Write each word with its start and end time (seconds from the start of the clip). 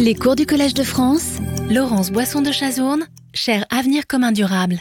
Les 0.00 0.14
cours 0.14 0.36
du 0.36 0.46
Collège 0.46 0.74
de 0.74 0.84
France, 0.84 1.38
Laurence 1.68 2.12
Boisson 2.12 2.40
de 2.40 2.52
Chazourne, 2.52 3.08
cher 3.34 3.66
Avenir 3.68 4.06
commun 4.06 4.30
durable. 4.30 4.76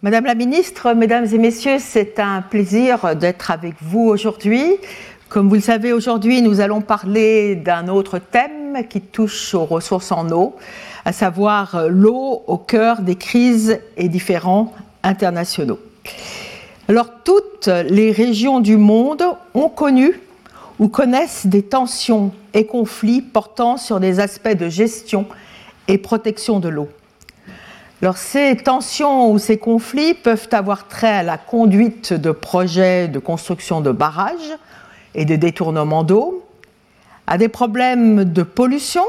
Madame 0.00 0.26
la 0.26 0.36
ministre, 0.36 0.94
mesdames 0.94 1.26
et 1.32 1.38
messieurs, 1.38 1.78
c'est 1.80 2.20
un 2.20 2.40
plaisir 2.40 3.16
d'être 3.16 3.50
avec 3.50 3.74
vous 3.80 4.02
aujourd'hui. 4.08 4.76
Comme 5.28 5.48
vous 5.48 5.56
le 5.56 5.60
savez, 5.60 5.92
aujourd'hui, 5.92 6.40
nous 6.40 6.60
allons 6.60 6.82
parler 6.82 7.56
d'un 7.56 7.88
autre 7.88 8.20
thème 8.20 8.86
qui 8.88 9.00
touche 9.00 9.54
aux 9.54 9.64
ressources 9.64 10.12
en 10.12 10.30
eau, 10.30 10.54
à 11.04 11.12
savoir 11.12 11.88
l'eau 11.88 12.44
au 12.46 12.58
cœur 12.58 13.02
des 13.02 13.16
crises 13.16 13.80
et 13.96 14.08
différents 14.08 14.72
internationaux. 15.02 15.80
Alors, 16.86 17.08
toutes 17.24 17.66
les 17.66 18.12
régions 18.12 18.60
du 18.60 18.76
monde 18.76 19.24
ont 19.54 19.68
connu 19.68 20.20
ou 20.82 20.88
connaissent 20.88 21.46
des 21.46 21.62
tensions 21.62 22.32
et 22.54 22.66
conflits 22.66 23.22
portant 23.22 23.76
sur 23.76 24.00
des 24.00 24.18
aspects 24.18 24.56
de 24.56 24.68
gestion 24.68 25.26
et 25.86 25.96
protection 25.96 26.58
de 26.58 26.68
l'eau. 26.68 26.88
Ces 28.16 28.56
tensions 28.56 29.30
ou 29.30 29.38
ces 29.38 29.58
conflits 29.58 30.14
peuvent 30.14 30.48
avoir 30.50 30.88
trait 30.88 31.18
à 31.18 31.22
la 31.22 31.38
conduite 31.38 32.12
de 32.12 32.32
projets 32.32 33.06
de 33.06 33.20
construction 33.20 33.80
de 33.80 33.92
barrages 33.92 34.58
et 35.14 35.24
de 35.24 35.36
détournement 35.36 36.02
d'eau, 36.02 36.44
à 37.28 37.38
des 37.38 37.46
problèmes 37.46 38.24
de 38.24 38.42
pollution 38.42 39.04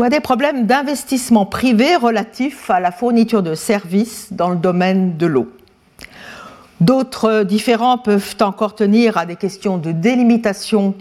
ou 0.00 0.02
à 0.02 0.08
des 0.08 0.18
problèmes 0.18 0.66
d'investissement 0.66 1.46
privé 1.46 1.94
relatifs 1.94 2.70
à 2.70 2.80
la 2.80 2.90
fourniture 2.90 3.44
de 3.44 3.54
services 3.54 4.32
dans 4.32 4.50
le 4.50 4.56
domaine 4.56 5.16
de 5.16 5.26
l'eau. 5.26 5.46
D'autres 6.80 7.42
différents 7.42 7.98
peuvent 7.98 8.36
encore 8.40 8.74
tenir 8.74 9.16
à 9.16 9.24
des 9.24 9.36
questions 9.36 9.78
de 9.78 9.92
délimitation 9.92 10.94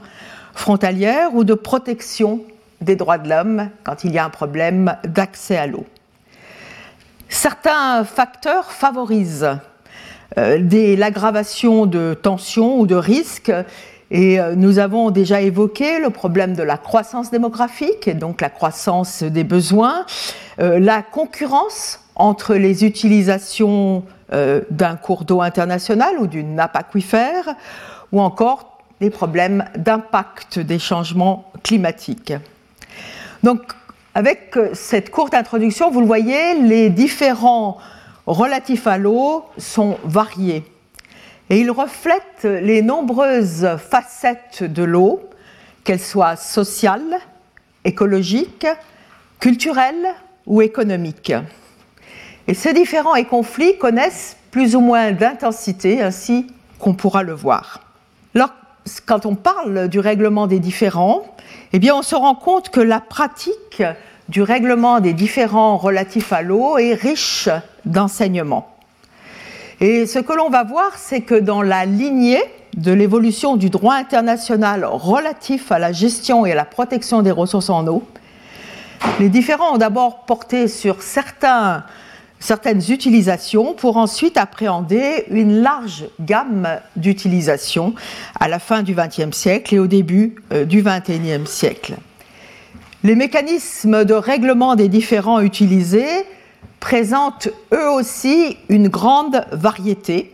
frontalière 0.54 1.36
ou 1.36 1.44
de 1.44 1.54
protection 1.54 2.42
des 2.82 2.96
droits 2.96 3.18
de 3.18 3.28
l'homme 3.28 3.70
quand 3.84 4.04
il 4.04 4.14
y 4.14 4.18
a 4.18 4.26
un 4.26 4.30
problème 4.30 4.96
d'accès 5.04 5.58
à 5.58 5.68
l'eau. 5.68 5.86
Certains 7.28 8.06
facteurs 8.06 8.72
favorisent 8.72 9.58
euh, 10.38 10.96
l'aggravation 10.96 11.86
de 11.86 12.14
tensions 12.14 12.80
ou 12.80 12.88
de 12.88 12.96
risques 12.96 13.52
et 14.12 14.40
euh, 14.40 14.56
nous 14.56 14.80
avons 14.80 15.12
déjà 15.12 15.42
évoqué 15.42 16.00
le 16.00 16.10
problème 16.10 16.56
de 16.56 16.64
la 16.64 16.78
croissance 16.78 17.32
démographique, 17.32 18.08
et 18.08 18.14
donc 18.14 18.42
la 18.42 18.50
croissance 18.50 19.24
des 19.24 19.44
besoins, 19.44 20.06
euh, 20.60 20.80
la 20.80 21.02
concurrence 21.02 22.00
entre 22.16 22.56
les 22.56 22.86
utilisations 22.86 24.04
d'un 24.32 24.96
cours 24.96 25.24
d'eau 25.24 25.42
international 25.42 26.16
ou 26.20 26.28
d'une 26.28 26.56
nappe 26.56 26.76
aquifère, 26.76 27.56
ou 28.12 28.22
encore 28.22 28.80
des 29.00 29.10
problèmes 29.10 29.66
d'impact 29.76 30.60
des 30.60 30.80
changements 30.80 31.52
climatiques. 31.64 32.34
Donc, 33.44 33.62
avec 34.14 34.58
cette 34.74 35.12
courte 35.12 35.34
introduction, 35.34 35.92
vous 35.92 36.00
le 36.00 36.08
voyez, 36.08 36.56
les 36.62 36.90
différents 36.90 37.78
relatifs 38.26 38.88
à 38.88 38.98
l'eau 38.98 39.46
sont 39.58 39.98
variés. 40.04 40.64
Et 41.50 41.60
ils 41.60 41.70
reflètent 41.70 42.44
les 42.44 42.82
nombreuses 42.82 43.68
facettes 43.78 44.64
de 44.64 44.84
l'eau, 44.84 45.30
qu'elles 45.84 46.00
soient 46.00 46.36
sociales, 46.36 47.18
écologiques, 47.84 48.66
culturelles 49.40 50.08
ou 50.48 50.62
économiques. 50.62 51.34
Et 52.48 52.54
ces 52.54 52.74
différents 52.74 53.22
conflits 53.24 53.78
connaissent 53.78 54.38
plus 54.52 54.76
ou 54.76 54.80
moins 54.80 55.12
d'intensité, 55.12 56.02
ainsi 56.02 56.48
qu'on 56.80 56.94
pourra 56.94 57.24
le 57.24 57.34
voir. 57.34 57.82
Alors, 58.36 58.52
quand 59.06 59.26
on 59.26 59.36
parle 59.36 59.88
du 59.88 60.00
règlement 60.00 60.48
des 60.48 60.60
différends, 60.60 61.24
eh 61.74 61.80
bien, 61.80 61.96
on 61.96 62.04
se 62.04 62.16
rend 62.16 62.36
compte 62.36 62.70
que 62.70 62.80
la 62.80 63.00
pratique 63.00 63.84
du 64.30 64.42
règlement 64.42 65.00
des 65.00 65.14
différends 65.14 65.78
relatifs 65.78 66.34
à 66.34 66.42
l'eau 66.42 66.78
est 66.78 66.94
riche 66.94 67.50
d'enseignements. 67.86 68.76
Et 69.82 70.06
ce 70.06 70.20
que 70.20 70.34
l'on 70.34 70.50
va 70.50 70.64
voir, 70.64 70.98
c'est 70.98 71.22
que 71.22 71.36
dans 71.36 71.62
la 71.62 71.86
lignée 71.86 72.42
de 72.78 72.92
l'évolution 72.92 73.56
du 73.56 73.70
droit 73.70 73.96
international 73.96 74.86
relatif 74.86 75.72
à 75.72 75.80
la 75.80 75.92
gestion 75.92 76.46
et 76.46 76.52
à 76.54 76.56
la 76.56 76.66
protection 76.66 77.22
des 77.22 77.32
ressources 77.32 77.70
en 77.70 77.86
eau, 77.88 78.04
les 79.20 79.30
différends 79.30 79.76
ont 79.76 79.78
d'abord 79.78 80.26
porté 80.26 80.68
sur 80.68 81.02
certains 81.02 81.84
certaines 82.46 82.82
utilisations 82.90 83.74
pour 83.74 83.98
ensuite 83.98 84.38
appréhender 84.38 85.26
une 85.32 85.62
large 85.62 86.06
gamme 86.22 86.80
d'utilisations 86.96 87.96
à 88.40 88.48
la 88.48 88.60
fin 88.60 88.84
du 88.84 88.94
XXe 88.94 89.36
siècle 89.36 89.74
et 89.74 89.80
au 89.80 89.88
début 89.88 90.36
euh, 90.54 90.64
du 90.64 90.84
XXIe 90.84 91.46
siècle. 91.46 91.96
Les 93.04 93.16
mécanismes 93.16 94.06
de 94.06 94.14
règlement 94.14 94.76
des 94.76 94.90
différends 94.90 95.42
utilisés 95.42 96.26
présentent 96.80 97.50
eux 97.74 97.90
aussi 97.90 98.58
une 98.70 98.90
grande 98.90 99.44
variété. 99.52 100.32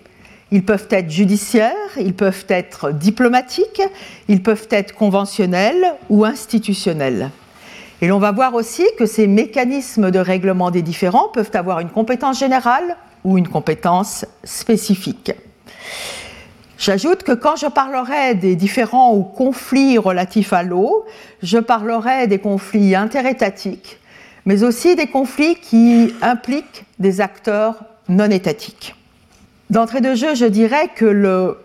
Ils 0.52 0.66
peuvent 0.66 0.88
être 0.90 1.10
judiciaires, 1.10 1.72
ils 1.98 2.14
peuvent 2.14 2.46
être 2.50 2.92
diplomatiques, 2.92 3.82
ils 4.28 4.44
peuvent 4.44 4.68
être 4.70 4.94
conventionnels 4.94 5.94
ou 6.10 6.26
institutionnels. 6.26 7.32
Et 8.02 8.08
l'on 8.08 8.18
va 8.18 8.32
voir 8.32 8.56
aussi 8.56 8.86
que 8.98 9.06
ces 9.06 9.28
mécanismes 9.28 10.10
de 10.10 10.18
règlement 10.18 10.72
des 10.72 10.82
différends 10.82 11.30
peuvent 11.30 11.52
avoir 11.54 11.80
une 11.80 11.90
compétence 11.90 12.40
générale 12.40 12.98
ou 13.24 13.38
une 13.38 13.48
compétence 13.48 14.26
spécifique. 14.44 15.32
J'ajoute 16.80 17.22
que 17.22 17.34
quand 17.34 17.58
je 17.58 17.68
parlerai 17.68 18.34
des 18.34 18.56
différents 18.56 19.14
ou 19.14 19.22
conflits 19.22 20.00
relatifs 20.00 20.52
à 20.52 20.64
l'eau, 20.64 21.06
je 21.44 21.60
parlerai 21.60 22.26
des 22.26 22.40
conflits 22.40 22.96
interétatiques, 22.96 24.00
mais 24.46 24.64
aussi 24.64 24.96
des 24.96 25.06
conflits 25.06 25.56
qui 25.56 26.12
impliquent 26.24 26.86
des 26.98 27.22
acteurs 27.22 27.84
non 28.10 28.32
étatiques. 28.32 28.96
D'entrée 29.70 30.02
de 30.02 30.16
jeu, 30.16 30.34
je 30.34 30.46
dirais 30.46 30.90
que 30.96 31.56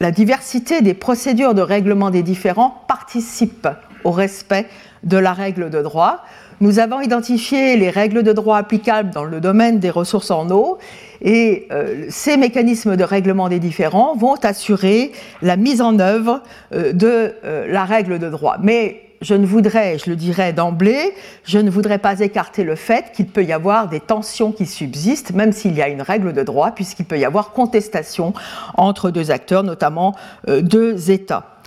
la 0.00 0.10
diversité 0.10 0.82
des 0.82 0.92
procédures 0.92 1.54
de 1.54 1.62
règlement 1.62 2.10
des 2.10 2.22
différends 2.22 2.84
participe 2.88 3.66
au 4.04 4.10
respect 4.10 4.66
de 5.04 5.16
la 5.16 5.32
règle 5.32 5.70
de 5.70 5.82
droit. 5.82 6.24
Nous 6.60 6.80
avons 6.80 7.00
identifié 7.00 7.76
les 7.76 7.88
règles 7.88 8.24
de 8.24 8.32
droit 8.32 8.58
applicables 8.58 9.10
dans 9.10 9.24
le 9.24 9.40
domaine 9.40 9.78
des 9.78 9.90
ressources 9.90 10.32
en 10.32 10.50
eau 10.50 10.78
et 11.22 11.68
euh, 11.70 12.06
ces 12.08 12.36
mécanismes 12.36 12.96
de 12.96 13.04
règlement 13.04 13.48
des 13.48 13.60
différends 13.60 14.16
vont 14.16 14.34
assurer 14.42 15.12
la 15.40 15.56
mise 15.56 15.80
en 15.80 15.98
œuvre 16.00 16.42
euh, 16.74 16.92
de 16.92 17.34
euh, 17.44 17.66
la 17.68 17.84
règle 17.84 18.18
de 18.18 18.28
droit. 18.28 18.56
Mais 18.60 19.02
je 19.20 19.34
ne 19.34 19.46
voudrais, 19.46 19.98
je 19.98 20.10
le 20.10 20.16
dirais 20.16 20.52
d'emblée, 20.52 21.14
je 21.44 21.58
ne 21.58 21.70
voudrais 21.70 21.98
pas 21.98 22.18
écarter 22.20 22.64
le 22.64 22.74
fait 22.74 23.12
qu'il 23.14 23.26
peut 23.26 23.44
y 23.44 23.52
avoir 23.52 23.88
des 23.88 24.00
tensions 24.00 24.50
qui 24.50 24.66
subsistent, 24.66 25.32
même 25.32 25.52
s'il 25.52 25.74
y 25.74 25.82
a 25.82 25.88
une 25.88 26.02
règle 26.02 26.32
de 26.32 26.42
droit, 26.42 26.72
puisqu'il 26.72 27.04
peut 27.04 27.18
y 27.18 27.24
avoir 27.24 27.50
contestation 27.50 28.32
entre 28.76 29.10
deux 29.10 29.32
acteurs, 29.32 29.64
notamment 29.64 30.14
deux 30.46 31.10
États. 31.10 31.58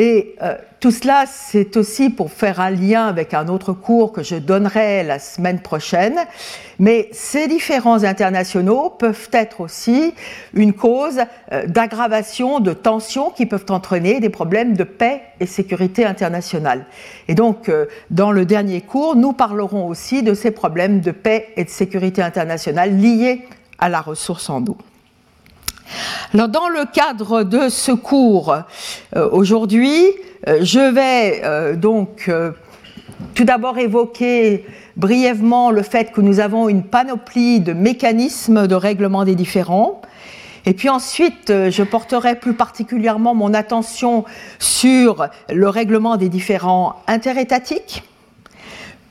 Et 0.00 0.36
euh, 0.42 0.54
tout 0.78 0.92
cela, 0.92 1.24
c'est 1.26 1.76
aussi 1.76 2.08
pour 2.08 2.30
faire 2.30 2.60
un 2.60 2.70
lien 2.70 3.06
avec 3.06 3.34
un 3.34 3.48
autre 3.48 3.72
cours 3.72 4.12
que 4.12 4.22
je 4.22 4.36
donnerai 4.36 5.02
la 5.02 5.18
semaine 5.18 5.58
prochaine. 5.58 6.14
Mais 6.78 7.08
ces 7.10 7.48
différents 7.48 8.04
internationaux 8.04 8.90
peuvent 8.90 9.28
être 9.32 9.60
aussi 9.60 10.14
une 10.54 10.72
cause 10.72 11.18
euh, 11.50 11.66
d'aggravation 11.66 12.60
de 12.60 12.72
tensions 12.72 13.30
qui 13.30 13.44
peuvent 13.44 13.66
entraîner 13.70 14.20
des 14.20 14.28
problèmes 14.28 14.76
de 14.76 14.84
paix 14.84 15.20
et 15.40 15.46
sécurité 15.46 16.04
internationale. 16.04 16.86
Et 17.26 17.34
donc, 17.34 17.68
euh, 17.68 17.86
dans 18.10 18.30
le 18.30 18.46
dernier 18.46 18.82
cours, 18.82 19.16
nous 19.16 19.32
parlerons 19.32 19.88
aussi 19.88 20.22
de 20.22 20.32
ces 20.32 20.52
problèmes 20.52 21.00
de 21.00 21.10
paix 21.10 21.48
et 21.56 21.64
de 21.64 21.70
sécurité 21.70 22.22
internationale 22.22 22.96
liés 22.96 23.42
à 23.80 23.88
la 23.88 24.00
ressource 24.00 24.48
en 24.48 24.64
eau. 24.64 24.76
Dans 26.34 26.68
le 26.68 26.84
cadre 26.92 27.42
de 27.42 27.68
ce 27.68 27.92
cours 27.92 28.54
euh, 29.16 29.28
aujourd'hui, 29.32 30.04
euh, 30.46 30.58
je 30.62 30.92
vais 30.92 31.40
euh, 31.44 31.74
donc 31.74 32.30
tout 33.34 33.44
d'abord 33.44 33.78
évoquer 33.78 34.66
brièvement 34.96 35.70
le 35.70 35.82
fait 35.82 36.12
que 36.12 36.20
nous 36.20 36.40
avons 36.40 36.68
une 36.68 36.82
panoplie 36.82 37.60
de 37.60 37.72
mécanismes 37.72 38.66
de 38.66 38.74
règlement 38.74 39.24
des 39.24 39.34
différends. 39.34 40.02
Et 40.66 40.74
puis 40.74 40.88
ensuite, 40.88 41.48
je 41.48 41.82
porterai 41.82 42.34
plus 42.34 42.52
particulièrement 42.52 43.34
mon 43.34 43.54
attention 43.54 44.24
sur 44.58 45.28
le 45.48 45.68
règlement 45.68 46.16
des 46.16 46.28
différends 46.28 46.96
interétatiques 47.06 48.02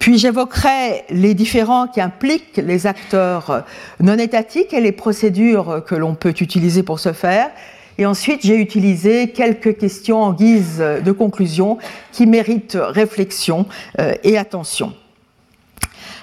puis 0.07 0.17
j'évoquerai 0.17 1.03
les 1.09 1.33
différents 1.33 1.87
qui 1.87 1.99
impliquent 1.99 2.61
les 2.63 2.87
acteurs 2.87 3.65
non 3.99 4.17
étatiques 4.17 4.73
et 4.73 4.79
les 4.79 4.93
procédures 4.93 5.83
que 5.85 5.95
l'on 5.95 6.15
peut 6.15 6.33
utiliser 6.39 6.81
pour 6.81 7.01
ce 7.01 7.11
faire. 7.11 7.49
Et 7.97 8.05
ensuite, 8.05 8.39
j'ai 8.45 8.55
utilisé 8.55 9.31
quelques 9.31 9.77
questions 9.77 10.23
en 10.23 10.31
guise 10.31 10.77
de 10.79 11.11
conclusion 11.11 11.77
qui 12.13 12.25
méritent 12.25 12.77
réflexion 12.79 13.65
euh, 13.99 14.13
et 14.23 14.37
attention. 14.37 14.93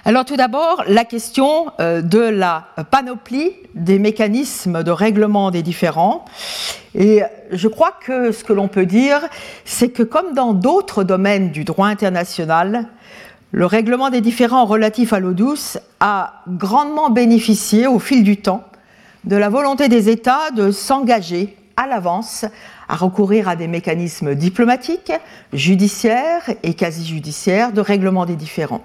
Alors 0.07 0.25
tout 0.25 0.37
d'abord, 0.37 0.83
la 0.87 1.05
question 1.05 1.67
euh, 1.79 2.01
de 2.01 2.21
la 2.21 2.69
panoplie 2.91 3.53
des 3.75 3.99
mécanismes 3.99 4.83
de 4.83 4.91
règlement 4.93 5.51
des 5.51 5.63
différends. 5.63 6.25
Et 6.95 7.23
je 7.51 7.69
crois 7.69 7.93
que 8.07 8.33
ce 8.33 8.45
que 8.45 8.55
l'on 8.55 8.69
peut 8.69 8.87
dire, 8.87 9.21
c'est 9.67 9.91
que 9.91 10.03
comme 10.03 10.33
dans 10.33 10.55
d'autres 10.55 11.05
domaines 11.05 11.51
du 11.51 11.65
droit 11.65 11.89
international, 11.89 12.87
le 13.55 13.67
règlement 13.67 14.11
des 14.11 14.21
différends 14.21 14.65
relatifs 14.65 15.13
à 15.13 15.21
l'eau 15.21 15.33
douce 15.33 15.79
a 16.01 16.43
grandement 16.49 17.09
bénéficié 17.09 17.87
au 17.87 18.01
fil 18.01 18.25
du 18.25 18.39
temps 18.39 18.65
de 19.23 19.37
la 19.37 19.49
volonté 19.49 19.89
des 19.89 20.09
États 20.09 20.51
de 20.51 20.73
s'engager 20.73 21.57
à 21.77 21.87
l'avance 21.87 22.45
à 22.89 22.97
recourir 22.97 23.49
à 23.49 23.55
des 23.55 23.69
mécanismes 23.69 24.35
diplomatiques, 24.35 25.13
judiciaires 25.53 26.51
et 26.65 26.75
quasi-judiciaires 26.75 27.71
de 27.71 27.81
règlement 27.81 28.27
des 28.27 28.35
différends. 28.35 28.83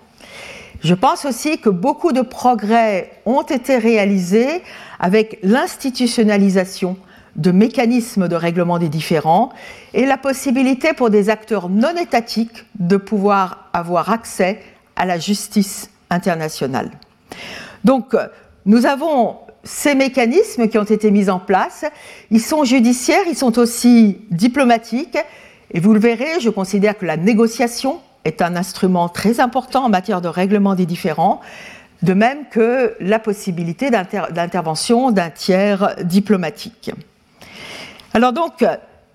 Je 0.83 0.93
pense 0.93 1.25
aussi 1.25 1.57
que 1.57 1.69
beaucoup 1.69 2.11
de 2.11 2.21
progrès 2.21 3.09
ont 3.25 3.41
été 3.41 3.79
réalisés 3.79 4.61
avec 4.99 5.39
l'institutionnalisation 5.41 6.95
de 7.35 7.51
mécanismes 7.51 8.27
de 8.27 8.35
règlement 8.35 8.79
des 8.79 8.89
différends 8.89 9.49
et 9.93 10.05
la 10.05 10.17
possibilité 10.17 10.93
pour 10.93 11.09
des 11.09 11.29
acteurs 11.29 11.69
non 11.69 11.95
étatiques 11.95 12.65
de 12.79 12.97
pouvoir 12.97 13.69
avoir 13.73 14.11
accès 14.11 14.61
à 14.95 15.05
la 15.05 15.17
justice 15.17 15.89
internationale. 16.09 16.91
Donc, 17.83 18.15
nous 18.65 18.85
avons 18.85 19.37
ces 19.63 19.95
mécanismes 19.95 20.67
qui 20.67 20.77
ont 20.77 20.83
été 20.83 21.11
mis 21.11 21.29
en 21.29 21.39
place. 21.39 21.85
Ils 22.31 22.41
sont 22.41 22.63
judiciaires, 22.63 23.23
ils 23.27 23.37
sont 23.37 23.59
aussi 23.59 24.19
diplomatiques. 24.31 25.17
Et 25.71 25.79
vous 25.79 25.93
le 25.93 25.99
verrez, 25.99 26.39
je 26.39 26.49
considère 26.49 26.97
que 26.97 27.05
la 27.05 27.17
négociation 27.17 27.99
est 28.25 28.41
un 28.41 28.55
instrument 28.55 29.09
très 29.09 29.39
important 29.39 29.85
en 29.85 29.89
matière 29.89 30.21
de 30.21 30.27
règlement 30.27 30.75
des 30.75 30.85
différends, 30.85 31.39
de 32.01 32.13
même 32.13 32.45
que 32.49 32.95
la 32.99 33.19
possibilité 33.19 33.89
d'intervention 33.91 35.11
d'un 35.11 35.29
tiers 35.29 35.95
diplomatique. 36.03 36.91
Alors 38.19 38.33
donc, 38.33 38.65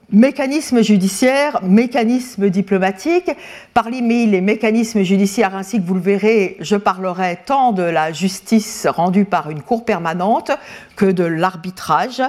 mécanismes 0.08 0.80
judiciaires, 0.80 1.60
mécanismes 1.62 2.48
diplomatiques. 2.48 3.30
Parmi 3.74 4.26
les 4.26 4.40
mécanismes 4.40 5.02
judiciaires, 5.02 5.54
ainsi 5.54 5.78
que 5.78 5.86
vous 5.86 5.92
le 5.92 6.00
verrez, 6.00 6.56
je 6.60 6.74
parlerai 6.74 7.40
tant 7.44 7.72
de 7.72 7.82
la 7.82 8.12
justice 8.12 8.86
rendue 8.86 9.26
par 9.26 9.50
une 9.50 9.60
cour 9.60 9.84
permanente 9.84 10.52
que 10.96 11.04
de 11.04 11.22
l'arbitrage. 11.22 12.22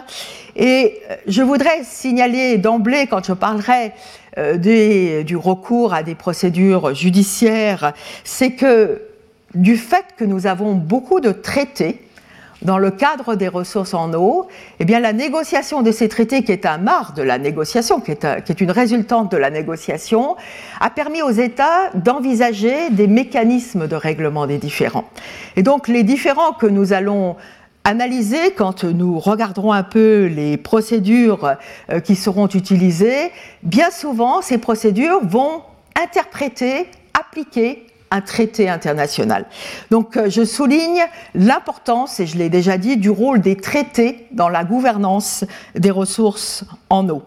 Et 0.58 1.00
je 1.28 1.44
voudrais 1.44 1.86
signaler 1.86 2.58
d'emblée, 2.58 3.08
quand 3.08 3.26
je 3.26 3.32
parlerai 3.32 3.94
euh, 4.38 5.24
du 5.24 5.38
recours 5.38 5.94
à 5.94 6.04
des 6.04 6.16
procédures 6.16 6.94
judiciaires, 6.94 7.94
c'est 8.26 8.52
que 8.52 9.02
du 9.54 9.78
fait 9.78 10.08
que 10.18 10.26
nous 10.26 10.46
avons 10.46 10.74
beaucoup 10.74 11.22
de 11.22 11.32
traités, 11.32 12.05
dans 12.62 12.78
le 12.78 12.92
cadre 12.92 13.36
des 13.36 13.48
ressources 13.48 13.94
en 13.94 14.14
eau, 14.14 14.48
eh 14.80 14.86
bien, 14.86 15.00
la 15.00 15.14
négociation 15.14 15.82
de 15.82 15.92
ces 15.92 16.10
traités, 16.10 16.44
qui 16.44 16.52
est 16.52 16.66
un 16.66 16.78
marre 16.78 17.14
de 17.14 17.22
la 17.22 17.38
négociation, 17.38 18.00
qui 18.00 18.12
est, 18.12 18.44
qui 18.44 18.52
est 18.52 18.62
une 18.62 18.72
résultante 18.72 19.32
de 19.32 19.38
la 19.38 19.50
négociation, 19.50 20.36
a 20.80 20.90
permis 20.90 21.22
aux 21.22 21.32
États 21.32 21.92
d'envisager 21.94 22.90
des 22.92 23.08
mécanismes 23.08 23.88
de 23.88 23.96
règlement 23.96 24.48
des 24.48 24.58
différends. 24.58 25.06
Et 25.56 25.64
donc, 25.64 25.88
les 25.88 26.04
différends 26.04 26.54
que 26.54 26.68
nous 26.68 26.94
allons 26.94 27.36
analyser 27.86 28.52
quand 28.52 28.84
nous 28.84 29.20
regarderons 29.20 29.72
un 29.72 29.84
peu 29.84 30.26
les 30.26 30.58
procédures 30.58 31.56
euh, 31.92 32.00
qui 32.00 32.16
seront 32.16 32.48
utilisées, 32.48 33.32
bien 33.64 33.92
souvent, 33.92 34.42
ces 34.42 34.58
procédures 34.58 35.20
vont 35.24 35.62
interpréter, 35.96 36.88
appliquer 37.14 37.86
un 38.12 38.22
traité 38.22 38.70
international. 38.70 39.46
Donc 39.92 40.18
euh, 40.18 40.30
je 40.30 40.44
souligne 40.44 41.04
l'importance, 41.34 42.20
et 42.20 42.28
je 42.28 42.38
l'ai 42.38 42.50
déjà 42.50 42.78
dit, 42.78 42.98
du 42.98 43.10
rôle 43.10 43.42
des 43.42 43.58
traités 43.58 44.28
dans 44.32 44.50
la 44.50 44.64
gouvernance 44.64 45.44
des 45.76 45.92
ressources 45.92 46.64
en 46.90 47.10
eau. 47.10 47.24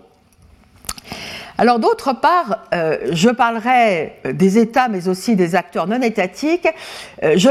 Alors 1.60 1.80
d'autre 1.80 2.12
part, 2.12 2.66
euh, 2.72 2.98
je 3.10 3.30
parlerai 3.30 4.20
des 4.32 4.58
États, 4.58 4.86
mais 4.86 5.08
aussi 5.08 5.34
des 5.34 5.56
acteurs 5.56 5.88
non 5.88 6.00
étatiques. 6.00 6.68
Euh, 7.24 7.34
je, 7.36 7.48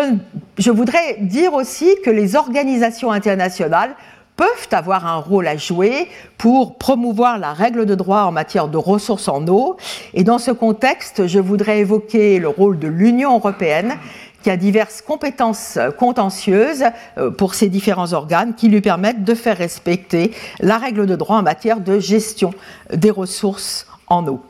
je 0.58 0.72
voudrais 0.72 1.18
dire 1.20 1.54
aussi 1.54 1.90
que 2.06 2.10
les 2.10 2.38
organisations 2.38 3.12
internationales 3.12 3.96
peuvent 4.38 4.70
avoir 4.72 5.06
un 5.08 5.18
rôle 5.18 5.48
à 5.48 5.58
jouer 5.58 6.08
pour 6.38 6.78
promouvoir 6.78 7.40
la 7.40 7.54
règle 7.54 7.86
de 7.86 7.96
droit 7.96 8.22
en 8.22 8.32
matière 8.32 8.68
de 8.68 8.78
ressources 8.78 9.28
en 9.28 9.46
eau. 9.48 9.78
Et 10.14 10.24
dans 10.24 10.38
ce 10.38 10.52
contexte, 10.52 11.28
je 11.28 11.40
voudrais 11.40 11.80
évoquer 11.80 12.40
le 12.40 12.48
rôle 12.48 12.78
de 12.78 12.88
l'Union 12.88 13.36
européenne 13.36 13.98
qui 14.44 14.52
a 14.52 14.56
diverses 14.56 15.02
compétences 15.02 15.80
contentieuses 15.98 16.86
euh, 17.18 17.32
pour 17.32 17.56
ces 17.56 17.68
différents 17.68 18.14
organes 18.14 18.54
qui 18.54 18.70
lui 18.70 18.82
permettent 18.82 19.24
de 19.24 19.34
faire 19.34 19.58
respecter 19.58 20.32
la 20.60 20.78
règle 20.78 21.08
de 21.08 21.16
droit 21.16 21.38
en 21.38 21.44
matière 21.44 21.80
de 21.80 22.00
gestion 22.00 22.54
des 22.94 23.12
ressources 23.12 23.88
en 24.06 24.26
eau. 24.28 24.42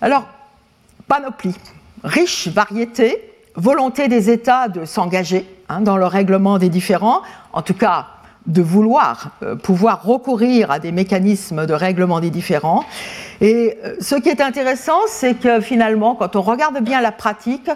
Alors, 0.00 0.24
panoplie, 1.06 1.54
riche 2.02 2.48
variété, 2.48 3.32
volonté 3.54 4.08
des 4.08 4.30
États 4.30 4.68
de 4.68 4.86
s'engager 4.86 5.46
hein, 5.68 5.82
dans 5.82 5.98
le 5.98 6.06
règlement 6.06 6.58
des 6.58 6.70
différends, 6.70 7.20
en 7.52 7.60
tout 7.60 7.74
cas 7.74 8.06
de 8.48 8.62
vouloir 8.62 9.30
euh, 9.42 9.54
pouvoir 9.54 10.02
recourir 10.02 10.70
à 10.70 10.78
des 10.78 10.90
mécanismes 10.90 11.66
de 11.66 11.74
règlement 11.74 12.18
des 12.18 12.30
différends. 12.30 12.82
Et 13.40 13.78
euh, 13.84 13.94
ce 14.00 14.16
qui 14.16 14.30
est 14.30 14.40
intéressant, 14.40 14.98
c'est 15.06 15.34
que 15.34 15.60
finalement, 15.60 16.14
quand 16.14 16.34
on 16.34 16.42
regarde 16.42 16.82
bien 16.82 17.00
la 17.00 17.12
pratique, 17.12 17.70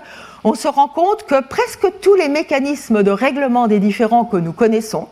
on 0.44 0.54
se 0.54 0.66
rend 0.66 0.88
compte 0.88 1.24
que 1.26 1.40
presque 1.42 1.86
tous 2.00 2.14
les 2.14 2.28
mécanismes 2.28 3.02
de 3.02 3.10
règlement 3.10 3.68
des 3.68 3.78
différends 3.78 4.24
que 4.24 4.38
nous 4.38 4.52
connaissons, 4.52 5.08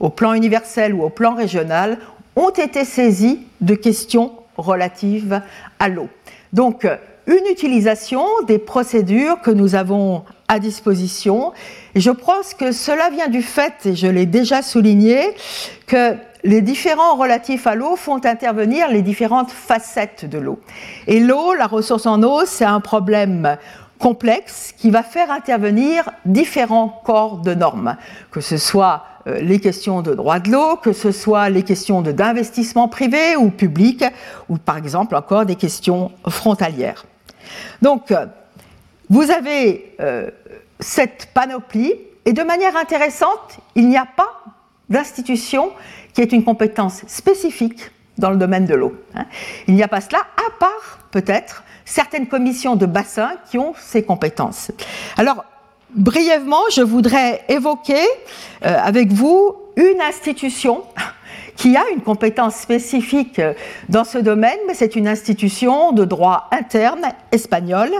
au 0.00 0.08
plan 0.08 0.32
universel 0.32 0.94
ou 0.94 1.04
au 1.04 1.10
plan 1.10 1.34
régional, 1.34 1.98
ont 2.34 2.50
été 2.50 2.84
saisis 2.84 3.46
de 3.60 3.74
questions 3.74 4.32
relatives 4.56 5.40
à 5.78 5.88
l'eau. 5.88 6.08
Donc, 6.52 6.86
une 7.26 7.46
utilisation 7.50 8.24
des 8.46 8.58
procédures 8.58 9.40
que 9.40 9.50
nous 9.50 9.74
avons 9.74 10.24
à 10.48 10.58
disposition. 10.58 11.52
Je 11.94 12.10
pense 12.10 12.54
que 12.54 12.72
cela 12.72 13.10
vient 13.10 13.28
du 13.28 13.42
fait, 13.42 13.86
et 13.86 13.94
je 13.94 14.06
l'ai 14.06 14.26
déjà 14.26 14.62
souligné, 14.62 15.34
que 15.86 16.16
les 16.44 16.60
différents 16.60 17.16
relatifs 17.16 17.66
à 17.66 17.74
l'eau 17.74 17.96
font 17.96 18.24
intervenir 18.24 18.88
les 18.90 19.02
différentes 19.02 19.50
facettes 19.50 20.28
de 20.28 20.38
l'eau. 20.38 20.60
Et 21.06 21.20
l'eau, 21.20 21.54
la 21.54 21.66
ressource 21.66 22.06
en 22.06 22.22
eau, 22.22 22.42
c'est 22.44 22.66
un 22.66 22.80
problème 22.80 23.56
complexe 23.98 24.74
qui 24.76 24.90
va 24.90 25.02
faire 25.02 25.30
intervenir 25.30 26.10
différents 26.26 27.00
corps 27.04 27.38
de 27.38 27.54
normes, 27.54 27.96
que 28.30 28.42
ce 28.42 28.58
soit 28.58 29.04
euh, 29.26 29.40
les 29.40 29.60
questions 29.60 30.02
de 30.02 30.14
droit 30.14 30.40
de 30.40 30.50
l'eau, 30.50 30.76
que 30.76 30.92
ce 30.92 31.10
soit 31.10 31.48
les 31.48 31.62
questions 31.62 32.02
d'investissement 32.02 32.88
privé 32.88 33.36
ou 33.36 33.48
public, 33.48 34.04
ou 34.50 34.58
par 34.58 34.76
exemple 34.76 35.16
encore 35.16 35.46
des 35.46 35.56
questions 35.56 36.10
frontalières. 36.28 37.06
Donc, 37.82 38.12
vous 39.10 39.30
avez 39.30 39.94
euh, 40.00 40.30
cette 40.80 41.28
panoplie, 41.34 41.94
et 42.24 42.32
de 42.32 42.42
manière 42.42 42.76
intéressante, 42.76 43.58
il 43.74 43.88
n'y 43.88 43.98
a 43.98 44.06
pas 44.06 44.42
d'institution 44.88 45.72
qui 46.12 46.22
ait 46.22 46.24
une 46.24 46.44
compétence 46.44 47.02
spécifique 47.06 47.90
dans 48.18 48.30
le 48.30 48.36
domaine 48.36 48.64
de 48.64 48.74
l'eau. 48.74 48.94
Hein. 49.14 49.26
Il 49.66 49.74
n'y 49.74 49.82
a 49.82 49.88
pas 49.88 50.00
cela, 50.00 50.18
à 50.18 50.50
part 50.58 51.00
peut-être 51.10 51.64
certaines 51.84 52.28
commissions 52.28 52.76
de 52.76 52.86
bassin 52.86 53.32
qui 53.50 53.58
ont 53.58 53.74
ces 53.78 54.02
compétences. 54.02 54.70
Alors, 55.16 55.44
brièvement, 55.94 56.62
je 56.72 56.82
voudrais 56.82 57.44
évoquer 57.48 58.02
euh, 58.64 58.76
avec 58.78 59.12
vous 59.12 59.56
une 59.76 60.00
institution 60.00 60.84
qui 61.56 61.76
a 61.76 61.82
une 61.94 62.00
compétence 62.00 62.56
spécifique 62.56 63.38
euh, 63.38 63.54
dans 63.88 64.04
ce 64.04 64.18
domaine, 64.18 64.58
mais 64.66 64.74
c'est 64.74 64.96
une 64.96 65.08
institution 65.08 65.92
de 65.92 66.04
droit 66.04 66.48
interne 66.50 67.06
espagnole, 67.32 67.92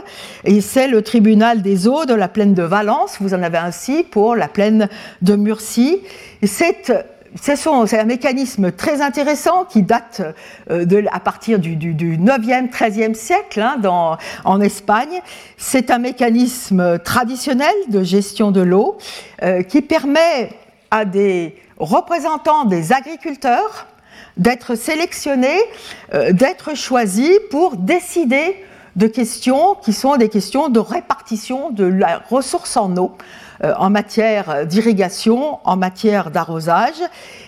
et 0.44 0.60
c'est 0.60 0.88
le 0.88 1.02
tribunal 1.02 1.62
des 1.62 1.86
eaux 1.88 2.04
de 2.04 2.14
la 2.14 2.28
plaine 2.28 2.54
de 2.54 2.62
Valence. 2.62 3.16
Vous 3.20 3.34
en 3.34 3.42
avez 3.42 3.58
ainsi 3.58 4.02
pour 4.02 4.36
la 4.36 4.48
plaine 4.48 4.88
de 5.22 5.36
Murcie. 5.36 6.00
C'est 6.42 6.92
c'est 7.40 7.98
un 7.98 8.04
mécanisme 8.04 8.70
très 8.70 9.02
intéressant 9.02 9.64
qui 9.64 9.82
date 9.82 10.22
euh, 10.70 11.02
à 11.10 11.18
partir 11.18 11.58
du, 11.58 11.74
du, 11.74 11.92
du 11.94 12.16
9e, 12.16 12.70
13e 12.70 13.14
siècle 13.14 13.60
hein, 13.60 13.76
dans, 13.82 14.16
en 14.44 14.60
Espagne. 14.60 15.20
C'est 15.56 15.90
un 15.90 15.98
mécanisme 15.98 16.98
traditionnel 17.00 17.74
de 17.88 18.04
gestion 18.04 18.52
de 18.52 18.60
l'eau 18.60 18.98
euh, 19.42 19.62
qui 19.62 19.82
permet 19.82 20.50
à 20.92 21.04
des 21.04 21.56
représentants 21.84 22.64
des 22.64 22.92
agriculteurs 22.92 23.86
d'être 24.36 24.74
sélectionnés, 24.74 25.60
euh, 26.12 26.32
d'être 26.32 26.74
choisis 26.74 27.38
pour 27.50 27.76
décider 27.76 28.56
de 28.96 29.06
questions 29.06 29.74
qui 29.74 29.92
sont 29.92 30.16
des 30.16 30.28
questions 30.28 30.68
de 30.68 30.78
répartition 30.78 31.70
de 31.70 31.84
la 31.84 32.22
ressource 32.30 32.76
en 32.76 32.96
eau 32.96 33.12
euh, 33.62 33.72
en 33.78 33.90
matière 33.90 34.66
d'irrigation, 34.66 35.58
en 35.64 35.76
matière 35.76 36.30
d'arrosage. 36.30 37.00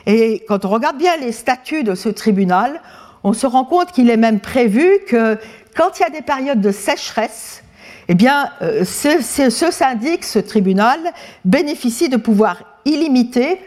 Et 0.07 0.45
quand 0.49 0.65
on 0.65 0.69
regarde 0.69 0.99
bien 0.99 1.17
les 1.17 1.33
statuts 1.33 1.85
de 1.85 1.95
ce 1.95 2.09
tribunal, 2.09 2.81
on 3.25 3.33
se 3.33 3.47
rend 3.47 3.65
compte 3.65 3.93
qu'il 3.93 4.11
est 4.11 4.17
même 4.17 4.41
prévu 4.41 4.87
que 5.09 5.39
quand 5.77 5.99
il 5.99 6.03
y 6.03 6.07
a 6.07 6.11
des 6.11 6.23
périodes 6.23 6.61
de 6.61 6.71
sécheresse, 6.71 7.63
eh 8.09 8.15
euh, 8.63 8.85
ce, 8.85 9.51
ce 9.51 9.71
syndic, 9.71 10.25
ce 10.25 10.39
tribunal, 10.39 10.99
bénéficie 11.45 12.09
de 12.09 12.17
pouvoirs 12.17 12.63
illimités 12.85 13.61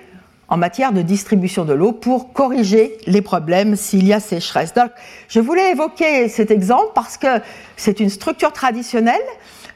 en 0.50 0.58
matière 0.58 0.92
de 0.92 1.02
distribution 1.02 1.66
de 1.66 1.74
l'eau 1.74 1.92
pour 1.92 2.34
corriger 2.34 2.98
les 3.06 3.22
problèmes 3.22 3.76
s'il 3.76 4.08
y 4.08 4.14
a 4.14 4.20
sécheresse. 4.20 4.74
Donc, 4.74 4.92
je 5.28 5.40
voulais 5.40 5.72
évoquer 5.72 6.28
cet 6.28 6.52
exemple 6.52 6.92
parce 6.96 7.18
que 7.18 7.28
c'est 7.78 8.00
une 8.00 8.10
structure 8.10 8.52
traditionnelle. 8.52 9.16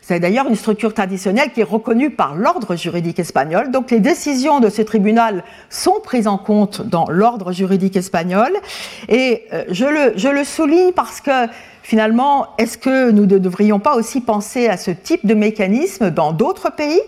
C'est 0.02 0.20
d'ailleurs 0.20 0.50
une 0.50 0.58
structure 0.58 0.94
traditionnelle 0.94 1.52
qui 1.54 1.62
est 1.62 1.64
reconnue 1.64 2.10
par 2.10 2.36
l'ordre 2.36 2.76
juridique 2.76 3.20
espagnol. 3.20 3.72
Donc 3.72 3.90
les 3.90 4.02
décisions 4.02 4.60
de 4.60 4.68
ce 4.68 4.82
tribunal 4.82 5.46
sont 5.70 6.02
prises 6.04 6.28
en 6.28 6.38
compte 6.38 6.82
dans 6.82 7.06
l'ordre 7.10 7.54
juridique 7.54 7.96
espagnol. 7.96 8.52
Et 9.08 9.46
euh, 9.54 9.64
je 9.70 9.86
le, 9.86 10.14
je 10.18 10.28
le 10.28 10.44
souligne 10.44 10.92
parce 10.92 11.22
que 11.22 11.48
finalement, 11.84 12.48
est-ce 12.58 12.78
que 12.78 13.12
nous 13.12 13.26
ne 13.26 13.38
devrions 13.38 13.80
pas 13.80 13.96
aussi 13.96 14.20
penser 14.20 14.68
à 14.68 14.76
ce 14.76 14.92
type 14.92 15.26
de 15.26 15.36
mécanisme 15.36 16.10
dans 16.10 16.34
d'autres 16.34 16.70
pays? 16.70 17.00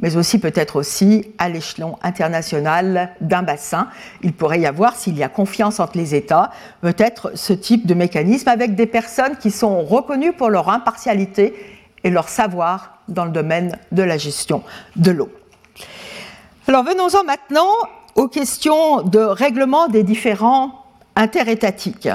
Mais 0.00 0.16
aussi 0.16 0.38
peut-être 0.38 0.76
aussi 0.76 1.32
à 1.38 1.48
l'échelon 1.48 1.96
international 2.02 3.10
d'un 3.20 3.42
bassin. 3.42 3.88
Il 4.22 4.32
pourrait 4.32 4.60
y 4.60 4.66
avoir, 4.66 4.96
s'il 4.96 5.16
y 5.16 5.22
a 5.22 5.28
confiance 5.28 5.80
entre 5.80 5.96
les 5.96 6.14
États, 6.14 6.50
peut-être 6.82 7.32
ce 7.34 7.52
type 7.52 7.86
de 7.86 7.94
mécanisme 7.94 8.48
avec 8.48 8.74
des 8.74 8.86
personnes 8.86 9.36
qui 9.36 9.50
sont 9.50 9.82
reconnues 9.82 10.32
pour 10.32 10.50
leur 10.50 10.68
impartialité 10.68 11.54
et 12.04 12.10
leur 12.10 12.28
savoir 12.28 12.98
dans 13.08 13.24
le 13.24 13.30
domaine 13.30 13.78
de 13.92 14.02
la 14.02 14.18
gestion 14.18 14.62
de 14.96 15.10
l'eau. 15.10 15.30
Alors 16.68 16.84
venons-en 16.84 17.24
maintenant 17.24 17.70
aux 18.16 18.28
questions 18.28 19.02
de 19.02 19.18
règlement 19.18 19.88
des 19.88 20.02
différents 20.02 20.84
interétatiques. 21.14 22.08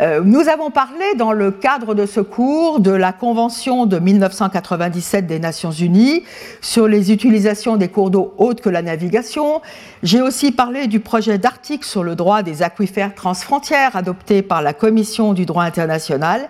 Euh, 0.00 0.22
nous 0.24 0.48
avons 0.48 0.70
parlé 0.70 1.04
dans 1.16 1.32
le 1.32 1.50
cadre 1.50 1.94
de 1.94 2.06
ce 2.06 2.20
cours 2.20 2.80
de 2.80 2.90
la 2.90 3.12
Convention 3.12 3.84
de 3.84 3.98
1997 3.98 5.26
des 5.26 5.38
Nations 5.38 5.72
Unies 5.72 6.24
sur 6.62 6.88
les 6.88 7.12
utilisations 7.12 7.76
des 7.76 7.88
cours 7.88 8.10
d'eau 8.10 8.32
autres 8.38 8.62
que 8.62 8.70
la 8.70 8.80
navigation. 8.80 9.60
J'ai 10.02 10.22
aussi 10.22 10.52
parlé 10.52 10.86
du 10.86 11.00
projet 11.00 11.36
d'article 11.36 11.84
sur 11.84 12.02
le 12.02 12.14
droit 12.14 12.42
des 12.42 12.62
aquifères 12.62 13.14
transfrontières 13.14 13.94
adopté 13.94 14.40
par 14.40 14.62
la 14.62 14.72
Commission 14.72 15.34
du 15.34 15.44
droit 15.44 15.64
international. 15.64 16.48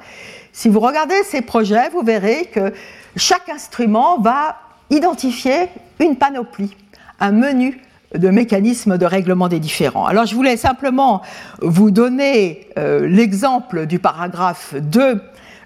Si 0.52 0.68
vous 0.68 0.80
regardez 0.80 1.20
ces 1.24 1.42
projets, 1.42 1.88
vous 1.90 2.02
verrez 2.02 2.44
que 2.54 2.72
chaque 3.16 3.48
instrument 3.48 4.20
va 4.20 4.58
identifier 4.90 5.68
une 5.98 6.14
panoplie, 6.14 6.76
un 7.18 7.32
menu 7.32 7.80
de 8.14 8.28
mécanismes 8.28 8.98
de 8.98 9.06
règlement 9.06 9.48
des 9.48 9.60
différends. 9.60 10.06
Alors 10.06 10.26
je 10.26 10.34
voulais 10.34 10.56
simplement 10.56 11.22
vous 11.62 11.90
donner 11.90 12.68
euh, 12.78 13.06
l'exemple 13.06 13.86
du 13.86 13.98
paragraphe 13.98 14.74
2 14.74 15.22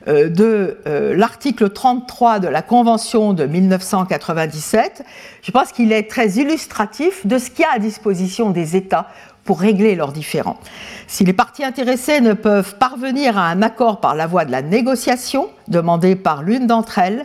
euh, 0.07 0.29
de 0.29 0.79
euh, 0.87 1.17
l'article 1.17 1.71
33 1.71 2.41
de 2.41 2.49
la 2.49 2.61
Convention 2.61 3.33
de 3.33 3.47
1997. 3.47 5.03
Je 5.43 5.51
pense 5.51 5.73
qu'il 5.73 5.93
est 5.93 6.11
très 6.11 6.33
illustratif 6.33 7.27
de 7.27 7.39
ce 7.39 7.49
qu'il 7.49 7.63
y 7.63 7.65
a 7.65 7.73
à 7.73 7.79
disposition 7.79 8.51
des 8.51 8.77
États 8.77 9.09
pour 9.45 9.61
régler 9.61 9.95
leurs 9.95 10.13
différends. 10.13 10.59
Si 11.07 11.25
les 11.25 11.33
parties 11.33 11.65
intéressées 11.65 12.21
ne 12.21 12.35
peuvent 12.35 12.77
parvenir 12.77 13.39
à 13.39 13.49
un 13.49 13.63
accord 13.63 14.01
par 14.01 14.15
la 14.15 14.27
voie 14.27 14.45
de 14.45 14.53
la 14.53 14.63
négociation 14.63 15.49
demandée 15.69 16.17
par 16.17 16.43
l'une 16.43 16.67
d'entre 16.67 16.99
elles, 16.99 17.25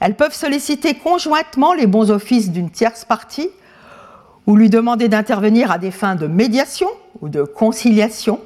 elles 0.00 0.14
peuvent 0.14 0.34
solliciter 0.34 0.94
conjointement 0.94 1.74
les 1.74 1.86
bons 1.86 2.10
offices 2.10 2.50
d'une 2.50 2.70
tierce 2.70 3.04
partie 3.04 3.50
ou 4.48 4.56
lui 4.56 4.70
demander 4.70 5.08
d'intervenir 5.08 5.70
à 5.70 5.76
des 5.76 5.90
fins 5.90 6.14
de 6.14 6.26
médiation 6.26 6.88
ou 7.20 7.28
de 7.28 7.42
conciliation, 7.42 8.40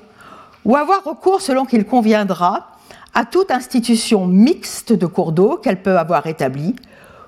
ou 0.64 0.74
avoir 0.74 1.04
recours 1.04 1.40
selon 1.40 1.64
qu'il 1.64 1.86
conviendra 1.86 2.72
à 3.14 3.24
toute 3.24 3.52
institution 3.52 4.26
mixte 4.26 4.92
de 4.92 5.06
cours 5.06 5.30
d'eau 5.30 5.60
qu'elle 5.62 5.80
peut 5.80 5.96
avoir 5.96 6.26
établie, 6.26 6.74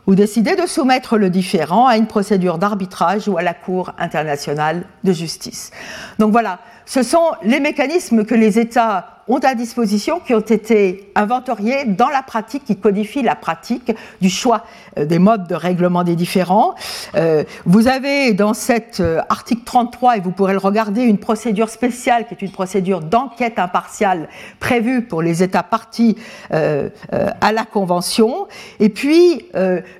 ou 0.09 0.17
décider 0.17 0.57
de 0.57 0.67
soumettre 0.67 1.17
le 1.17 1.31
différend 1.31 1.87
à 1.87 1.97
une 1.97 2.09
procédure 2.09 2.59
d'arbitrage 2.59 3.29
ou 3.29 3.39
à 3.39 3.43
la 3.43 3.55
Cour 3.55 3.93
internationale 3.97 4.87
de 5.05 5.13
justice. 5.13 5.71
Donc 6.19 6.33
voilà, 6.33 6.59
ce 6.87 7.03
sont 7.03 7.33
les 7.43 7.61
mécanismes 7.61 8.25
que 8.25 8.35
les 8.35 8.59
États 8.59 9.15
ont 9.29 9.39
à 9.39 9.55
disposition, 9.55 10.21
qui 10.21 10.35
ont 10.35 10.41
été 10.41 11.11
inventoriés 11.15 11.85
dans 11.87 12.09
la 12.09 12.23
pratique, 12.23 12.65
qui 12.65 12.77
codifient 12.77 13.23
la 13.23 13.35
pratique 13.35 13.93
du 14.21 14.29
choix 14.29 14.65
euh, 14.99 15.07
des 15.07 15.19
modes 15.19 15.47
de 15.47 15.55
règlement 15.55 16.05
des 16.05 16.17
différends. 16.17 16.75
Euh, 17.15 17.45
vous 17.65 17.89
avez 17.89 18.33
dans 18.35 18.55
cet 18.55 19.01
euh, 19.01 19.21
article 19.29 19.63
33, 19.65 20.19
et 20.19 20.21
vous 20.21 20.31
pourrez 20.31 20.53
le 20.53 20.59
regarder, 20.59 21.03
une 21.03 21.19
procédure 21.19 21.71
spéciale 21.71 22.27
qui 22.27 22.35
est 22.35 22.43
une 22.43 22.53
procédure 22.53 23.01
d'enquête 23.01 23.59
impartiale 23.59 24.29
prévue 24.61 25.03
pour 25.03 25.23
les 25.23 25.43
États 25.43 25.63
partis 25.63 26.17
à 26.51 27.53
la 27.53 27.65
Convention. 27.65 28.47
Et 28.81 28.89
puis, 28.89 29.47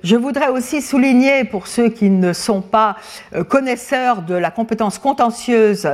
je 0.03 0.15
voudrais 0.15 0.49
aussi 0.49 0.81
souligner, 0.81 1.43
pour 1.43 1.67
ceux 1.67 1.89
qui 1.89 2.09
ne 2.09 2.33
sont 2.33 2.61
pas 2.61 2.95
connaisseurs 3.47 4.21
de 4.21 4.35
la 4.35 4.51
compétence 4.51 4.97
contentieuse 4.99 5.87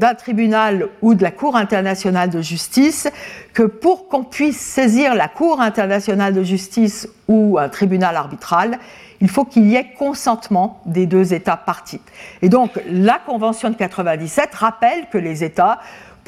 d'un 0.00 0.14
tribunal 0.14 0.88
ou 1.02 1.14
de 1.14 1.22
la 1.22 1.30
Cour 1.30 1.56
internationale 1.56 2.30
de 2.30 2.40
justice 2.40 3.06
que 3.52 3.62
pour 3.62 4.08
qu'on 4.08 4.24
puisse 4.24 4.58
saisir 4.58 5.14
la 5.14 5.28
Cour 5.28 5.60
internationale 5.60 6.32
de 6.32 6.42
justice 6.42 7.06
ou 7.28 7.58
un 7.58 7.68
tribunal 7.68 8.16
arbitral, 8.16 8.78
il 9.20 9.28
faut 9.28 9.44
qu'il 9.44 9.68
y 9.68 9.76
ait 9.76 9.92
consentement 9.98 10.80
des 10.86 11.04
deux 11.04 11.34
États 11.34 11.58
partis. 11.58 12.00
Et 12.40 12.48
donc 12.48 12.80
la 12.90 13.20
Convention 13.24 13.68
de 13.68 13.74
97 13.74 14.54
rappelle 14.54 15.06
que 15.12 15.18
les 15.18 15.44
États 15.44 15.80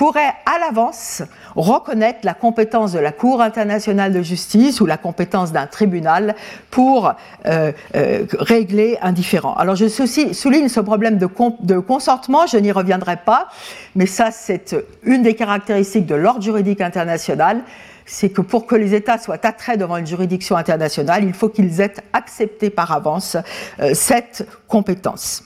pourrait 0.03 0.35
à 0.47 0.59
l'avance 0.59 1.23
reconnaître 1.55 2.19
la 2.25 2.35
compétence 2.35 2.91
de 2.91 2.99
la 2.99 3.13
Cour 3.13 3.41
internationale 3.41 4.13
de 4.13 4.21
justice 4.21 4.81
ou 4.81 4.87
la 4.87 4.97
compétence 4.97 5.53
d'un 5.53 5.69
tribunal 5.69 6.35
pour 6.73 7.13
euh, 7.47 7.71
euh, 7.95 8.27
régler 8.37 8.99
un 9.01 9.13
différend. 9.13 9.55
Alors 9.55 9.77
je 9.77 9.87
souligne 9.87 10.67
ce 10.69 10.81
problème 10.81 11.19
de, 11.19 11.79
consentement, 11.79 12.49
je 12.49 12.57
n'y 12.57 12.73
reviendrai 12.73 13.17
pas, 13.17 13.47
mais 13.95 14.07
ça 14.07 14.33
c'est 14.33 14.75
une 15.05 15.23
des 15.23 15.37
caractéristiques 15.37 16.07
de 16.07 16.17
l'ordre 16.17 16.43
juridique 16.43 16.81
international 16.81 17.61
c'est 18.05 18.31
que 18.31 18.41
pour 18.41 18.67
que 18.67 18.75
les 18.75 18.97
États 18.97 19.19
soient 19.19 19.47
attraits 19.47 19.79
devant 19.79 19.97
une 19.97 20.09
juridiction 20.09 20.57
internationale, 20.57 21.23
il 21.23 21.33
faut 21.33 21.49
qu'ils 21.49 21.81
aient 21.81 21.95
accepté 22.13 22.71
par 22.71 22.91
avance 22.91 23.37
euh, 23.79 23.95
cette 23.95 24.49
compétence. 24.67 25.45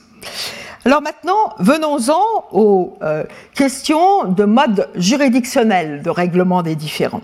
Alors 0.87 1.01
maintenant, 1.01 1.53
venons-en 1.59 2.45
aux 2.53 2.97
euh, 3.01 3.25
questions 3.53 4.23
de 4.23 4.45
mode 4.45 4.87
juridictionnel 4.95 6.01
de 6.01 6.09
règlement 6.09 6.63
des 6.63 6.75
différends. 6.75 7.19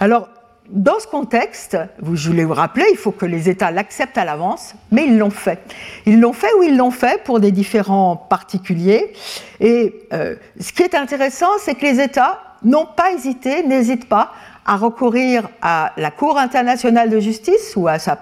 Alors, 0.00 0.28
dans 0.68 0.98
ce 0.98 1.06
contexte, 1.06 1.78
je 2.12 2.28
voulais 2.28 2.42
vous 2.42 2.54
rappeler, 2.54 2.84
il 2.90 2.96
faut 2.96 3.12
que 3.12 3.24
les 3.24 3.48
États 3.48 3.70
l'acceptent 3.70 4.18
à 4.18 4.24
l'avance, 4.24 4.74
mais 4.90 5.04
ils 5.04 5.16
l'ont 5.16 5.30
fait. 5.30 5.60
Ils 6.06 6.18
l'ont 6.18 6.32
fait 6.32 6.52
ou 6.58 6.64
ils 6.64 6.76
l'ont 6.76 6.90
fait 6.90 7.22
pour 7.22 7.38
des 7.38 7.52
différents 7.52 8.16
particuliers. 8.16 9.12
Et 9.60 9.94
euh, 10.12 10.34
ce 10.58 10.72
qui 10.72 10.82
est 10.82 10.96
intéressant, 10.96 11.50
c'est 11.60 11.76
que 11.76 11.86
les 11.86 12.00
États 12.00 12.40
n'ont 12.64 12.86
pas 12.96 13.12
hésité, 13.12 13.62
n'hésitent 13.62 14.08
pas 14.08 14.32
à 14.68 14.76
recourir 14.76 15.48
à 15.62 15.92
la 15.96 16.10
Cour 16.10 16.38
internationale 16.38 17.08
de 17.08 17.18
justice 17.18 17.72
ou 17.74 17.88
à 17.88 17.98
sa 17.98 18.18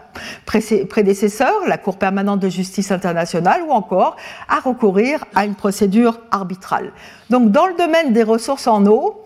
prédécesseur, 0.88 1.52
la 1.66 1.76
Cour 1.76 1.98
permanente 1.98 2.38
de 2.38 2.48
justice 2.48 2.92
internationale, 2.92 3.62
ou 3.66 3.72
encore 3.72 4.16
à 4.48 4.60
recourir 4.60 5.24
à 5.34 5.44
une 5.44 5.56
procédure 5.56 6.20
arbitrale. 6.30 6.92
Donc 7.30 7.50
dans 7.50 7.66
le 7.66 7.74
domaine 7.74 8.12
des 8.12 8.22
ressources 8.22 8.68
en 8.68 8.86
eau, 8.86 9.24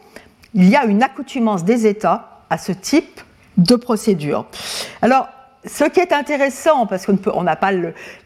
il 0.54 0.66
y 0.66 0.76
a 0.76 0.86
une 0.86 1.02
accoutumance 1.02 1.62
des 1.62 1.86
États 1.86 2.40
à 2.48 2.56
ce 2.56 2.72
type 2.72 3.20
de 3.58 3.76
procédure. 3.76 4.46
Alors, 5.02 5.28
ce 5.66 5.84
qui 5.84 6.00
est 6.00 6.12
intéressant, 6.12 6.86
parce 6.86 7.04
qu'on 7.04 7.42
n'a 7.42 7.56
pas 7.56 7.70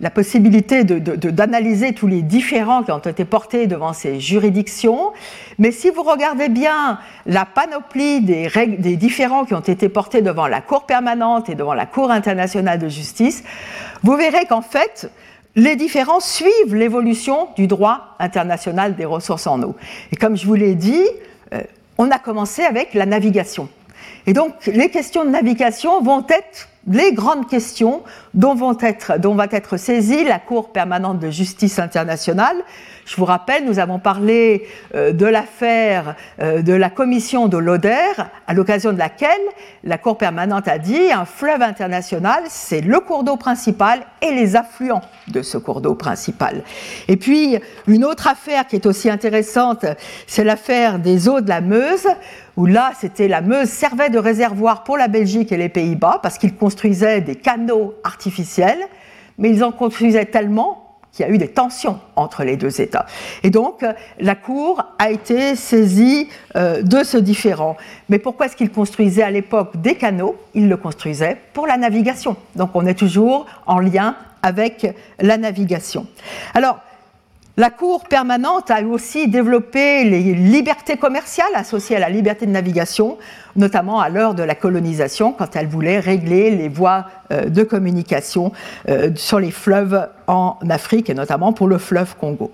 la 0.01 0.11
possibilité 0.11 0.85
d'analyser 0.85 1.93
tous 1.93 2.07
les 2.07 2.23
différends 2.23 2.85
qui 2.85 2.93
ont 2.93 2.99
été 2.99 3.25
portés 3.25 3.67
devant 3.67 3.93
ces 3.93 4.21
juridictions, 4.21 5.13
mais 5.59 5.73
si 5.73 5.91
vous 5.91 6.05
regardez 6.05 6.49
bien 6.49 6.99
la 7.27 7.45
panoplie 7.45 8.21
des, 8.21 8.49
des 8.79 8.97
différends 8.97 9.45
qui 9.45 9.55
ont 9.55 9.61
été 9.61 9.89
portés 9.89 10.23
devant 10.23 10.47
la 10.47 10.61
Cour 10.61 10.85
permanente 10.85 11.49
et 11.49 11.57
devant 11.57 11.75
la 11.75 11.87
Cour 11.87 12.13
internationale 12.13 12.79
de 12.79 12.89
justice, 12.89 13.43
vous 14.05 14.17
verrez 14.17 14.47
qu'en 14.47 14.63
fait, 14.63 15.11
les 15.57 15.75
différends 15.75 16.21
suivent 16.21 16.75
l'évolution 16.75 17.49
du 17.57 17.67
droit 17.67 18.17
international 18.21 18.95
des 18.95 19.05
ressources 19.05 19.47
en 19.49 19.61
eau. 19.63 19.75
Et 20.13 20.17
comme 20.17 20.37
je 20.37 20.47
vous 20.47 20.55
l'ai 20.55 20.75
dit, 20.77 21.05
euh, 21.53 21.63
on 21.99 22.11
a 22.11 22.19
commencé 22.19 22.63
avec 22.63 22.95
la 22.95 23.07
navigation. 23.07 23.69
Et 24.27 24.33
donc, 24.33 24.67
les 24.67 24.91
questions 24.91 25.25
de 25.25 25.31
navigation 25.31 26.01
vont 26.03 26.25
être 26.29 26.69
les 26.91 27.13
grandes 27.13 27.49
questions 27.49 28.03
dont, 28.35 28.55
vont 28.55 28.77
être, 28.81 29.19
dont 29.19 29.35
va 29.35 29.47
être 29.51 29.77
saisie 29.77 30.25
la 30.25 30.39
Cour 30.39 30.73
permanente 30.73 31.19
de 31.19 31.31
justice 31.31 31.79
internationale. 31.79 32.57
Je 33.07 33.17
vous 33.17 33.25
rappelle, 33.27 33.67
nous 33.67 33.79
avons 33.79 33.99
parlé 33.99 34.67
euh, 34.95 35.13
de 35.13 35.27
l'affaire 35.27 36.17
euh, 36.41 36.63
de 36.63 36.73
la 36.73 36.89
commission 36.89 37.49
de 37.49 37.59
l'Oder, 37.59 38.13
à 38.47 38.55
l'occasion 38.55 38.93
de 38.93 38.99
laquelle 38.99 39.31
la 39.83 39.99
Cour 39.99 40.17
permanente 40.17 40.69
a 40.69 40.79
dit 40.79 41.13
un 41.13 41.27
fleuve 41.27 41.61
international, 41.61 42.45
c'est 42.49 42.81
le 42.81 43.01
cours 43.01 43.23
d'eau 43.23 43.37
principal 43.37 44.01
et 44.23 44.33
les 44.33 44.57
affluents 44.57 45.03
de 45.29 45.43
ce 45.43 45.59
cours 45.59 45.83
d'eau 45.83 45.95
principal. 45.95 46.63
Et 47.09 47.17
puis, 47.17 47.59
une 47.87 48.05
autre 48.05 48.27
affaire 48.27 48.67
qui 48.67 48.77
est 48.77 48.87
aussi 48.87 49.11
intéressante, 49.11 49.85
c'est 50.27 50.45
l'affaire 50.45 50.99
des 50.99 51.29
eaux 51.29 51.43
de 51.43 51.49
la 51.49 51.61
Meuse, 51.61 52.07
où 52.57 52.65
là, 52.65 52.93
c'était 52.99 53.29
la 53.29 53.43
Meuse 53.43 53.69
servait 53.69 54.11
de 54.11 54.19
réservoir 54.19 54.83
pour 54.83 54.97
la 54.97 55.09
Belgique 55.09 55.53
et 55.53 55.57
les 55.59 55.69
Pays-Bas, 55.69 56.21
parce 56.23 56.39
qu'ils 56.39 56.55
construisaient 56.55 57.21
des 57.21 57.37
canaux 57.37 57.95
artificiels, 58.03 58.81
mais 59.37 59.51
ils 59.51 59.63
en 59.63 59.73
construisaient 59.73 60.27
tellement 60.27 60.84
qu'il 61.15 61.25
y 61.25 61.29
a 61.29 61.33
eu 61.33 61.39
des 61.39 61.49
tensions 61.49 62.01
entre 62.17 62.43
les 62.43 62.57
deux 62.57 62.81
États. 62.81 63.07
Et 63.45 63.51
donc, 63.51 63.85
la 64.19 64.35
Cour 64.35 64.83
a 64.99 65.11
été 65.11 65.55
saisie 65.55 66.29
euh, 66.57 66.83
de 66.83 67.05
ce 67.05 67.17
différend. 67.17 67.77
Mais 68.09 68.19
pourquoi 68.19 68.47
est-ce 68.47 68.57
qu'ils 68.57 68.73
construisaient 68.73 69.23
à 69.23 69.31
l'époque 69.31 69.77
des 69.77 69.95
canaux? 69.95 70.37
Ils 70.55 70.69
le 70.69 70.77
construisaient 70.77 71.39
pour 71.53 71.69
la 71.69 71.77
navigation. 71.77 72.37
Donc, 72.57 72.71
on 72.75 72.85
est 72.85 72.99
toujours 72.99 73.47
en 73.67 73.79
lien 73.79 74.17
avec 74.43 74.95
la 75.21 75.39
navigation. 75.39 76.07
Alors, 76.53 76.81
la 77.57 77.71
Cour 77.71 78.05
permanente 78.05 78.71
a 78.73 78.83
aussi 78.83 79.29
développé 79.29 80.03
les 80.03 80.35
libertés 80.35 80.97
commerciales 80.97 81.55
associées 81.55 81.95
à 81.95 82.01
la 82.01 82.09
liberté 82.09 82.47
de 82.47 82.51
navigation, 82.51 83.17
notamment 83.55 84.01
à 84.01 84.09
l'heure 84.09 84.35
de 84.35 84.43
la 84.43 84.57
colonisation, 84.57 85.33
quand 85.33 85.55
elle 85.55 85.69
voulait 85.69 86.01
régler 86.01 86.51
les 86.51 86.69
voies 86.69 87.07
euh, 87.31 87.45
de 87.45 87.63
communication 87.63 88.51
euh, 88.89 89.11
sur 89.15 89.39
les 89.39 89.53
fleuves 89.53 90.09
en 90.27 90.59
Afrique, 90.69 91.11
et 91.11 91.15
notamment 91.15 91.53
pour 91.53 91.69
le 91.69 91.79
fleuve 91.79 92.17
Congo. 92.17 92.53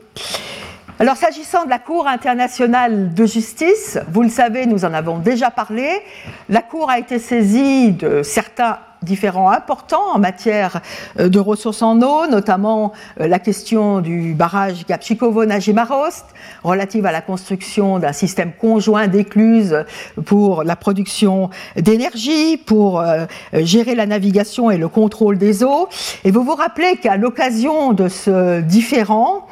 Alors 0.98 1.16
s'agissant 1.16 1.64
de 1.64 1.70
la 1.70 1.78
Cour 1.78 2.06
internationale 2.06 3.14
de 3.14 3.24
justice, 3.24 3.98
vous 4.12 4.22
le 4.22 4.28
savez, 4.28 4.66
nous 4.66 4.84
en 4.84 4.92
avons 4.92 5.18
déjà 5.18 5.50
parlé, 5.50 5.88
la 6.50 6.60
Cour 6.60 6.90
a 6.90 6.98
été 6.98 7.18
saisie 7.18 7.92
de 7.92 8.22
certains 8.22 8.80
différents 9.02 9.50
importants 9.50 10.14
en 10.14 10.18
matière 10.18 10.80
euh, 11.18 11.28
de 11.28 11.38
ressources 11.38 11.82
en 11.82 12.00
eau, 12.02 12.26
notamment 12.26 12.92
euh, 13.20 13.26
la 13.26 13.38
question 13.38 14.00
du 14.00 14.34
barrage 14.34 14.84
Gapchikovo-Najimarost, 14.86 16.24
relative 16.62 17.06
à 17.06 17.12
la 17.12 17.20
construction 17.20 17.98
d'un 17.98 18.12
système 18.12 18.52
conjoint 18.52 19.08
d'écluses 19.08 19.84
pour 20.26 20.64
la 20.64 20.76
production 20.76 21.50
d'énergie, 21.76 22.56
pour 22.56 23.00
euh, 23.00 23.26
gérer 23.52 23.94
la 23.94 24.06
navigation 24.06 24.70
et 24.70 24.78
le 24.78 24.88
contrôle 24.88 25.38
des 25.38 25.64
eaux. 25.64 25.88
Et 26.24 26.30
vous 26.30 26.42
vous 26.42 26.54
rappelez 26.54 26.96
qu'à 26.96 27.16
l'occasion 27.16 27.92
de 27.92 28.08
ce 28.08 28.60
différent, 28.60 29.46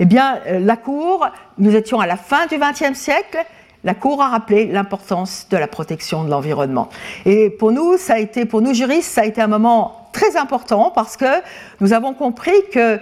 eh 0.00 0.06
bien, 0.06 0.40
la 0.46 0.76
Cour, 0.76 1.26
nous 1.58 1.76
étions 1.76 2.00
à 2.00 2.06
la 2.06 2.16
fin 2.16 2.46
du 2.46 2.56
XXe 2.58 2.98
siècle, 2.98 3.38
la 3.84 3.94
Cour 3.94 4.22
a 4.22 4.30
rappelé 4.30 4.66
l'importance 4.66 5.46
de 5.50 5.56
la 5.56 5.68
protection 5.68 6.24
de 6.24 6.30
l'environnement. 6.30 6.88
Et 7.26 7.50
pour 7.50 7.70
nous, 7.70 7.98
ça 7.98 8.14
a 8.14 8.18
été, 8.18 8.46
pour 8.46 8.62
nous 8.62 8.72
juristes, 8.72 9.10
ça 9.10 9.20
a 9.20 9.24
été 9.26 9.42
un 9.42 9.46
moment 9.46 10.08
très 10.12 10.36
important 10.36 10.90
parce 10.94 11.16
que 11.16 11.42
nous 11.80 11.92
avons 11.92 12.14
compris 12.14 12.56
que 12.72 12.98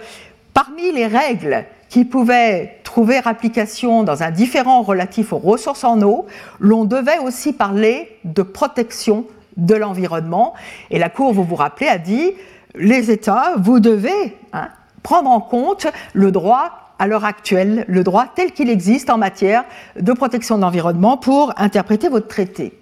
parmi 0.53 0.91
les 0.91 1.07
règles 1.07 1.65
qui 1.89 2.05
pouvaient 2.05 2.79
trouver 2.83 3.21
application 3.23 4.03
dans 4.03 4.23
un 4.23 4.31
différent 4.31 4.81
relatif 4.81 5.31
aux 5.31 5.37
ressources 5.37 5.83
en 5.83 6.01
eau, 6.01 6.25
l'on 6.59 6.85
devait 6.85 7.19
aussi 7.19 7.53
parler 7.53 8.19
de 8.25 8.41
protection 8.41 9.25
de 9.55 9.75
l'environnement. 9.75 10.53
Et 10.89 10.99
la 10.99 11.09
Cour, 11.09 11.33
vous 11.33 11.43
vous 11.43 11.55
rappelez, 11.55 11.87
a 11.87 11.97
dit, 11.97 12.31
les 12.75 13.11
États, 13.11 13.53
vous 13.57 13.79
devez 13.79 14.35
hein, 14.51 14.69
prendre 15.03 15.29
en 15.29 15.39
compte 15.39 15.87
le 16.13 16.31
droit 16.31 16.92
à 16.99 17.07
l'heure 17.07 17.25
actuelle 17.25 17.85
le 17.87 18.03
droit 18.03 18.27
tel 18.35 18.51
qu'il 18.51 18.69
existe 18.69 19.09
en 19.09 19.17
matière 19.17 19.65
de 19.99 20.13
protection 20.13 20.57
de 20.57 20.61
l'environnement 20.61 21.17
pour 21.17 21.53
interpréter 21.57 22.09
votre 22.09 22.27
traité. 22.27 22.73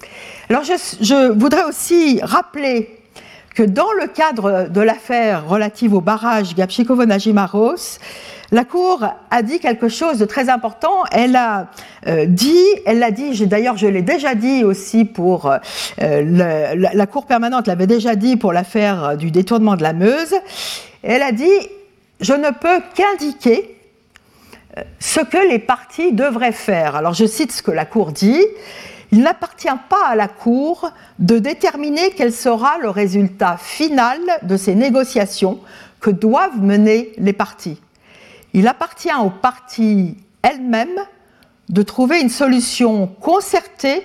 Alors 0.49 0.63
je, 0.63 1.31
voudrais 1.31 1.63
aussi 1.63 2.19
rappeler 2.21 2.97
que 3.55 3.63
dans 3.63 3.91
le 3.99 4.07
cadre 4.07 4.69
de 4.69 4.81
l'affaire 4.81 5.47
relative 5.47 5.93
au 5.93 6.01
barrage 6.01 6.55
Gapchikovo-Najimaros, 6.55 7.99
la 8.53 8.65
Cour 8.65 9.05
a 9.29 9.41
dit 9.43 9.59
quelque 9.59 9.87
chose 9.87 10.17
de 10.17 10.25
très 10.25 10.49
important. 10.49 11.03
Elle 11.11 11.37
a 11.37 11.67
euh, 12.07 12.25
dit, 12.25 12.65
elle 12.85 12.99
l'a 12.99 13.11
dit, 13.11 13.45
d'ailleurs 13.47 13.77
je 13.77 13.87
l'ai 13.87 14.01
déjà 14.01 14.35
dit 14.35 14.65
aussi 14.65 15.05
pour 15.05 15.45
euh, 15.47 15.59
la, 15.99 16.75
la, 16.75 17.07
Cour 17.07 17.25
permanente 17.25 17.67
l'avait 17.67 17.87
déjà 17.87 18.15
dit 18.15 18.35
pour 18.35 18.51
l'affaire 18.51 19.15
du 19.17 19.31
détournement 19.31 19.77
de 19.77 19.83
la 19.83 19.93
Meuse. 19.93 20.35
Elle 21.01 21.21
a 21.21 21.31
dit, 21.31 21.49
je 22.19 22.33
ne 22.33 22.49
peux 22.51 22.81
qu'indiquer 22.93 23.77
ce 24.99 25.19
que 25.19 25.49
les 25.49 25.59
partis 25.59 26.13
devraient 26.13 26.51
faire. 26.51 26.95
Alors 26.95 27.13
je 27.13 27.25
cite 27.25 27.51
ce 27.51 27.61
que 27.61 27.71
la 27.71 27.85
Cour 27.85 28.11
dit. 28.11 28.41
Il 29.11 29.21
n'appartient 29.23 29.67
pas 29.89 30.07
à 30.07 30.15
la 30.15 30.27
Cour 30.27 30.91
de 31.19 31.37
déterminer 31.37 32.11
quel 32.15 32.31
sera 32.31 32.77
le 32.79 32.89
résultat 32.89 33.57
final 33.57 34.19
de 34.43 34.55
ces 34.55 34.73
négociations 34.73 35.59
que 35.99 36.09
doivent 36.09 36.61
mener 36.61 37.11
les 37.17 37.33
partis. 37.33 37.79
Il 38.53 38.67
appartient 38.67 39.09
aux 39.21 39.29
parties 39.29 40.17
elles-mêmes 40.41 40.99
de 41.69 41.81
trouver 41.83 42.21
une 42.21 42.29
solution 42.29 43.07
concertée 43.07 44.03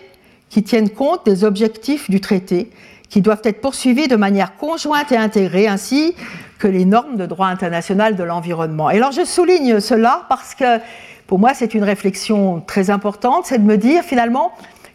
qui 0.49 0.62
tienne 0.62 0.90
compte 0.90 1.25
des 1.25 1.45
objectifs 1.45 2.11
du 2.11 2.21
traité, 2.21 2.71
qui 3.09 3.21
doivent 3.21 3.43
être 3.45 3.61
poursuivis 3.61 4.09
de 4.09 4.17
manière 4.17 4.57
conjointe 4.57 5.11
et 5.12 5.17
intégrée, 5.17 5.67
ainsi 5.67 6.14
que 6.59 6.66
les 6.66 6.85
normes 6.85 7.16
de 7.16 7.27
droit 7.27 7.49
international 7.49 8.16
de 8.16 8.25
l'environnement. 8.25 8.90
Et 8.90 8.97
alors 8.97 9.12
je 9.12 9.25
souligne 9.25 9.81
cela 9.81 10.25
parce 10.29 10.55
que 10.55 10.79
pour 11.27 11.38
moi 11.38 11.55
c'est 11.55 11.75
une 11.75 11.85
réflexion 11.85 12.61
très 12.61 12.90
importante, 12.90 13.47
c'est 13.47 13.59
de 13.59 13.64
me 13.64 13.77
dire 13.77 14.03
finalement 14.03 14.53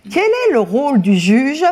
quel 0.09 0.23
est 0.23 0.53
le 0.53 0.59
rôle 0.59 1.01
du 1.01 1.15
juge 1.15 1.63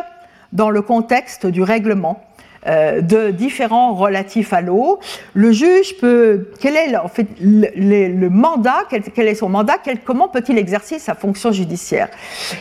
dans 0.52 0.70
le 0.70 0.82
contexte 0.82 1.46
du 1.46 1.62
règlement 1.62 2.22
euh, 2.66 3.00
de 3.00 3.30
différents 3.30 3.94
relatifs 3.94 4.52
à 4.52 4.60
l'eau? 4.60 5.00
Le 5.32 5.50
juge 5.50 5.96
peut, 5.98 6.50
quel 6.60 6.76
est 6.76 6.94
en 6.96 7.08
fait 7.08 7.26
le, 7.40 8.28
mandat, 8.28 8.84
quel, 8.90 9.28
est 9.28 9.34
son 9.34 9.48
mandat, 9.48 9.78
comment 10.04 10.28
peut-il 10.28 10.58
exercer 10.58 10.98
sa 10.98 11.14
fonction 11.14 11.52
judiciaire? 11.52 12.08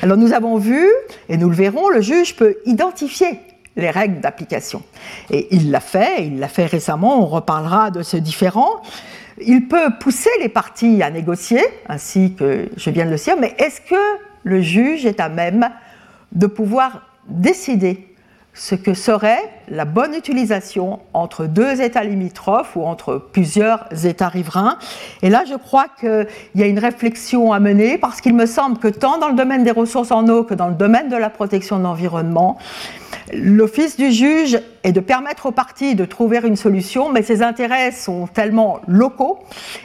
Alors 0.02 0.18
nous 0.18 0.34
avons 0.34 0.58
vu, 0.58 0.88
et 1.28 1.38
nous 1.38 1.50
le 1.50 1.56
verrons, 1.56 1.89
le 1.89 2.02
juge 2.02 2.36
peut 2.36 2.58
identifier 2.65 3.42
les 3.80 3.89
règles 3.89 4.20
d'application. 4.20 4.84
Et 5.30 5.48
il 5.52 5.72
l'a 5.72 5.80
fait, 5.80 6.26
il 6.28 6.39
l'a 6.39 6.48
fait 6.48 6.65
récemment, 6.65 7.22
on 7.22 7.26
reparlera 7.26 7.92
de 7.92 8.04
ce 8.04 8.18
différent. 8.18 8.82
Il 9.42 9.68
peut 9.68 9.92
pousser 10.00 10.30
les 10.42 10.50
parties 10.50 11.02
à 11.02 11.10
négocier, 11.10 11.62
ainsi 11.88 12.34
que 12.34 12.70
je 12.76 12.89
viens 12.89 13.06
de 13.06 13.12
le 13.12 13.15
dire, 13.18 13.36
mais 13.39 13.56
est-ce 13.58 13.82
que 13.82 14.20
le 14.44 14.62
juge 14.62 15.06
est 15.06 15.20
à 15.20 15.30
même 15.30 15.70
de 16.34 16.48
pouvoir 16.48 17.04
décider 17.28 18.09
ce 18.54 18.76
que 18.76 18.94
serait 18.94 19.50
la 19.70 19.86
bonne 19.86 20.14
utilisation 20.14 21.00
entre 21.14 21.46
deux 21.46 21.82
États 21.82 22.04
limitrophes 22.04 22.76
ou 22.76 22.84
entre 22.84 23.18
plusieurs 23.18 23.88
États 24.06 24.28
riverains. 24.28 24.78
Et 25.22 25.30
là, 25.30 25.44
je 25.48 25.56
crois 25.56 25.86
qu'il 26.00 26.28
y 26.56 26.64
a 26.64 26.66
une 26.66 26.80
réflexion 26.80 27.54
à 27.54 27.60
mener 27.60 27.98
parce 27.98 28.22
qu'il 28.22 28.36
me 28.36 28.46
semble 28.46 28.78
que 28.80 28.88
tant 28.88 29.18
dans 29.18 29.30
le 29.30 29.36
domaine 29.36 29.64
des 29.64 29.72
ressources 29.72 30.12
en 30.12 30.28
eau 30.28 30.44
que 30.44 30.54
dans 30.56 30.68
le 30.68 30.76
domaine 30.76 31.10
de 31.10 31.16
la 31.16 31.30
protection 31.30 31.78
de 31.78 31.84
l'environnement, 31.84 32.58
L'office 33.34 33.96
du 33.96 34.12
juge 34.12 34.60
est 34.84 34.92
de 34.92 35.00
permettre 35.00 35.48
aux 35.48 35.52
parties 35.52 35.96
de 35.96 36.06
trouver 36.06 36.39
une 36.44 36.56
solution, 36.56 37.10
mais 37.12 37.22
ces 37.22 37.42
intérêts 37.42 37.92
sont 37.92 38.28
tellement 38.28 38.80
locaux 38.88 39.39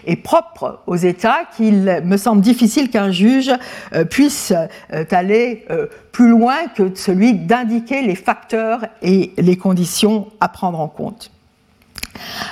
et 0.07 0.17
propres 0.17 0.81
aux 0.87 0.97
États 0.97 1.45
qu'il 1.57 2.01
me 2.05 2.17
semble 2.17 2.41
difficile 2.41 2.91
qu'un 2.91 3.11
juge 3.11 3.53
euh, 3.95 4.05
puisse 4.05 4.53
euh, 4.93 5.05
aller 5.11 5.65
euh, 5.71 5.87
plus 6.13 6.29
loin 6.29 6.67
que 6.75 6.95
celui 6.95 7.35
d'indiquer 7.35 8.03
les 8.03 8.15
facteurs 8.15 8.87
et 9.03 9.33
les 9.37 9.57
conditions 9.57 10.29
à 10.41 10.49
prendre 10.49 10.81
en 10.81 10.89
compte. 10.89 11.31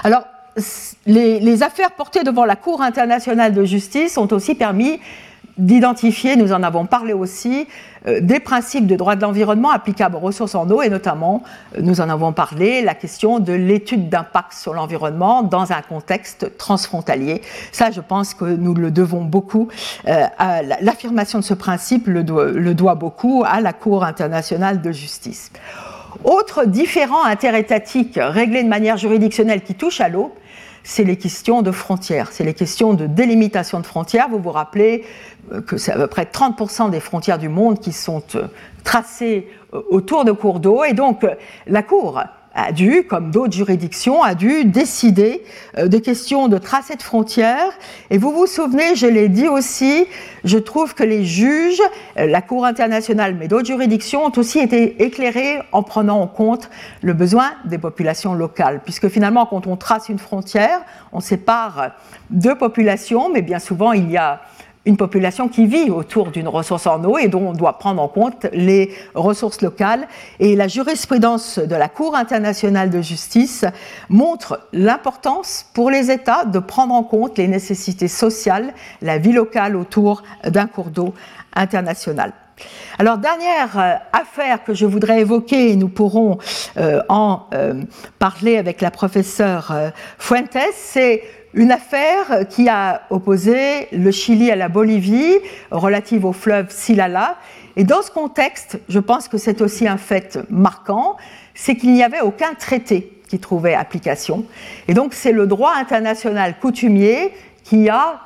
Alors, 0.05 0.25
les 1.07 1.63
affaires 1.63 1.93
portées 1.93 2.25
devant 2.25 2.45
la 2.45 2.57
Cour 2.57 2.83
internationale 2.83 3.55
de 3.55 3.65
justice 3.65 4.19
ont 4.19 4.31
aussi 4.33 4.55
permis 4.55 5.01
d'identifier, 5.59 6.37
nous 6.37 6.53
en 6.53 6.63
avons 6.63 6.87
parlé 6.87 7.13
aussi, 7.13 7.67
euh, 8.07 8.21
des 8.21 8.41
principes 8.41 8.87
de 8.87 8.97
droit 8.97 9.17
de 9.17 9.23
l'environnement 9.23 9.71
applicables 9.71 10.17
aux 10.17 10.21
ressources 10.21 10.55
en 10.55 10.69
eau 10.71 10.83
et 10.83 10.89
notamment, 10.89 11.43
euh, 11.77 11.83
nous 11.83 12.01
en 12.01 12.09
avons 12.09 12.33
parlé, 12.33 12.83
la 12.83 12.95
question 12.95 13.39
de 13.39 13.53
l'étude 13.53 14.09
d'impact 14.09 14.55
sur 14.55 14.73
l'environnement 14.75 15.43
dans 15.43 15.73
un 15.73 15.83
contexte 15.83 16.57
transfrontalier. 16.57 17.43
Ça, 17.71 17.91
je 17.91 18.01
pense 18.01 18.35
que 18.35 18.45
nous 18.45 18.75
le 18.75 18.91
devons 18.91 19.25
beaucoup, 19.25 19.69
euh, 20.09 20.27
l'affirmation 20.81 21.39
de 21.39 21.45
ce 21.45 21.55
principe 21.55 22.07
le 22.07 22.25
doit, 22.25 22.95
beaucoup 22.95 23.45
à 23.47 23.61
la 23.61 23.73
Cour 23.73 24.05
internationale 24.05 24.81
de 24.81 24.91
justice. 24.91 25.51
Autre 26.25 26.67
différent 26.67 27.25
interétatique 27.25 28.19
réglé 28.21 28.63
de 28.63 28.69
manière 28.69 28.97
juridictionnelle 28.97 29.63
qui 29.63 29.75
touche 29.75 30.01
à 30.01 30.09
l'eau, 30.09 30.33
c'est 30.85 31.05
les 31.05 31.17
questions 31.17 31.63
de 31.63 31.71
frontières, 31.71 32.29
c'est 32.33 32.45
les 32.45 32.55
questions 32.55 32.95
de 32.95 33.07
délimitation 33.07 33.81
de 33.81 33.87
frontières. 33.87 34.29
Vous 34.29 34.39
vous 34.39 34.51
rappelez 34.51 35.05
que 35.61 35.77
c'est 35.77 35.93
à 35.93 35.97
peu 35.97 36.07
près 36.07 36.25
30% 36.25 36.91
des 36.91 37.01
frontières 37.01 37.39
du 37.39 37.49
monde 37.49 37.81
qui 37.81 37.93
sont 37.93 38.23
euh, 38.35 38.47
tracées 38.85 39.49
euh, 39.75 39.81
autour 39.91 40.25
de 40.25 40.33
cours 40.33 40.61
d'eau. 40.61 40.85
Et 40.85 40.93
donc, 40.95 41.27
la 41.67 41.83
Cour 41.83 42.23
a 42.55 42.73
dû, 42.73 43.05
comme 43.05 43.31
d'autres 43.31 43.55
juridictions, 43.55 44.23
a 44.23 44.35
dû 44.35 44.65
décider 44.65 45.43
euh, 45.79 45.89
des 45.89 46.01
questions 46.01 46.49
de 46.49 46.59
tracé 46.59 46.97
de 46.97 47.03
frontières. 47.03 47.73
Et 48.11 48.19
vous 48.19 48.33
vous 48.33 48.47
souvenez, 48.47 48.95
je 48.95 49.07
l'ai 49.07 49.29
dit 49.29 49.49
aussi, 49.49 50.07
je 50.45 50.59
trouve 50.59 50.95
que 50.95 51.03
les 51.03 51.25
juges, 51.25 51.81
euh, 52.19 52.27
la 52.27 52.43
Cour 52.43 52.67
internationale, 52.67 53.37
mais 53.39 53.49
d'autres 53.49 53.67
juridictions 53.67 54.27
ont 54.27 54.33
aussi 54.37 54.59
été 54.59 55.03
éclairés 55.03 55.61
en 55.73 55.83
prenant 55.83 56.21
en 56.21 56.27
compte 56.27 56.69
le 57.01 57.15
besoin 57.15 57.53
des 57.65 57.79
populations 57.79 58.35
locales. 58.35 58.81
Puisque 58.85 59.09
finalement, 59.09 59.47
quand 59.47 59.67
on 59.67 59.77
trace 59.77 60.09
une 60.09 60.19
frontière, 60.19 60.81
on 61.13 61.21
sépare 61.21 61.93
deux 62.31 62.55
populations, 62.55 63.31
mais 63.31 63.43
bien 63.43 63.59
souvent, 63.59 63.93
il 63.93 64.11
y 64.11 64.17
a 64.17 64.43
une 64.85 64.97
population 64.97 65.49
qui 65.49 65.67
vit 65.67 65.91
autour 65.91 66.31
d'une 66.31 66.49
ressource 66.49 66.87
en 66.87 67.03
eau 67.05 67.17
et 67.19 67.29
dont 67.29 67.49
on 67.49 67.53
doit 67.53 67.79
prendre 67.79 68.03
en 68.03 68.09
compte 68.09 68.47
les 68.53 68.93
ressources 69.15 69.63
locales. 69.63 70.09
Et 70.41 70.57
la 70.57 70.69
jurisprudence 70.69 71.59
de 71.59 71.77
la 71.77 71.89
Cour 71.89 72.17
internationale 72.17 72.91
de 72.91 73.01
justice 73.01 73.65
montre 74.09 74.61
l'importance 74.73 75.67
pour 75.73 75.91
les 75.91 76.11
États 76.11 76.45
de 76.45 76.59
prendre 76.59 76.95
en 76.95 77.05
compte 77.05 77.39
les 77.39 77.49
nécessités 77.49 78.09
sociales, 78.09 78.75
la 79.03 79.19
vie 79.19 79.33
locale 79.33 79.77
autour 79.77 80.23
d'un 80.45 80.67
cours 80.67 80.91
d'eau 80.91 81.15
international. 81.55 82.33
Alors, 82.99 83.19
dernière 83.19 83.79
euh, 83.79 83.95
affaire 84.13 84.65
que 84.65 84.75
je 84.75 84.87
voudrais 84.87 85.21
évoquer, 85.21 85.71
et 85.71 85.77
nous 85.77 85.89
pourrons 85.89 86.39
euh, 86.77 87.01
en 87.09 87.47
euh, 87.55 87.83
parler 88.19 88.59
avec 88.59 88.81
la 88.81 88.91
professeure 88.91 89.75
Fuentes, 90.19 90.57
c'est 90.75 91.23
une 91.55 91.71
affaire 91.71 92.47
qui 92.49 92.69
a 92.69 93.03
opposé 93.11 93.89
le 93.93 94.11
Chili 94.11 94.51
à 94.51 94.57
la 94.57 94.69
Bolivie 94.69 95.37
relative 95.71 96.25
au 96.25 96.33
fleuve 96.33 96.67
Silala. 96.71 97.37
Et 97.77 97.85
dans 97.85 98.03
ce 98.03 98.11
contexte, 98.11 98.79
je 98.89 98.99
pense 98.99 99.29
que 99.29 99.39
c'est 99.39 99.61
aussi 99.61 99.87
un 99.87 99.99
fait 99.99 100.39
marquant, 100.49 101.17
c'est 101.55 101.77
qu'il 101.77 101.93
n'y 101.93 102.03
avait 102.03 102.21
aucun 102.21 102.55
traité 102.55 103.21
qui 103.29 103.39
trouvait 103.39 103.75
application. 103.75 104.45
Et 104.89 104.95
donc 104.95 105.15
c'est 105.15 105.33
le 105.33 105.47
droit 105.47 105.73
international 105.77 106.55
coutumier 106.61 107.33
qui 107.65 107.89
a 107.89 108.21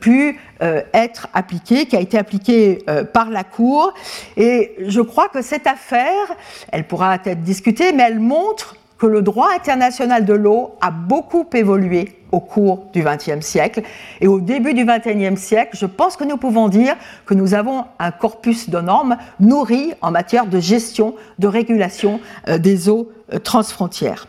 pu 0.00 0.38
euh, 0.62 0.82
être 0.92 1.28
appliqué, 1.34 1.86
qui 1.86 1.96
a 1.96 2.00
été 2.00 2.18
appliqué 2.18 2.84
euh, 2.88 3.04
par 3.04 3.30
la 3.30 3.44
Cour. 3.44 3.92
Et 4.36 4.74
je 4.86 5.00
crois 5.00 5.28
que 5.28 5.42
cette 5.42 5.66
affaire, 5.66 6.36
elle 6.70 6.86
pourra 6.86 7.16
être 7.24 7.42
discutée, 7.42 7.92
mais 7.92 8.04
elle 8.04 8.20
montre 8.20 8.76
que 8.98 9.06
le 9.06 9.22
droit 9.22 9.48
international 9.52 10.24
de 10.24 10.34
l'eau 10.34 10.76
a 10.80 10.92
beaucoup 10.92 11.44
évolué 11.54 12.16
au 12.30 12.38
cours 12.38 12.86
du 12.92 13.02
XXe 13.02 13.44
siècle. 13.44 13.82
Et 14.20 14.28
au 14.28 14.40
début 14.40 14.74
du 14.74 14.84
XXIe 14.84 15.36
siècle, 15.36 15.76
je 15.76 15.86
pense 15.86 16.16
que 16.16 16.22
nous 16.22 16.36
pouvons 16.36 16.68
dire 16.68 16.94
que 17.26 17.34
nous 17.34 17.54
avons 17.54 17.84
un 17.98 18.12
corpus 18.12 18.70
de 18.70 18.78
normes 18.78 19.16
nourri 19.40 19.92
en 20.00 20.12
matière 20.12 20.46
de 20.46 20.60
gestion, 20.60 21.16
de 21.40 21.48
régulation 21.48 22.20
euh, 22.48 22.58
des 22.58 22.88
eaux 22.88 23.10
euh, 23.32 23.40
transfrontières. 23.40 24.28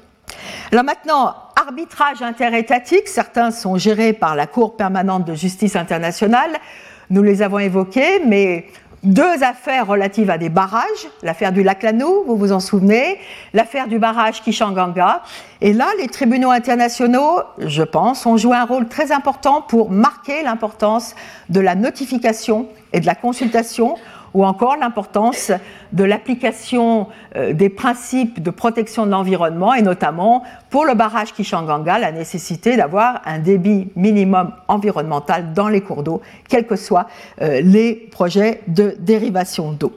Alors 0.71 0.83
maintenant, 0.83 1.35
arbitrage 1.55 2.21
interétatique, 2.21 3.07
certains 3.07 3.51
sont 3.51 3.77
gérés 3.77 4.13
par 4.13 4.35
la 4.35 4.47
Cour 4.47 4.75
permanente 4.75 5.25
de 5.25 5.35
justice 5.35 5.75
internationale. 5.75 6.51
Nous 7.09 7.23
les 7.23 7.41
avons 7.41 7.59
évoqués, 7.59 8.21
mais 8.25 8.67
deux 9.03 9.43
affaires 9.43 9.87
relatives 9.87 10.29
à 10.29 10.37
des 10.37 10.47
barrages, 10.47 11.09
l'affaire 11.23 11.51
du 11.51 11.61
lac 11.61 11.83
Lanou, 11.83 12.23
vous 12.25 12.37
vous 12.37 12.53
en 12.53 12.61
souvenez, 12.61 13.19
l'affaire 13.53 13.89
du 13.89 13.99
barrage 13.99 14.41
Kishanganga. 14.41 15.21
Et 15.59 15.73
là, 15.73 15.87
les 15.99 16.07
tribunaux 16.07 16.51
internationaux, 16.51 17.41
je 17.57 17.83
pense, 17.83 18.25
ont 18.25 18.37
joué 18.37 18.55
un 18.55 18.63
rôle 18.63 18.87
très 18.87 19.11
important 19.11 19.61
pour 19.61 19.91
marquer 19.91 20.41
l'importance 20.43 21.15
de 21.49 21.59
la 21.59 21.75
notification 21.75 22.67
et 22.93 23.01
de 23.01 23.05
la 23.05 23.15
consultation 23.15 23.95
ou 24.33 24.45
encore 24.45 24.77
l'importance 24.77 25.51
de 25.91 26.03
l'application 26.03 27.07
euh, 27.35 27.53
des 27.53 27.69
principes 27.69 28.41
de 28.41 28.49
protection 28.49 29.05
de 29.05 29.11
l'environnement 29.11 29.73
et 29.73 29.81
notamment 29.81 30.43
pour 30.69 30.85
le 30.85 30.95
barrage 30.95 31.33
Kishanganga, 31.33 31.99
la 31.99 32.11
nécessité 32.11 32.75
d'avoir 32.75 33.21
un 33.25 33.39
débit 33.39 33.89
minimum 33.95 34.51
environnemental 34.67 35.53
dans 35.53 35.69
les 35.69 35.81
cours 35.81 36.03
d'eau, 36.03 36.21
quels 36.49 36.65
que 36.65 36.75
soient 36.75 37.07
euh, 37.41 37.61
les 37.61 37.93
projets 37.93 38.61
de 38.67 38.95
dérivation 38.99 39.71
d'eau. 39.71 39.93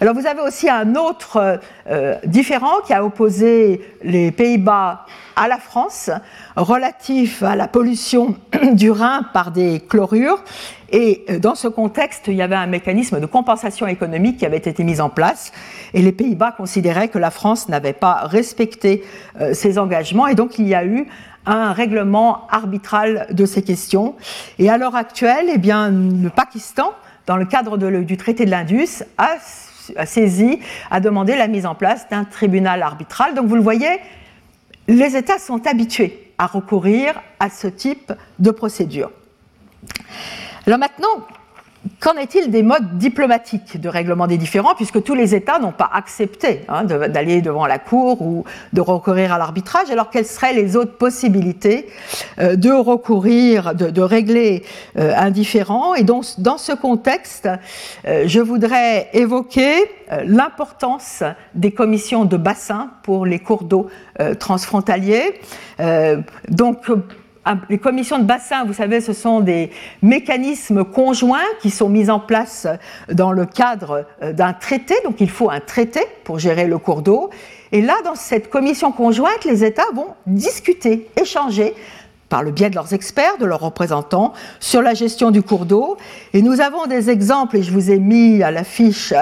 Alors 0.00 0.14
vous 0.14 0.26
avez 0.26 0.40
aussi 0.40 0.68
un 0.68 0.94
autre 0.94 1.60
euh, 1.88 2.16
différent 2.24 2.80
qui 2.86 2.92
a 2.92 3.04
opposé 3.04 3.80
les 4.02 4.30
Pays-Bas 4.30 5.06
à 5.34 5.48
la 5.48 5.58
France 5.58 6.10
relatif 6.56 7.42
à 7.42 7.56
la 7.56 7.68
pollution 7.68 8.36
du 8.72 8.90
Rhin 8.90 9.22
par 9.32 9.50
des 9.50 9.80
chlorures. 9.80 10.42
Et 10.90 11.24
euh, 11.28 11.38
dans 11.38 11.54
ce 11.54 11.68
contexte, 11.68 12.28
il 12.28 12.34
y 12.34 12.42
avait 12.42 12.54
un 12.54 12.66
mécanisme 12.66 13.20
de 13.20 13.26
compensation 13.26 13.86
économique 13.86 14.38
qui 14.38 14.46
avait 14.46 14.56
été 14.56 14.84
mis 14.84 15.00
en 15.00 15.10
place. 15.10 15.52
Et 15.94 16.02
les 16.02 16.12
Pays-Bas 16.12 16.52
considéraient 16.52 17.08
que 17.08 17.18
la 17.18 17.30
France 17.30 17.68
n'avait 17.68 17.92
pas 17.92 18.26
respecté 18.26 19.04
euh, 19.40 19.52
ses 19.54 19.78
engagements. 19.78 20.26
Et 20.26 20.34
donc, 20.34 20.58
il 20.58 20.66
y 20.66 20.74
a 20.74 20.84
eu 20.84 21.06
un 21.46 21.72
règlement 21.72 22.46
arbitral 22.50 23.26
de 23.30 23.46
ces 23.46 23.62
questions. 23.62 24.16
Et 24.58 24.68
à 24.70 24.78
l'heure 24.78 24.96
actuelle, 24.96 25.46
eh 25.52 25.58
bien, 25.58 25.90
le 25.90 26.30
Pakistan, 26.30 26.92
dans 27.26 27.36
le 27.36 27.44
cadre 27.44 27.76
du 27.76 28.16
traité 28.16 28.44
de 28.44 28.50
l'Indus, 28.50 29.02
a, 29.16 29.36
a 29.96 30.06
saisi, 30.06 30.60
a 30.90 31.00
demandé 31.00 31.36
la 31.36 31.48
mise 31.48 31.66
en 31.66 31.74
place 31.74 32.08
d'un 32.10 32.24
tribunal 32.24 32.82
arbitral. 32.82 33.34
Donc, 33.34 33.46
vous 33.46 33.56
le 33.56 33.62
voyez, 33.62 33.98
les 34.88 35.16
États 35.16 35.38
sont 35.38 35.66
habitués 35.66 36.32
à 36.38 36.46
recourir 36.46 37.20
à 37.40 37.50
ce 37.50 37.66
type 37.66 38.12
de 38.38 38.50
procédure. 38.50 39.10
Alors 40.68 40.80
maintenant, 40.80 41.26
Qu'en 42.00 42.14
est-il 42.14 42.50
des 42.50 42.62
modes 42.62 42.98
diplomatiques 42.98 43.80
de 43.80 43.88
règlement 43.88 44.26
des 44.26 44.36
différends, 44.36 44.74
puisque 44.74 45.02
tous 45.02 45.14
les 45.14 45.34
États 45.34 45.58
n'ont 45.58 45.72
pas 45.72 45.88
accepté 45.92 46.62
hein, 46.68 46.84
d'aller 46.84 47.40
devant 47.40 47.66
la 47.66 47.78
Cour 47.78 48.20
ou 48.20 48.44
de 48.72 48.80
recourir 48.80 49.32
à 49.32 49.38
l'arbitrage 49.38 49.90
Alors 49.90 50.10
quelles 50.10 50.26
seraient 50.26 50.52
les 50.52 50.76
autres 50.76 50.96
possibilités 50.96 51.88
euh, 52.38 52.56
de 52.56 52.70
recourir, 52.70 53.74
de, 53.74 54.00
régler 54.02 54.64
euh, 54.96 55.12
un 55.16 55.30
différend? 55.30 55.94
Et 55.94 56.02
donc 56.02 56.24
dans 56.38 56.58
ce 56.58 56.72
contexte, 56.72 57.48
euh, 58.06 58.24
je 58.26 58.40
voudrais 58.40 59.08
évoquer 59.12 59.72
l'importance 60.24 61.22
des 61.54 61.72
commissions 61.72 62.24
de 62.24 62.36
bassin 62.36 62.90
pour 63.02 63.26
les 63.26 63.38
cours 63.40 63.64
d'eau 63.64 63.88
transfrontaliers. 64.38 65.40
donc 66.48 66.86
les 67.68 67.78
commissions 67.78 68.18
de 68.18 68.24
bassin, 68.24 68.64
vous 68.64 68.72
savez, 68.72 69.00
ce 69.00 69.12
sont 69.12 69.40
des 69.40 69.70
mécanismes 70.02 70.84
conjoints 70.84 71.38
qui 71.60 71.70
sont 71.70 71.88
mis 71.88 72.10
en 72.10 72.20
place 72.20 72.66
dans 73.10 73.32
le 73.32 73.46
cadre 73.46 74.06
euh, 74.22 74.32
d'un 74.32 74.52
traité. 74.52 74.94
Donc 75.04 75.20
il 75.20 75.30
faut 75.30 75.50
un 75.50 75.60
traité 75.60 76.00
pour 76.24 76.38
gérer 76.38 76.66
le 76.66 76.78
cours 76.78 77.02
d'eau. 77.02 77.30
Et 77.72 77.82
là, 77.82 77.94
dans 78.04 78.14
cette 78.14 78.48
commission 78.48 78.92
conjointe, 78.92 79.44
les 79.44 79.64
États 79.64 79.90
vont 79.94 80.08
discuter, 80.26 81.08
échanger 81.20 81.74
par 82.28 82.42
le 82.42 82.50
biais 82.50 82.70
de 82.70 82.74
leurs 82.74 82.92
experts, 82.92 83.38
de 83.38 83.46
leurs 83.46 83.60
représentants, 83.60 84.32
sur 84.60 84.82
la 84.82 84.94
gestion 84.94 85.30
du 85.30 85.42
cours 85.42 85.66
d'eau. 85.66 85.96
Et 86.32 86.42
nous 86.42 86.60
avons 86.60 86.86
des 86.86 87.10
exemples, 87.10 87.56
et 87.56 87.62
je 87.62 87.72
vous 87.72 87.90
ai 87.90 87.98
mis 87.98 88.42
à 88.42 88.50
l'affiche, 88.50 89.12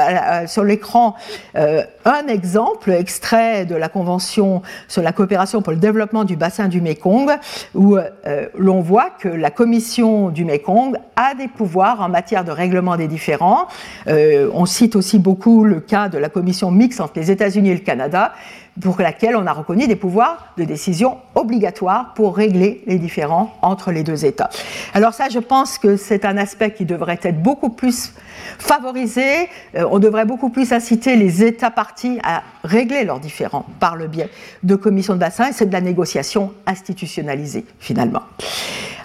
sur 0.46 0.64
l'écran, 0.64 1.14
euh, 1.56 1.82
un 2.04 2.26
exemple 2.28 2.90
extrait 2.92 3.64
de 3.64 3.74
la 3.74 3.88
Convention 3.88 4.62
sur 4.88 5.02
la 5.02 5.12
coopération 5.12 5.62
pour 5.62 5.72
le 5.72 5.78
développement 5.78 6.24
du 6.24 6.36
bassin 6.36 6.68
du 6.68 6.80
Mékong, 6.80 7.30
où 7.74 7.96
euh, 7.96 8.46
l'on 8.56 8.80
voit 8.80 9.10
que 9.10 9.28
la 9.28 9.50
Commission 9.50 10.30
du 10.30 10.44
Mékong 10.44 10.96
a 11.16 11.34
des 11.34 11.48
pouvoirs 11.48 12.00
en 12.00 12.08
matière 12.08 12.44
de 12.44 12.50
règlement 12.50 12.96
des 12.96 13.08
différends. 13.08 13.66
Euh, 14.08 14.50
on 14.52 14.66
cite 14.66 14.96
aussi 14.96 15.18
beaucoup 15.18 15.64
le 15.64 15.80
cas 15.80 16.08
de 16.08 16.18
la 16.18 16.28
Commission 16.28 16.70
mixte 16.70 17.00
entre 17.00 17.14
les 17.16 17.30
États-Unis 17.30 17.70
et 17.70 17.74
le 17.74 17.80
Canada, 17.80 18.32
pour 18.80 19.00
laquelle 19.00 19.36
on 19.36 19.46
a 19.46 19.52
reconnu 19.52 19.86
des 19.86 19.96
pouvoirs 19.96 20.52
de 20.56 20.64
décision 20.64 21.18
obligatoires 21.34 22.12
pour 22.14 22.36
régler 22.36 22.82
les 22.86 22.98
différends 22.98 23.56
entre 23.62 23.90
les 23.90 24.02
deux 24.02 24.24
États. 24.24 24.50
Alors 24.94 25.14
ça, 25.14 25.28
je 25.28 25.38
pense 25.38 25.78
que 25.78 25.96
c'est 25.96 26.24
un 26.24 26.36
aspect 26.36 26.72
qui 26.72 26.84
devrait 26.84 27.18
être 27.22 27.42
beaucoup 27.42 27.70
plus 27.70 28.12
favorisé. 28.58 29.48
Euh, 29.74 29.86
on 29.90 29.98
devrait 29.98 30.24
beaucoup 30.24 30.50
plus 30.50 30.72
inciter 30.72 31.16
les 31.16 31.42
États 31.44 31.70
partis 31.70 32.18
à 32.22 32.42
régler 32.64 33.04
leurs 33.04 33.20
différends 33.20 33.66
par 33.80 33.96
le 33.96 34.08
biais 34.08 34.30
de 34.62 34.74
commissions 34.74 35.14
de 35.14 35.20
bassin, 35.20 35.48
et 35.48 35.52
c'est 35.52 35.66
de 35.66 35.72
la 35.72 35.80
négociation 35.80 36.52
institutionnalisée 36.66 37.64
finalement. 37.78 38.22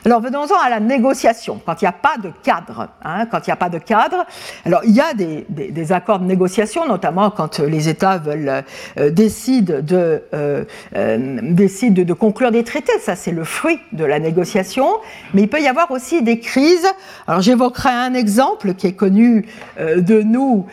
Alors 0.03 0.19
venons-en 0.19 0.59
à 0.59 0.69
la 0.69 0.79
négociation, 0.79 1.61
quand 1.63 1.79
il 1.81 1.83
n'y 1.83 1.89
a 1.89 1.91
pas 1.91 2.17
de 2.17 2.31
cadre. 2.41 2.89
Hein, 3.03 3.27
quand 3.27 3.45
il 3.45 3.49
n'y 3.49 3.53
a 3.53 3.57
pas 3.57 3.69
de 3.69 3.77
cadre, 3.77 4.25
alors 4.65 4.81
il 4.83 4.95
y 4.95 4.99
a 4.99 5.13
des, 5.13 5.91
accords 5.91 6.19
de 6.19 6.25
négociation, 6.25 6.87
notamment 6.87 7.29
quand 7.29 7.59
les 7.59 7.87
États 7.87 8.17
veulent 8.17 8.63
euh, 8.97 9.11
décident, 9.11 9.75
de, 9.79 10.23
euh, 10.33 10.63
euh, 10.95 11.17
de, 11.17 12.13
conclure 12.13 12.49
des 12.49 12.63
traités. 12.63 12.97
Ça, 12.99 13.15
c'est 13.15 13.31
le 13.31 13.43
fruit 13.43 13.79
de 13.91 14.03
la 14.03 14.19
négociation. 14.19 14.87
Mais 15.35 15.43
il 15.43 15.47
peut 15.47 15.61
y 15.61 15.67
avoir 15.67 15.91
aussi 15.91 16.23
des 16.23 16.39
crises. 16.39 16.87
Alors 17.27 17.41
j'évoquerai 17.41 17.89
un 17.89 18.15
exemple 18.15 18.73
qui 18.73 18.87
est 18.87 18.93
connu 18.93 19.45
de 19.79 20.21
nous 20.21 20.65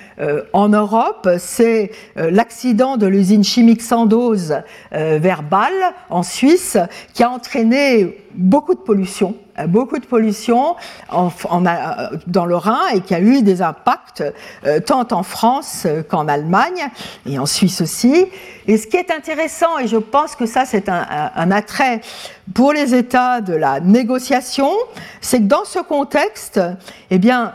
en 0.53 0.69
Europe, 0.69 1.29
c'est 1.39 1.91
l'accident 2.17 2.97
de 2.97 3.07
l'usine 3.07 3.45
chimique 3.45 3.83
Sandoz 3.83 4.63
vers 4.93 5.43
Bâle, 5.43 5.73
en 6.11 6.23
Suisse, 6.23 6.79
qui 7.15 7.23
a 7.23 7.31
entraîné 7.31 8.17
beaucoup 8.35 8.75
de 8.75 8.81
pollution, 8.81 9.35
euh, 9.59 9.67
beaucoup 9.67 9.99
de 9.99 10.07
pollution 10.07 10.77
euh, 11.13 11.29
dans 12.27 12.47
le 12.47 12.57
Rhin 12.57 12.81
et 12.95 13.01
qui 13.01 13.15
a 13.15 13.21
eu 13.21 13.43
des 13.43 13.63
impacts 13.63 14.23
tant 14.87 15.07
en 15.13 15.23
France 15.23 15.87
qu'en 16.09 16.29
Allemagne 16.29 16.89
et 17.27 17.39
en 17.39 17.47
Suisse 17.47 17.81
aussi. 17.81 18.27
Et 18.67 18.77
ce 18.77 18.87
qui 18.87 18.97
est 18.97 19.11
intéressant, 19.11 19.79
et 19.79 19.87
je 19.87 19.97
pense 19.97 20.35
que 20.35 20.47
ça 20.47 20.65
c'est 20.65 20.89
un, 20.89 21.07
un, 21.35 21.51
attrait 21.51 22.01
pour 22.55 22.73
les 22.73 22.95
États 22.95 23.41
de 23.41 23.55
la 23.55 23.81
négociation, 23.81 24.71
c'est 25.21 25.39
que 25.39 25.45
dans 25.45 25.65
ce 25.65 25.79
contexte, 25.79 26.61
eh 27.11 27.19
bien, 27.19 27.55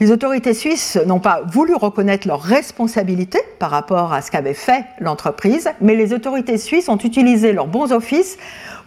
les 0.00 0.10
autorités 0.10 0.54
suisses 0.54 0.96
n'ont 1.06 1.20
pas 1.20 1.42
voulu 1.46 1.74
reconnaître 1.74 2.26
leur 2.26 2.40
responsabilité 2.40 3.38
par 3.58 3.70
rapport 3.70 4.14
à 4.14 4.22
ce 4.22 4.30
qu'avait 4.30 4.54
fait 4.54 4.86
l'entreprise, 4.98 5.68
mais 5.82 5.94
les 5.94 6.14
autorités 6.14 6.56
suisses 6.56 6.88
ont 6.88 6.96
utilisé 6.96 7.52
leurs 7.52 7.66
bons 7.66 7.92
offices 7.92 8.38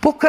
pour 0.03 0.17
que 0.17 0.27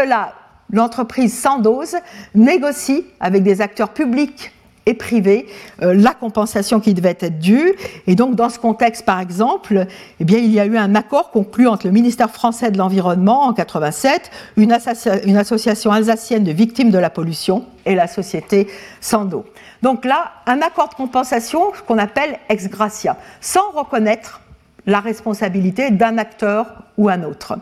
l'entreprise 0.71 1.37
Sandoz 1.37 1.97
négocie 2.37 3.05
avec 3.19 3.43
des 3.43 3.61
acteurs 3.61 3.89
publics 3.89 4.53
et 4.87 4.95
privés 4.95 5.49
euh, 5.83 5.95
la 5.95 6.13
compensation 6.13 6.79
qui 6.79 6.95
devait 6.95 7.17
être 7.19 7.41
due. 7.41 7.75
Et 8.07 8.15
donc, 8.15 8.37
dans 8.37 8.51
ce 8.51 8.61
contexte, 8.61 9.05
par 9.05 9.19
exemple, 9.19 9.87
eh 10.21 10.25
il 10.25 10.53
y 10.53 10.61
a 10.61 10.67
eu 10.67 10.77
un 10.77 10.95
accord 10.95 11.33
conclu 11.33 11.67
entre 11.67 11.87
le 11.87 11.93
ministère 11.93 12.31
français 12.31 12.71
de 12.71 12.79
l'Environnement 12.79 13.47
en 13.47 13.53
87, 13.53 14.31
une, 14.57 14.79
une 15.25 15.37
association 15.37 15.91
alsacienne 15.91 16.45
de 16.45 16.53
victimes 16.53 16.93
de 16.93 16.99
la 16.99 17.11
pollution 17.11 17.65
et 17.85 17.97
la 17.97 18.07
société 18.07 18.69
Sando. 19.01 19.45
Donc 19.83 20.05
là, 20.05 20.35
un 20.47 20.61
accord 20.61 20.89
de 20.89 20.95
compensation 20.95 21.73
qu'on 21.89 21.99
appelle 21.99 22.39
ex 22.49 22.69
gratia, 22.69 23.17
sans 23.41 23.73
reconnaître 23.73 24.41
la 24.87 25.01
responsabilité 25.01 25.91
d'un 25.91 26.19
acteur 26.19 26.85
ou 26.97 27.09
un 27.09 27.23
autre. 27.25 27.55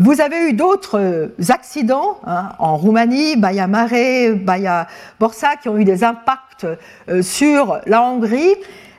Vous 0.00 0.22
avez 0.22 0.48
eu 0.48 0.52
d'autres 0.54 0.98
euh, 0.98 1.28
accidents 1.50 2.18
hein, 2.26 2.50
en 2.58 2.76
Roumanie, 2.76 3.36
Baia 3.36 3.66
Mare, 3.66 4.36
Baia 4.36 4.86
Borsa, 5.20 5.56
qui 5.56 5.68
ont 5.68 5.76
eu 5.76 5.84
des 5.84 6.02
impacts 6.02 6.66
euh, 7.10 7.20
sur 7.20 7.78
la 7.86 8.02
Hongrie. 8.02 8.54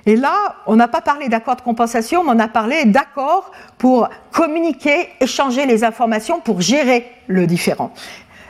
Et 0.06 0.16
là, 0.16 0.56
on 0.68 0.76
n'a 0.76 0.88
pas 0.88 1.02
parlé 1.02 1.30
d'accord 1.30 1.56
de 1.56 1.62
compensation, 1.62 2.24
mais 2.24 2.32
on 2.36 2.40
a 2.40 2.48
parlé 2.48 2.86
d'accord 2.86 3.52
pour 3.80 4.10
communiquer, 4.32 5.10
échanger 5.20 5.66
les 5.66 5.84
informations, 5.84 6.42
pour 6.42 6.62
gérer 6.62 7.10
le 7.28 7.48
différent. 7.48 7.92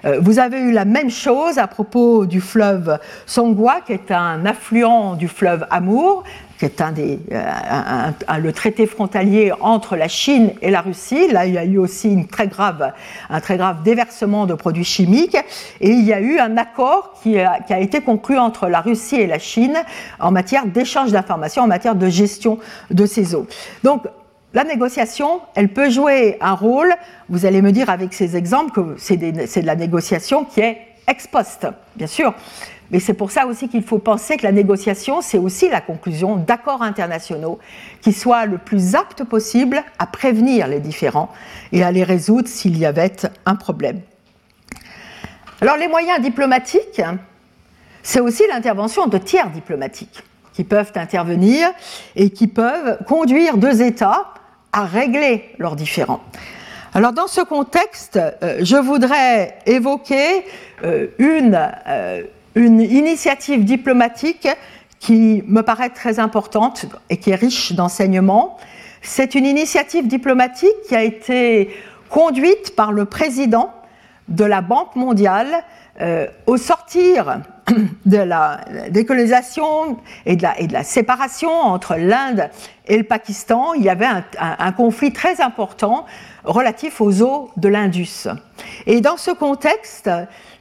Euh, 0.05 0.19
vous 0.21 0.39
avez 0.39 0.59
eu 0.59 0.71
la 0.71 0.85
même 0.85 1.09
chose 1.09 1.57
à 1.57 1.67
propos 1.67 2.25
du 2.25 2.41
fleuve 2.41 2.99
Songwa, 3.25 3.81
qui 3.85 3.93
est 3.93 4.11
un 4.11 4.45
affluent 4.45 5.15
du 5.15 5.27
fleuve 5.27 5.65
Amour, 5.69 6.23
qui 6.59 6.65
est 6.65 6.81
un 6.81 6.91
des, 6.91 7.19
euh, 7.31 8.39
le 8.39 8.51
traité 8.51 8.85
frontalier 8.85 9.51
entre 9.59 9.95
la 9.95 10.07
Chine 10.07 10.51
et 10.61 10.71
la 10.71 10.81
Russie. 10.81 11.27
Là, 11.31 11.45
il 11.45 11.53
y 11.53 11.57
a 11.57 11.65
eu 11.65 11.77
aussi 11.77 12.17
un 12.17 13.39
très 13.39 13.57
grave 13.57 13.83
déversement 13.83 14.45
de 14.45 14.53
produits 14.53 14.83
chimiques. 14.83 15.37
Et 15.81 15.89
il 15.89 16.03
y 16.03 16.13
a 16.13 16.19
eu 16.19 16.39
un 16.39 16.57
accord 16.57 17.13
qui 17.21 17.39
a, 17.39 17.59
qui 17.61 17.73
a 17.73 17.79
été 17.79 18.01
conclu 18.01 18.37
entre 18.37 18.67
la 18.67 18.81
Russie 18.81 19.15
et 19.15 19.27
la 19.27 19.39
Chine 19.39 19.77
en 20.19 20.31
matière 20.31 20.65
d'échange 20.65 21.11
d'informations, 21.11 21.63
en 21.63 21.67
matière 21.67 21.95
de 21.95 22.07
gestion 22.09 22.59
de 22.91 23.05
ces 23.05 23.35
eaux. 23.35 23.47
Donc, 23.83 24.03
la 24.53 24.63
négociation, 24.63 25.41
elle 25.55 25.69
peut 25.69 25.89
jouer 25.89 26.37
un 26.39 26.53
rôle, 26.53 26.93
vous 27.29 27.45
allez 27.45 27.61
me 27.61 27.71
dire 27.71 27.89
avec 27.89 28.13
ces 28.13 28.35
exemples 28.35 28.71
que 28.71 28.95
c'est 28.97 29.17
de 29.17 29.65
la 29.65 29.75
négociation 29.75 30.45
qui 30.45 30.59
est 30.59 30.77
ex 31.07 31.27
post, 31.27 31.67
bien 31.95 32.07
sûr. 32.07 32.33
Mais 32.91 32.99
c'est 32.99 33.15
pour 33.15 33.31
ça 33.31 33.47
aussi 33.47 33.69
qu'il 33.69 33.81
faut 33.81 33.97
penser 33.97 34.37
que 34.37 34.43
la 34.43 34.51
négociation, 34.51 35.21
c'est 35.21 35.39
aussi 35.39 35.69
la 35.69 35.81
conclusion 35.81 36.35
d'accords 36.35 36.83
internationaux 36.83 37.57
qui 38.01 38.13
soient 38.13 38.45
le 38.45 38.59
plus 38.59 38.93
aptes 38.93 39.23
possible 39.23 39.83
à 39.97 40.05
prévenir 40.05 40.67
les 40.67 40.79
différends 40.79 41.31
et 41.71 41.83
à 41.83 41.91
les 41.91 42.03
résoudre 42.03 42.47
s'il 42.47 42.77
y 42.77 42.85
avait 42.85 43.15
un 43.47 43.55
problème. 43.55 44.01
Alors 45.61 45.77
les 45.77 45.87
moyens 45.87 46.21
diplomatiques, 46.21 47.01
c'est 48.03 48.19
aussi 48.19 48.43
l'intervention 48.47 49.07
de 49.07 49.17
tiers 49.17 49.49
diplomatiques 49.49 50.23
qui 50.53 50.63
peuvent 50.63 50.91
intervenir 50.93 51.69
et 52.15 52.29
qui 52.29 52.45
peuvent 52.45 52.99
conduire 53.07 53.57
deux 53.57 53.81
États 53.81 54.33
à 54.73 54.85
régler 54.85 55.51
leurs 55.59 55.75
différends. 55.75 56.21
Alors 56.95 57.13
dans 57.13 57.27
ce 57.27 57.41
contexte, 57.41 58.17
euh, 58.17 58.57
je 58.61 58.75
voudrais 58.75 59.57
évoquer 59.65 60.45
euh, 60.83 61.07
une, 61.17 61.59
euh, 61.87 62.23
une 62.55 62.81
initiative 62.81 63.63
diplomatique 63.63 64.47
qui 64.99 65.43
me 65.47 65.61
paraît 65.61 65.89
très 65.89 66.19
importante 66.19 66.85
et 67.09 67.17
qui 67.17 67.31
est 67.31 67.35
riche 67.35 67.73
d'enseignements. 67.73 68.57
C'est 69.01 69.35
une 69.35 69.45
initiative 69.45 70.07
diplomatique 70.07 70.69
qui 70.87 70.95
a 70.95 71.03
été 71.03 71.75
conduite 72.09 72.75
par 72.75 72.91
le 72.91 73.05
président 73.05 73.73
de 74.27 74.45
la 74.45 74.61
Banque 74.61 74.95
mondiale 74.95 75.63
au 76.47 76.57
sortir 76.57 77.41
de 78.05 78.17
la 78.17 78.61
décolonisation 78.89 79.97
et 80.25 80.35
de 80.35 80.43
la, 80.43 80.83
séparation 80.83 81.49
entre 81.49 81.95
l'Inde 81.95 82.49
et 82.87 82.97
le 82.97 83.03
Pakistan, 83.03 83.73
il 83.73 83.83
y 83.83 83.89
avait 83.89 84.07
un, 84.37 84.71
conflit 84.73 85.13
très 85.13 85.41
important 85.41 86.05
relatif 86.43 86.99
aux 86.99 87.21
eaux 87.21 87.51
de 87.55 87.69
l'Indus. 87.69 88.27
Et 88.85 88.99
dans 88.99 89.17
ce 89.17 89.31
contexte, 89.31 90.09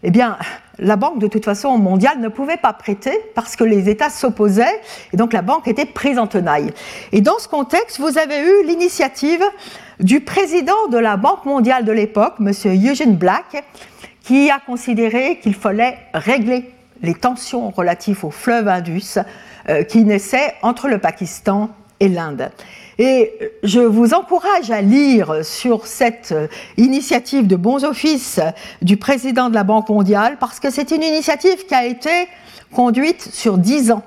eh 0.05 0.11
bien, 0.11 0.39
la 0.79 0.97
banque, 0.97 1.19
de 1.19 1.27
toute 1.27 1.45
façon, 1.45 1.77
mondiale, 1.79 2.21
ne 2.21 2.29
pouvait 2.29 2.57
pas 2.57 2.73
prêter 2.73 3.19
parce 3.35 3.57
que 3.57 3.65
les 3.65 3.89
États 3.89 4.11
s'opposaient, 4.11 4.81
et 5.13 5.17
donc 5.17 5.33
la 5.33 5.43
banque 5.43 5.67
était 5.67 5.87
prise 5.87 6.19
en 6.19 6.29
tenaille. 6.29 6.73
Et 7.11 7.21
dans 7.21 7.39
ce 7.39 7.49
contexte, 7.49 7.99
vous 7.99 8.19
avez 8.19 8.39
eu 8.39 8.67
l'initiative 8.67 9.43
du 9.99 10.21
président 10.21 10.89
de 10.91 10.99
la 10.99 11.17
Banque 11.17 11.45
mondiale 11.45 11.85
de 11.85 11.93
l'époque, 11.93 12.35
M. 12.41 12.53
Eugene 12.65 13.17
Black, 13.17 13.65
qui 14.23 14.51
a 14.51 14.61
considéré 14.61 15.41
qu'il 15.41 15.55
fallait 15.55 15.99
régler 16.15 16.71
les 17.03 17.15
tensions 17.15 17.71
relatives 17.71 18.25
au 18.25 18.31
fleuve 18.31 18.69
Indus 18.69 19.19
euh, 19.69 19.83
qui 19.85 20.05
naissaient 20.05 20.55
entre 20.63 20.89
le 20.89 20.99
Pakistan 20.99 21.71
et 22.01 22.09
l'Inde. 22.09 22.51
Et 22.99 23.33
je 23.63 23.81
vous 23.81 24.15
encourage 24.15 24.71
à 24.71 24.81
lire 24.81 25.45
sur 25.45 25.87
cette 25.87 26.33
euh, 26.33 26.49
initiative 26.77 27.47
de 27.47 27.57
bons 27.57 27.85
offices 27.85 28.41
du 28.81 28.97
président 28.97 29.49
de 29.49 29.55
la 29.55 29.65
Banque 29.65 29.89
mondiale 29.89 30.37
parce 30.39 30.61
que 30.61 30.71
c'est 30.71 30.91
une 30.91 31.03
initiative 31.03 31.67
qui 31.67 31.75
a 31.75 31.87
été 31.87 32.29
conduite 32.73 33.23
sur 33.33 33.59
dix 33.59 33.91
ans. 33.91 34.03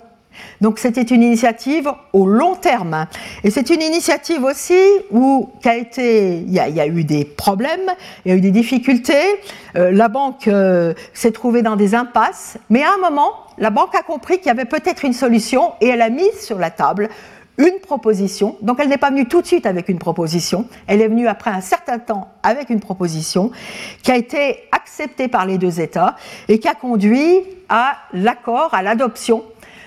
Donc 0.62 0.80
c'était 0.80 1.02
une 1.02 1.24
initiative 1.24 1.92
au 2.14 2.26
long 2.28 2.56
terme. 2.56 3.08
Et 3.44 3.50
c'est 3.50 3.70
une 3.70 3.82
initiative 3.82 4.44
aussi 4.44 4.80
où 5.12 5.50
il 5.66 6.52
y 6.52 6.60
a, 6.60 6.88
eu 6.88 7.04
des 7.04 7.26
problèmes, 7.26 7.92
il 8.26 8.32
y 8.32 8.32
a 8.34 8.38
eu 8.38 8.42
des 8.42 8.52
difficultés. 8.52 9.40
Euh, 9.76 9.92
la 9.92 10.08
banque 10.08 10.48
euh, 10.48 10.94
s'est 11.14 11.32
trouvée 11.32 11.62
dans 11.62 11.76
des 11.76 11.96
impasses, 11.96 12.58
mais 12.70 12.84
à 12.84 12.94
un 12.94 13.10
moment, 13.10 13.32
la 13.58 13.70
banque 13.70 13.96
a 13.96 14.04
compris 14.04 14.38
qu'il 14.38 14.48
y 14.48 14.52
avait 14.52 14.66
peut-être 14.66 15.06
une 15.06 15.14
solution 15.14 15.74
et 15.82 15.88
elle 15.88 16.02
a 16.02 16.10
mis 16.10 16.30
sur 16.40 16.58
la 16.58 16.72
table 16.72 17.10
une 17.58 17.80
proposition. 17.80 18.58
Donc 18.62 18.80
elle 18.82 18.90
n'est 18.90 18.98
pas 18.98 19.10
venue 19.10 19.28
tout 19.28 19.42
de 19.42 19.48
suite 19.48 19.66
avec 19.66 19.90
une 19.90 20.00
proposition, 20.00 20.68
elle 20.88 21.02
est 21.02 21.08
venue 21.08 21.28
après 21.28 21.52
un 21.52 21.62
certain 21.62 22.00
temps 22.00 22.30
avec 22.44 22.70
une 22.70 22.80
proposition 22.80 23.52
qui 24.04 24.12
a 24.12 24.18
été 24.18 24.64
acceptée 24.72 25.28
par 25.28 25.46
les 25.46 25.58
deux 25.58 25.80
États 25.80 26.16
et 26.48 26.60
qui 26.60 26.68
a 26.68 26.76
conduit 26.76 27.42
à 27.70 27.98
l'accord, 28.14 28.74
à 28.74 28.84
l'adoption 28.84 29.44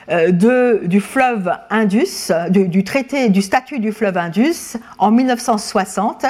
de, 0.08 0.86
du 0.86 1.00
fleuve 1.00 1.52
Indus, 1.70 2.32
du, 2.50 2.84
traité 2.84 3.28
du 3.28 3.42
statut 3.42 3.78
du 3.78 3.92
fleuve 3.92 4.16
Indus 4.16 4.76
en 4.98 5.10
1960. 5.10 6.26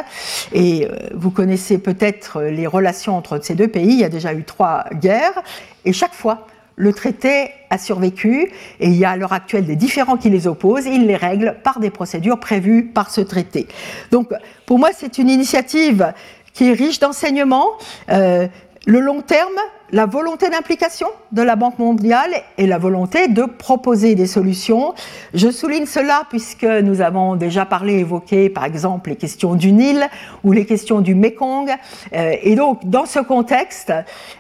Et 0.53 0.87
euh, 0.87 0.97
vous 1.15 1.31
connaissez 1.31 1.79
peut-être 1.79 2.43
les 2.43 2.67
relations 2.67 3.17
entre 3.17 3.43
ces 3.43 3.55
deux 3.55 3.69
pays. 3.69 3.93
Il 3.93 4.01
y 4.01 4.05
a 4.05 4.09
déjà 4.09 4.35
eu 4.35 4.45
trois 4.45 4.85
guerres. 4.95 5.43
Et 5.85 5.93
chaque 5.93 6.15
fois, 6.15 6.47
le 6.77 6.93
traité 6.93 7.51
a 7.71 7.79
survécu 7.79 8.53
et 8.81 8.87
il 8.87 8.95
y 8.95 9.05
a 9.05 9.11
à 9.11 9.17
l'heure 9.17 9.33
actuelle 9.33 9.67
des 9.67 9.77
différends 9.77 10.17
qui 10.17 10.31
les 10.31 10.47
opposent. 10.47 10.87
Et 10.87 10.93
il 10.93 11.07
les 11.07 11.17
règle 11.17 11.57
par 11.63 11.81
des 11.81 11.91
procédures 11.91 12.41
prévues 12.41 12.85
par 12.85 13.11
ce 13.11 13.21
traité. 13.21 13.67
Donc, 14.11 14.33
pour 14.67 14.79
moi, 14.79 14.91
c'est 14.97 15.19
une 15.19 15.29
initiative 15.29 16.13
qui 16.53 16.71
est 16.71 16.73
riche 16.73 16.99
d'enseignements. 16.99 17.69
Euh, 18.11 18.49
le 18.87 19.01
long 19.01 19.23
terme, 19.23 19.59
la 19.91 20.07
volonté 20.07 20.51
d'implication 20.51 21.09
de 21.33 21.43
la 21.43 21.57
Banque 21.57 21.79
mondiale 21.79 22.31
et 22.59 22.67
la 22.67 22.79
volonté 22.79 23.29
de 23.29 23.45
proposer 23.45 24.15
des 24.15 24.27
solutions. 24.27 24.95
Je 25.35 25.51
souligne 25.51 25.87
cela 25.87 26.23
puisque 26.29 26.65
nous 26.65 27.01
avons 27.01 27.37
déjà 27.37 27.65
parlé, 27.65 27.95
évoqué 27.95 28.51
par 28.51 28.65
exemple 28.65 29.11
les 29.11 29.17
questions 29.17 29.55
du 29.55 29.73
Nil 29.73 30.07
ou 30.45 30.53
les 30.53 30.67
questions 30.67 31.01
du 31.01 31.15
Mekong. 31.15 31.71
Euh, 32.13 32.37
et 32.43 32.55
donc, 32.55 32.85
dans 32.85 33.07
ce 33.07 33.21
contexte, 33.21 33.93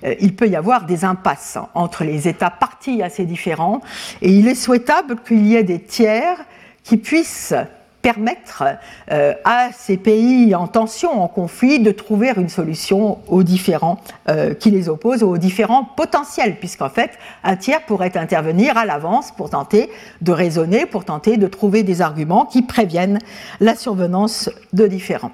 euh, 0.05 0.15
il 0.21 0.35
peut 0.35 0.49
y 0.49 0.57
avoir 0.57 0.85
des 0.85 1.05
impasses 1.05 1.59
entre 1.75 2.05
les 2.05 2.29
États 2.29 2.51
partis 2.51 3.03
assez 3.03 3.25
différents 3.25 3.81
et 4.21 4.31
il 4.31 4.49
est 4.49 4.55
souhaitable 4.55 5.17
qu'il 5.27 5.47
y 5.47 5.57
ait 5.57 5.63
des 5.63 5.81
tiers 5.81 6.39
qui 6.85 6.97
puissent 6.97 7.55
permettre 8.03 8.65
euh, 9.11 9.35
à 9.45 9.71
ces 9.73 9.97
pays 9.97 10.55
en 10.55 10.67
tension, 10.67 11.23
en 11.23 11.29
conflit, 11.29 11.81
de 11.81 11.91
trouver 11.91 12.33
une 12.37 12.49
solution 12.49 13.19
aux 13.29 13.43
différents 13.43 13.99
euh, 14.29 14.55
qui 14.55 14.71
les 14.71 14.89
opposent, 14.89 15.23
aux 15.23 15.39
différents 15.39 15.85
potentiels, 15.85 16.57
puisqu'en 16.59 16.91
fait, 16.91 17.11
un 17.45 17.57
tiers 17.57 17.85
pourrait 17.85 18.17
intervenir 18.17 18.77
à 18.77 18.85
l'avance 18.85 19.33
pour 19.33 19.51
tenter 19.51 19.91
de 20.21 20.33
raisonner, 20.33 20.87
pour 20.87 21.05
tenter 21.05 21.37
de 21.37 21.47
trouver 21.47 21.83
des 21.83 22.01
arguments 22.01 22.45
qui 22.45 22.63
préviennent 22.63 23.19
la 23.61 23.75
survenance 23.75 24.51
de 24.73 24.87
différents. 24.87 25.33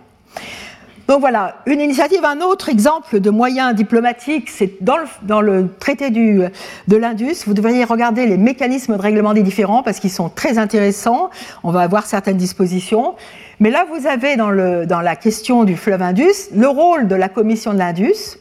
Donc 1.07 1.21
voilà, 1.21 1.57
une 1.67 1.81
initiative, 1.81 2.25
un 2.25 2.41
autre 2.41 2.71
exemple 2.71 3.21
de 3.21 3.29
moyens 3.29 3.75
diplomatiques, 3.75 4.49
c'est 4.49 4.83
dans 4.83 5.41
le, 5.41 5.69
traité 5.79 6.11
de 6.11 6.97
l'Indus, 6.97 7.45
vous 7.47 7.53
devriez 7.53 7.85
regarder 7.85 8.27
les 8.27 8.39
mécanismes 8.39 8.97
de 8.97 9.03
règlement 9.03 9.35
des 9.35 9.43
différends 9.43 9.83
parce 9.83 10.01
qu'ils 10.01 10.11
sont 10.11 10.31
très 10.31 10.57
intéressants, 10.57 11.29
on 11.63 11.73
va 11.73 11.83
avoir 11.83 12.07
certaines 12.07 12.39
dispositions. 12.39 13.17
Mais 13.61 13.71
là, 13.71 13.85
vous 13.93 14.07
avez 14.07 14.37
dans 14.37 14.51
la 14.51 15.17
question 15.17 15.65
du 15.65 15.77
fleuve 15.77 16.01
Indus 16.01 16.51
le 16.55 16.69
rôle 16.69 17.07
de 17.07 17.15
la 17.15 17.29
commission 17.29 17.75
de 17.75 17.79
l'Indus, 17.79 18.39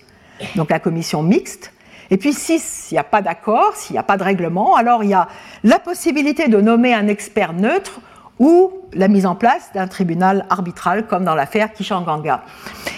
donc 0.56 0.70
la 0.70 0.80
commission 0.80 1.22
mixte, 1.22 1.74
et 2.12 2.18
puis 2.18 2.32
s'il 2.34 2.60
n'y 2.94 2.98
a 2.98 3.04
pas 3.04 3.22
d'accord, 3.22 3.76
s'il 3.76 3.94
n'y 3.94 4.00
a 4.00 4.04
pas 4.04 4.18
de 4.18 4.24
règlement, 4.24 4.76
alors 4.76 5.04
il 5.04 5.10
y 5.10 5.14
a 5.14 5.28
la 5.64 5.80
possibilité 5.80 6.48
de 6.48 6.62
nommer 6.62 6.94
un 6.94 7.08
expert 7.08 7.54
neutre 7.54 8.00
ou 8.40 8.72
la 8.94 9.08
mise 9.08 9.26
en 9.26 9.36
place 9.36 9.72
d'un 9.74 9.88
tribunal 9.88 10.46
arbitral 10.50 11.08
comme 11.08 11.24
dans 11.24 11.36
l'affaire 11.36 11.74
Kishanganga. 11.74 12.44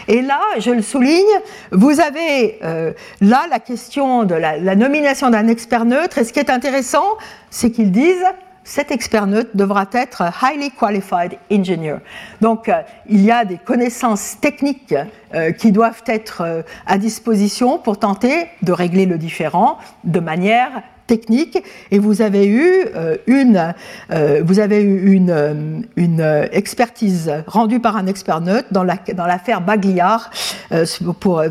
Et 0.08 0.22
là, 0.22 0.40
je 0.60 0.72
le 0.72 0.82
souligne, 0.82 1.24
vous 1.72 2.00
avez 2.00 2.60
euh, 2.64 2.94
là 3.22 3.46
la 3.50 3.60
question 3.60 4.24
de 4.24 4.36
la, 4.36 4.76
nomination 4.76 5.30
d'un 5.30 5.48
expert 5.48 5.86
neutre, 5.86 6.18
et 6.20 6.24
ce 6.24 6.34
qui 6.34 6.40
est 6.40 6.50
intéressant, 6.50 7.06
c'est 7.50 7.72
qu'ils 7.72 7.92
disent 7.92 8.26
cet 8.64 8.92
expert 8.92 9.28
neutre 9.28 9.52
devra 9.54 9.86
être 9.94 10.24
highly 10.42 10.72
qualified 10.72 11.38
engineer. 11.52 11.98
Donc, 12.42 12.68
euh, 12.68 12.82
il 13.08 13.22
y 13.22 13.32
a 13.32 13.46
des 13.46 13.58
connaissances 13.58 14.40
techniques 14.42 14.96
euh, 15.36 15.52
qui 15.52 15.72
doivent 15.72 16.04
être 16.08 16.64
à 16.88 16.98
disposition 16.98 17.78
pour 17.78 18.00
tenter 18.00 18.48
de 18.64 18.72
régler 18.72 19.06
le 19.06 19.18
différent 19.18 19.78
de 20.04 20.20
manière 20.20 20.82
technique 21.08 21.64
et 21.92 22.00
vous 22.00 22.22
avez 22.22 22.48
eu 22.48 22.86
euh, 22.96 23.18
une, 23.28 23.74
euh, 24.12 24.42
vous 24.46 24.60
avez 24.60 24.82
eu 24.82 25.12
une, 25.14 25.30
euh, 25.30 25.80
une, 25.96 26.46
expertise 26.52 27.32
rendue 27.48 27.80
par 27.80 27.98
un 27.98 28.08
expert 28.08 28.42
neutre 28.42 28.68
dans 28.72 28.84
l'affaire 28.84 29.16
la, 29.18 29.60
dans 29.60 29.62
Bagliard. 29.62 30.30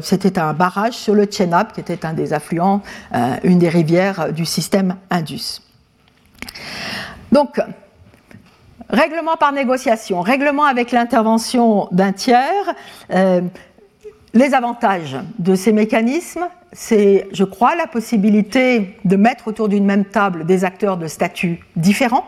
C'était 0.03 0.38
un 0.38 0.53
barrage 0.53 0.95
sur 0.95 1.14
le 1.14 1.27
Chenab 1.31 1.73
qui 1.73 1.81
était 1.81 2.05
un 2.05 2.12
des 2.12 2.33
affluents, 2.33 2.83
une 3.43 3.59
des 3.59 3.69
rivières 3.69 4.33
du 4.33 4.45
système 4.45 4.97
Indus. 5.11 5.61
Donc, 7.33 7.61
règlement 8.88 9.37
par 9.37 9.53
négociation, 9.53 10.21
règlement 10.21 10.64
avec 10.64 10.93
l'intervention 10.93 11.88
d'un 11.93 12.12
tiers. 12.12 12.75
Les 14.35 14.53
avantages 14.53 15.16
de 15.38 15.55
ces 15.55 15.73
mécanismes, 15.73 16.49
c'est, 16.73 17.29
je 17.33 17.44
crois, 17.44 17.77
la 17.77 17.87
possibilité 17.87 18.99
de 19.05 19.14
mettre 19.14 19.47
autour 19.47 19.68
d'une 19.68 19.85
même 19.85 20.05
table 20.05 20.44
des 20.44 20.64
acteurs 20.64 20.97
de 20.97 21.07
statut 21.07 21.61
différents 21.77 22.25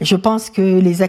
je 0.00 0.16
pense 0.16 0.50
que 0.50 0.62
les, 0.62 1.02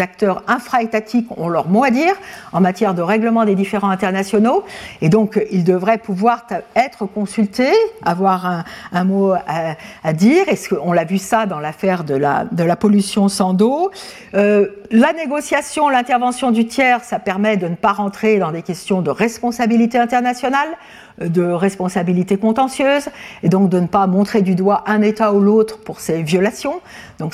acteurs 0.00 0.42
infra-étatiques 0.46 1.28
ont 1.36 1.48
leur 1.48 1.68
mot 1.68 1.84
à 1.84 1.90
dire 1.90 2.14
en 2.52 2.60
matière 2.60 2.94
de 2.94 3.02
règlement 3.02 3.44
des 3.44 3.54
différends 3.54 3.90
internationaux, 3.90 4.64
et 5.00 5.08
donc 5.08 5.40
ils 5.50 5.64
devraient 5.64 5.98
pouvoir 5.98 6.46
être 6.74 7.06
consultés, 7.06 7.72
avoir 8.04 8.64
un, 8.92 9.04
mot 9.04 9.32
à, 9.32 10.12
dire. 10.12 10.48
Est-ce 10.48 10.74
qu'on 10.74 10.92
l'a 10.92 11.04
vu 11.04 11.18
ça 11.18 11.46
dans 11.46 11.60
l'affaire 11.60 12.04
de 12.04 12.14
la, 12.14 12.76
pollution 12.76 13.28
sans 13.28 13.54
dos 13.54 13.90
euh, 14.34 14.68
La 14.90 15.12
négociation, 15.12 15.88
l'intervention 15.88 16.50
du 16.50 16.66
tiers, 16.66 17.04
ça 17.04 17.18
permet 17.18 17.56
de 17.56 17.68
ne 17.68 17.74
pas 17.74 17.92
rentrer 17.92 18.38
dans 18.38 18.52
des 18.52 18.62
questions 18.62 19.02
de 19.02 19.10
responsabilité 19.10 19.98
internationale 19.98 20.68
de 21.20 21.42
responsabilité 21.42 22.36
contentieuse 22.36 23.08
et 23.42 23.48
donc 23.48 23.70
de 23.70 23.80
ne 23.80 23.86
pas 23.86 24.06
montrer 24.06 24.42
du 24.42 24.54
doigt 24.54 24.84
un 24.86 25.02
État 25.02 25.32
ou 25.32 25.40
l'autre 25.40 25.78
pour 25.78 26.00
ces 26.00 26.22
violations. 26.22 26.80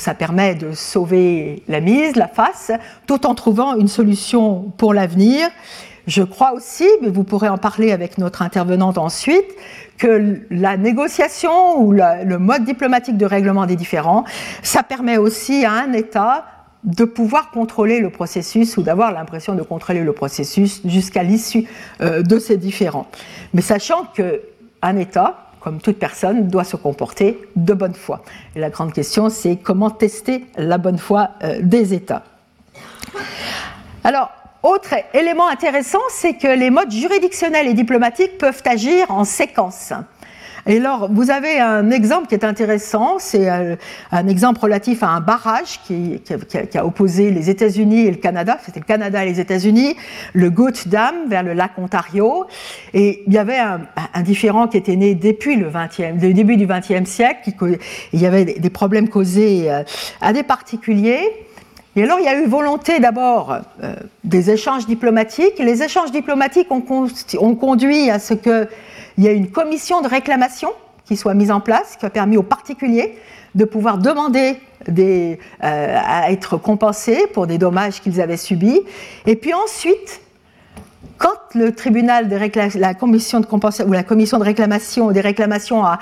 Ça 0.03 0.13
permet 0.13 0.53
de 0.53 0.73
sauver 0.73 1.63
la 1.69 1.79
mise, 1.79 2.17
la 2.17 2.27
face, 2.27 2.71
tout 3.07 3.25
en 3.25 3.35
trouvant 3.35 3.77
une 3.77 3.87
solution 3.87 4.73
pour 4.77 4.93
l'avenir. 4.93 5.47
Je 6.07 6.23
crois 6.23 6.51
aussi, 6.51 6.85
mais 7.01 7.07
vous 7.07 7.23
pourrez 7.23 7.47
en 7.47 7.57
parler 7.57 7.93
avec 7.93 8.17
notre 8.17 8.41
intervenante 8.41 8.97
ensuite, 8.97 9.45
que 9.97 10.41
la 10.49 10.75
négociation 10.75 11.79
ou 11.81 11.93
le 11.93 12.37
mode 12.37 12.65
diplomatique 12.65 13.15
de 13.15 13.25
règlement 13.25 13.65
des 13.65 13.77
différends, 13.77 14.25
ça 14.61 14.83
permet 14.83 15.15
aussi 15.15 15.63
à 15.63 15.71
un 15.71 15.93
État 15.93 16.45
de 16.83 17.05
pouvoir 17.05 17.51
contrôler 17.51 18.01
le 18.01 18.09
processus 18.09 18.75
ou 18.75 18.83
d'avoir 18.83 19.13
l'impression 19.13 19.55
de 19.55 19.61
contrôler 19.61 20.03
le 20.03 20.11
processus 20.11 20.81
jusqu'à 20.83 21.23
l'issue 21.23 21.65
euh, 22.01 22.21
de 22.23 22.39
ces 22.39 22.57
différends. 22.57 23.07
Mais 23.53 23.61
sachant 23.61 24.03
qu'un 24.13 24.97
État, 24.97 25.52
comme 25.63 25.79
toute 25.79 25.97
personne, 25.97 26.47
doit 26.49 26.65
se 26.65 26.75
comporter 26.75 27.39
de 27.55 27.73
bonne 27.73 27.93
foi. 27.93 28.21
Et 28.55 28.59
la 28.59 28.69
grande 28.69 28.91
question, 28.91 29.29
c'est 29.29 29.55
comment 29.55 29.89
tester 29.89 30.45
la 30.57 30.77
bonne 30.77 30.97
foi 30.97 31.29
euh, 31.43 31.59
des 31.61 31.93
États. 31.93 32.23
Alors, 34.03 34.29
autre 34.61 34.93
élément 35.13 35.47
intéressant, 35.47 36.01
c'est 36.09 36.33
que 36.33 36.47
les 36.47 36.69
modes 36.69 36.91
juridictionnels 36.91 37.67
et 37.67 37.73
diplomatiques 37.73 38.37
peuvent 38.37 38.61
agir 38.65 39.09
en 39.09 39.23
séquence. 39.23 39.93
Et 40.65 40.77
alors, 40.77 41.09
vous 41.11 41.29
avez 41.29 41.59
un 41.59 41.91
exemple 41.91 42.27
qui 42.27 42.35
est 42.35 42.45
intéressant, 42.45 43.17
c'est 43.19 43.49
euh, 43.49 43.75
un 44.11 44.27
exemple 44.27 44.61
relatif 44.61 45.03
à 45.03 45.09
un 45.09 45.19
barrage 45.19 45.81
qui, 45.85 46.21
a, 46.75 46.85
opposé 46.85 47.31
les 47.31 47.49
États-Unis 47.49 48.07
et 48.07 48.11
le 48.11 48.17
Canada, 48.17 48.57
c'était 48.63 48.79
le 48.79 48.85
Canada 48.85 49.25
et 49.25 49.27
les 49.27 49.41
États-Unis, 49.41 49.95
le 50.31 50.49
Goat 50.49 50.85
Dam 50.85 51.15
vers 51.27 51.43
le 51.43 51.51
lac 51.51 51.71
Ontario. 51.77 52.45
Et 52.93 53.23
il 53.27 53.33
y 53.33 53.37
avait 53.37 53.59
un, 53.59 54.21
différent 54.21 54.67
qui 54.69 54.77
était 54.77 54.95
né 54.95 55.15
depuis 55.15 55.57
le, 55.57 55.69
20e, 55.69 56.21
le 56.21 56.33
début 56.33 56.55
du 56.55 56.65
XXe 56.65 57.09
siècle, 57.09 57.51
il 58.13 58.21
y 58.21 58.25
avait 58.25 58.45
des 58.45 58.69
problèmes 58.69 59.09
causés 59.09 59.69
euh, 59.69 59.83
à 60.21 60.31
des 60.31 60.43
particuliers. 60.43 61.29
Et 61.95 62.03
alors, 62.03 62.19
il 62.19 62.25
y 62.25 62.29
a 62.29 62.39
eu 62.39 62.47
volonté 62.47 62.99
d'abord 62.99 63.57
euh, 63.83 63.95
des 64.23 64.49
échanges 64.49 64.87
diplomatiques. 64.87 65.59
Les 65.59 65.83
échanges 65.83 66.11
diplomatiques 66.11 66.67
ont 66.71 67.55
conduit 67.55 68.09
à 68.09 68.17
ce 68.17 68.33
que 68.33 68.67
il 69.17 69.23
y 69.23 69.27
a 69.27 69.31
une 69.31 69.51
commission 69.51 70.01
de 70.01 70.07
réclamation 70.07 70.69
qui 71.05 71.17
soit 71.17 71.33
mise 71.33 71.51
en 71.51 71.59
place, 71.59 71.97
qui 71.99 72.05
a 72.05 72.09
permis 72.09 72.37
aux 72.37 72.43
particuliers 72.43 73.17
de 73.55 73.65
pouvoir 73.65 73.97
demander 73.97 74.59
euh, 74.89 75.35
à 75.59 76.31
être 76.31 76.57
compensés 76.57 77.27
pour 77.33 77.47
des 77.47 77.57
dommages 77.57 78.01
qu'ils 78.01 78.19
avaient 78.19 78.37
subis. 78.37 78.81
Et 79.25 79.35
puis 79.35 79.53
ensuite, 79.53 80.21
quand 81.17 81.37
le 81.53 81.73
tribunal 81.73 82.27
de 82.27 82.37
la 82.79 82.93
commission 82.93 83.39
de 83.39 83.45
compensation 83.45 83.87
ou 83.87 83.93
la 83.93 84.03
commission 84.03 84.39
de 84.39 84.43
réclamation 84.43 85.11
des 85.11 85.21
réclamations 85.21 85.85
a, 85.85 85.99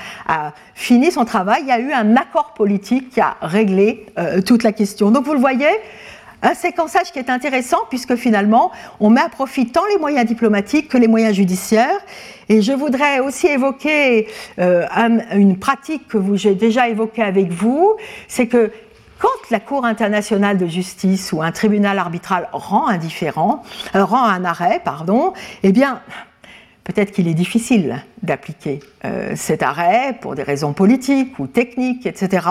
fini 0.73 1.11
son 1.11 1.25
travail, 1.25 1.61
il 1.63 1.67
y 1.67 1.71
a 1.71 1.79
eu 1.79 1.91
un 1.91 2.15
accord 2.15 2.53
politique 2.53 3.09
qui 3.11 3.21
a 3.21 3.35
réglé 3.41 4.05
euh, 4.17 4.41
toute 4.41 4.63
la 4.63 4.71
question. 4.71 5.11
Donc 5.11 5.25
vous 5.25 5.33
le 5.33 5.39
voyez, 5.39 5.67
un 6.41 6.55
séquençage 6.55 7.11
qui 7.11 7.19
est 7.19 7.29
intéressant 7.29 7.77
puisque 7.89 8.15
finalement, 8.15 8.71
on 8.99 9.09
met 9.09 9.21
à 9.21 9.29
profit 9.29 9.67
tant 9.67 9.85
les 9.91 9.99
moyens 9.99 10.25
diplomatiques 10.25 10.87
que 10.87 10.97
les 10.97 11.07
moyens 11.07 11.35
judiciaires. 11.35 11.99
Et 12.51 12.61
je 12.61 12.73
voudrais 12.73 13.21
aussi 13.21 13.47
évoquer 13.47 14.27
euh, 14.59 14.85
une 15.33 15.57
pratique 15.57 16.09
que 16.09 16.17
j'ai 16.35 16.53
déjà 16.53 16.89
évoquée 16.89 17.21
avec 17.21 17.49
vous, 17.49 17.95
c'est 18.27 18.47
que 18.47 18.71
quand 19.19 19.29
la 19.51 19.61
Cour 19.61 19.85
internationale 19.85 20.57
de 20.57 20.67
justice 20.67 21.31
ou 21.31 21.41
un 21.41 21.53
tribunal 21.53 21.97
arbitral 21.97 22.49
rend 22.51 22.89
euh, 22.89 24.03
rend 24.03 24.25
un 24.25 24.43
arrêt, 24.43 24.81
pardon, 24.83 25.31
eh 25.63 25.71
bien, 25.71 26.01
peut-être 26.83 27.11
qu'il 27.11 27.27
est 27.27 27.33
difficile 27.33 28.03
d'appliquer 28.23 28.79
euh, 29.05 29.33
cet 29.35 29.63
arrêt 29.63 30.17
pour 30.19 30.35
des 30.35 30.43
raisons 30.43 30.73
politiques 30.73 31.37
ou 31.39 31.47
techniques, 31.47 32.05
etc. 32.05 32.47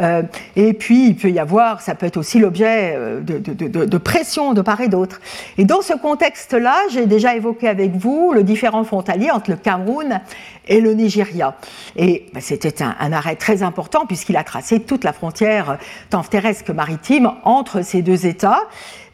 Euh, 0.00 0.22
et 0.56 0.72
puis, 0.72 1.08
il 1.08 1.16
peut 1.16 1.30
y 1.30 1.38
avoir, 1.38 1.80
ça 1.80 1.94
peut 1.94 2.06
être 2.06 2.16
aussi 2.16 2.38
l'objet 2.38 2.94
euh, 2.94 3.20
de, 3.20 3.38
de, 3.38 3.98
pression 3.98 4.52
de 4.52 4.62
part 4.62 4.80
et 4.80 4.88
d'autre. 4.88 5.20
Et 5.58 5.64
dans 5.64 5.82
ce 5.82 5.94
contexte-là, 5.94 6.76
j'ai 6.90 7.06
déjà 7.06 7.34
évoqué 7.34 7.68
avec 7.68 7.92
vous 7.92 8.32
le 8.34 8.44
différent 8.44 8.84
frontalier 8.84 9.30
entre 9.30 9.50
le 9.50 9.56
Cameroun 9.56 10.20
et 10.68 10.80
le 10.80 10.94
Nigeria. 10.94 11.56
Et 11.96 12.26
ben, 12.32 12.40
c'était 12.40 12.82
un, 12.82 13.12
arrêt 13.12 13.36
très 13.36 13.62
important 13.62 14.06
puisqu'il 14.06 14.36
a 14.36 14.44
tracé 14.44 14.80
toute 14.80 15.04
la 15.04 15.12
frontière 15.12 15.78
tant 16.10 16.22
terrestre 16.22 16.64
que 16.64 16.72
maritime 16.72 17.32
entre 17.44 17.82
ces 17.82 18.02
deux 18.02 18.26
États. 18.26 18.60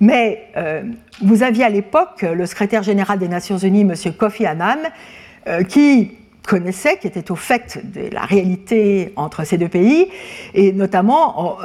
Mais 0.00 0.48
vous 1.22 1.42
aviez 1.42 1.64
à 1.64 1.68
l'époque 1.68 2.22
le 2.22 2.46
secrétaire 2.46 2.82
général 2.82 3.18
des 3.18 3.28
Nations 3.28 3.58
Unies, 3.58 3.82
M. 3.82 3.94
Kofi 4.16 4.46
Annan, 4.46 4.78
euh, 5.46 5.62
qui 5.62 6.12
connaissait, 6.46 6.98
qui 6.98 7.06
était 7.08 7.30
au 7.30 7.36
fait 7.36 7.80
de 7.92 8.08
la 8.12 8.22
réalité 8.22 9.12
entre 9.16 9.44
ces 9.44 9.58
deux 9.58 9.68
pays, 9.68 10.08
et 10.54 10.72
notamment 10.72 11.58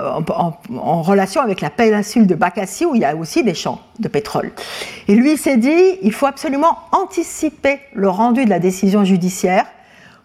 en, 0.69 1.01
relation 1.03 1.41
avec 1.41 1.61
la 1.61 1.69
péninsule 1.69 2.25
de 2.25 2.35
Bakassi, 2.35 2.85
où 2.85 2.95
il 2.95 3.01
y 3.01 3.05
a 3.05 3.15
aussi 3.15 3.43
des 3.43 3.53
champs 3.53 3.79
de 3.99 4.07
pétrole. 4.07 4.51
Et 5.07 5.15
lui 5.15 5.37
s'est 5.37 5.57
dit, 5.57 5.97
il 6.01 6.11
faut 6.11 6.25
absolument 6.25 6.79
anticiper 6.91 7.79
le 7.93 8.09
rendu 8.09 8.43
de 8.45 8.49
la 8.49 8.59
décision 8.59 9.03
judiciaire 9.03 9.65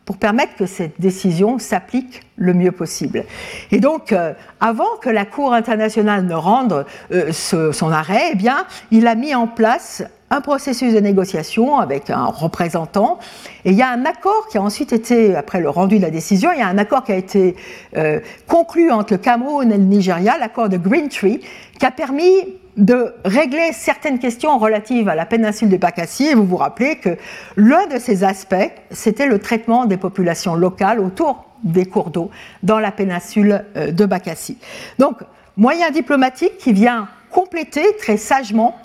pour 0.07 0.16
permettre 0.16 0.55
que 0.55 0.66
cette 0.66 1.01
décision 1.01 1.59
s'applique 1.59 2.23
le 2.37 2.55
mieux 2.55 2.73
possible. 2.73 3.25
Et 3.73 3.81
donc, 3.81 4.12
euh, 4.12 4.33
avant 4.61 4.97
que 5.03 5.11
la 5.11 5.27
Cour 5.27 5.53
internationale 5.53 6.25
ne 6.25 6.35
rende 6.35 6.87
euh, 7.12 7.33
son 7.33 7.90
arrêt, 7.90 8.31
eh 8.33 8.37
bien, 8.37 8.66
il 8.92 9.09
a 9.09 9.16
mis 9.16 9.35
en 9.35 9.49
place 9.49 10.05
un 10.31 10.40
processus 10.40 10.95
de 10.95 11.01
négociation 11.01 11.79
avec 11.79 12.11
un 12.11 12.27
représentant. 12.27 13.19
Et 13.64 13.71
il 13.71 13.77
y 13.77 13.83
a 13.83 13.90
un 13.90 14.05
accord 14.05 14.47
qui 14.49 14.59
a 14.59 14.62
ensuite 14.62 14.92
été, 14.92 15.35
après 15.35 15.61
le 15.61 15.69
rendu 15.69 15.99
de 15.99 16.03
la 16.03 16.11
décision, 16.11 16.51
il 16.53 16.61
y 16.61 16.62
a 16.62 16.69
un 16.69 16.79
accord 16.79 17.03
qui 17.05 17.12
a 17.12 17.16
été 17.16 17.57
euh, 17.97 18.21
conclu 18.47 18.92
entre 18.92 19.14
le 19.14 19.19
Cameroun 19.19 19.73
et 19.73 19.77
le 19.77 19.85
Nigeria, 19.85 20.38
l'accord 20.38 20.69
de 20.69 20.77
Green 20.77 21.09
Tree, 21.09 21.40
qui 21.79 21.87
a 21.87 21.90
permis 21.90 22.57
de 22.77 23.15
régler 23.25 23.73
certaines 23.73 24.19
questions 24.19 24.59
relatives 24.59 25.09
à 25.09 25.15
la 25.15 25.25
péninsule 25.25 25.69
de 25.69 25.77
Bacassie. 25.77 26.27
Et 26.27 26.35
vous 26.35 26.45
vous 26.45 26.57
rappelez 26.57 26.97
que 26.97 27.17
l'un 27.57 27.87
de 27.87 27.99
ces 27.99 28.23
aspects, 28.23 28.71
c'était 28.91 29.27
le 29.27 29.39
traitement 29.39 29.87
des 29.87 29.97
populations 29.97 30.55
locales 30.55 31.01
autour 31.01 31.45
des 31.65 31.87
cours 31.87 32.11
d'eau 32.11 32.31
dans 32.62 32.79
la 32.79 32.93
péninsule 32.93 33.64
euh, 33.77 33.93
de 33.93 34.05
Bacassie. 34.05 34.59
Donc, 34.99 35.18
moyen 35.57 35.91
diplomatique 35.91 36.59
qui 36.59 36.72
vient 36.72 37.09
compléter 37.31 37.97
très 37.99 38.18
sagement 38.18 38.77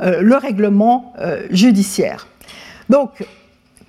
euh, 0.00 0.20
le 0.20 0.36
règlement 0.36 1.14
euh, 1.18 1.46
judiciaire. 1.50 2.26
Donc, 2.88 3.24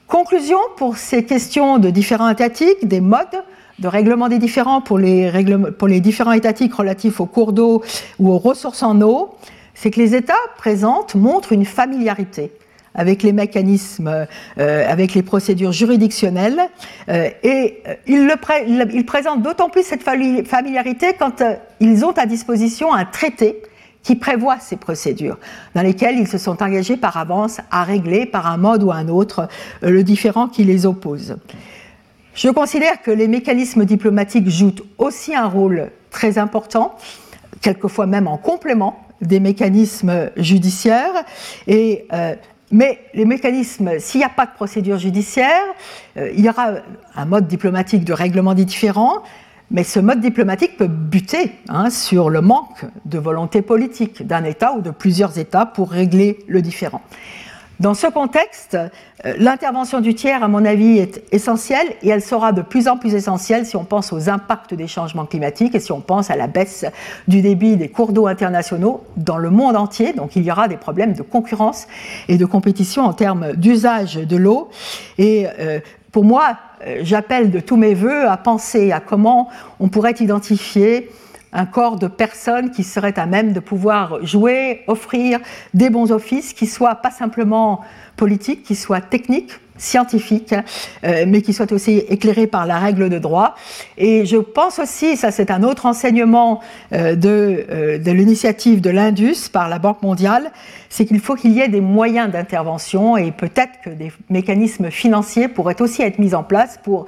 conclusion 0.08 0.60
pour 0.78 0.97
ces 0.97 1.26
questions 1.26 1.80
de 1.80 1.89
différents 1.89 2.30
étatiques, 2.30 2.88
des 2.88 3.01
modes 3.01 3.43
de 3.80 3.88
règlement 3.88 4.28
des 4.28 4.39
différends 4.39 4.82
pour 4.82 4.97
les, 4.97 5.32
pour 5.78 5.88
les 5.88 5.99
différents 5.99 6.32
étatiques 6.32 6.73
relatifs 6.73 7.19
aux 7.19 7.25
cours 7.25 7.53
d'eau 7.53 7.84
ou 8.19 8.32
aux 8.32 8.39
ressources 8.39 8.84
en 8.84 9.01
eau, 9.01 9.36
c'est 9.73 9.91
que 9.91 9.99
les 9.99 10.15
États 10.15 10.34
présentent, 10.57 11.15
montrent 11.15 11.53
une 11.53 11.65
familiarité 11.65 12.51
avec 12.97 13.21
les 13.21 13.32
mécanismes, 13.32 14.25
euh, 14.57 14.91
avec 14.91 15.13
les 15.13 15.21
procédures 15.21 15.71
juridictionnelles, 15.71 16.61
euh, 17.09 17.30
et 17.43 17.84
euh, 17.88 17.93
ils, 18.07 19.05
présentent 19.05 19.43
d'autant 19.43 19.69
plus 19.69 19.84
cette 19.84 20.01
familiarité 20.01 21.13
quand 21.17 21.43
ils 21.80 22.03
ont 22.03 22.11
à 22.11 22.25
disposition 22.25 22.91
un 22.93 23.05
traité 23.05 23.61
qui 24.01 24.15
prévoit 24.15 24.57
ces 24.59 24.78
procédures, 24.78 25.38
dans 25.75 25.84
lesquelles 25.84 26.17
ils 26.17 26.28
se 26.28 26.39
sont 26.39 26.63
engagés 26.63 26.97
par 26.97 27.17
avance 27.17 27.59
à 27.69 27.84
régler 27.84 28.25
par 28.25 28.47
un 28.47 28.57
mode 28.57 28.82
ou 28.82 28.91
un 28.91 29.09
autre 29.09 29.47
le 29.82 30.01
différent 30.01 30.47
qui 30.47 30.63
les 30.63 30.86
oppose. 30.86 31.36
Je 32.38 32.50
considère 32.50 33.02
que 33.02 33.10
les 33.10 33.28
mécanismes 33.28 33.84
diplomatiques 33.84 34.48
jouent 34.48 34.76
aussi 35.00 35.34
un 35.34 35.48
rôle 35.48 35.90
très 36.12 36.38
important, 36.38 36.96
quelquefois 37.62 38.06
même 38.06 38.28
en 38.28 38.38
complément 38.38 39.00
des 39.22 39.40
mécanismes 39.40 40.30
judiciaires. 40.38 41.26
Euh, 41.68 42.36
mais 42.72 43.00
les 43.16 43.26
mécanismes, 43.26 43.98
s'il 43.98 44.20
n'y 44.20 44.24
a 44.24 44.30
pas 44.30 44.46
de 44.46 44.52
procédure 44.52 45.00
judiciaire, 45.00 45.64
euh, 46.18 46.30
il 46.36 46.46
y 46.46 46.50
aura 46.50 46.74
un 47.16 47.26
mode 47.26 47.48
diplomatique 47.48 48.06
de 48.06 48.14
règlement 48.14 48.54
des 48.54 48.66
différends, 48.66 49.24
mais 49.72 49.84
ce 49.84 50.00
mode 50.00 50.22
diplomatique 50.22 50.78
peut 50.78 50.88
buter 50.88 51.54
hein, 51.70 51.90
sur 51.90 52.30
le 52.30 52.42
manque 52.42 52.86
de 53.06 53.18
volonté 53.18 53.64
politique 53.64 54.28
d'un 54.28 54.44
État 54.44 54.74
ou 54.74 54.82
de 54.82 54.92
plusieurs 54.92 55.40
États 55.40 55.66
pour 55.66 55.90
régler 55.90 56.38
le 56.48 56.62
différend. 56.62 57.02
Dans 57.80 57.93
ce 57.93 58.07
contexte, 58.07 58.75
euh, 58.75 59.34
l'intervention 59.38 60.01
du 60.01 60.15
tiers, 60.15 60.43
à 60.43 60.47
mon 60.47 60.65
avis, 60.65 60.97
est 60.97 61.21
essentielle 61.32 61.88
et 62.01 62.09
elle 62.09 62.23
sera 62.23 62.51
de 62.51 62.63
plus 62.63 62.88
en 62.88 62.97
plus 62.97 63.13
essentielle 63.13 63.67
si 63.67 63.75
on 63.75 63.84
pense 63.84 64.11
aux 64.11 64.30
impacts 64.30 64.73
des 64.73 64.88
changements 64.88 65.25
climatiques 65.25 65.75
et 65.75 65.80
si 65.80 65.91
on 65.91 66.01
pense 66.01 66.32
à 66.32 66.36
la 66.36 66.47
baisse 66.47 66.86
du 67.28 67.43
débit 67.43 67.78
des 67.78 67.89
cours 67.89 68.13
d'eau 68.13 68.25
internationaux 68.25 69.03
dans 69.15 69.38
le 69.38 69.51
monde 69.51 69.75
entier. 69.75 70.13
Donc 70.13 70.36
il 70.36 70.43
y 70.43 70.51
aura 70.51 70.67
des 70.67 70.78
problèmes 70.78 71.13
de 71.13 71.21
concurrence 71.21 71.88
et 72.28 72.38
de 72.38 72.45
compétition 72.45 73.03
en 73.03 73.13
termes 73.13 73.53
d'usage 73.53 74.15
de 74.15 74.38
l'eau. 74.38 74.69
Et 75.19 75.45
euh, 75.59 75.80
pour 76.11 76.23
moi, 76.23 76.57
euh, 76.86 77.01
j'appelle 77.03 77.51
de 77.51 77.59
tous 77.59 77.78
mes 77.78 77.93
voeux 77.93 78.28
à 78.28 78.38
penser 78.38 78.91
à 78.91 78.99
comment 78.99 79.49
on 79.80 79.88
pourrait 79.88 80.15
identifier 80.19 81.11
un 81.54 81.66
corps 81.66 81.98
de 81.98 82.08
personnes 82.08 82.72
qui 82.72 82.84
seraient 82.84 83.18
à 83.18 83.26
même 83.26 83.54
de 83.54 83.60
pouvoir 83.60 84.26
jouer, 84.26 84.84
offrir 84.88 85.39
des 85.74 85.89
bons 85.89 86.12
offices 86.12 86.54
qui 86.54 86.68
soient 86.68 86.95
pas 86.95 87.12
simplement 87.12 87.82
politiques, 88.16 88.64
qui 88.64 88.76
soient 88.76 89.02
techniques, 89.02 89.54
scientifiques, 89.78 90.56
euh, 91.04 91.26
mais 91.28 91.41
qui 91.41 91.54
soient 91.54 91.72
aussi 91.72 92.00
éclairés 92.10 92.48
par 92.48 92.66
la 92.66 92.80
règle 92.80 93.10
de 93.10 93.20
droit. 93.20 93.56
Et 93.98 94.26
je 94.26 94.38
pense 94.38 94.80
aussi, 94.80 95.16
ça 95.18 95.32
c'est 95.32 95.52
un 95.52 95.64
autre 95.64 95.86
enseignement 95.86 96.62
euh, 96.93 97.16
euh, 97.26 97.98
de 97.98 98.12
l'initiative 98.12 98.82
de 98.82 98.89
l'Indus 98.89 99.50
par 99.52 99.70
la 99.70 99.80
Banque 99.80 100.02
mondiale, 100.02 100.52
c'est 100.89 101.06
qu'il 101.06 101.20
faut 101.20 101.36
qu'il 101.36 101.52
y 101.52 101.62
ait 101.62 101.68
des 101.68 101.82
moyens 101.82 102.32
d'intervention 102.32 103.18
et 103.18 103.32
peut-être 103.32 103.82
que 103.84 103.89
des 103.89 104.12
mécanismes 104.30 104.89
financiers 104.89 105.48
pourraient 105.48 105.82
aussi 105.82 106.02
être 106.02 106.20
mis 106.20 106.34
en 106.34 106.43
place 106.43 106.80
pour 106.84 107.06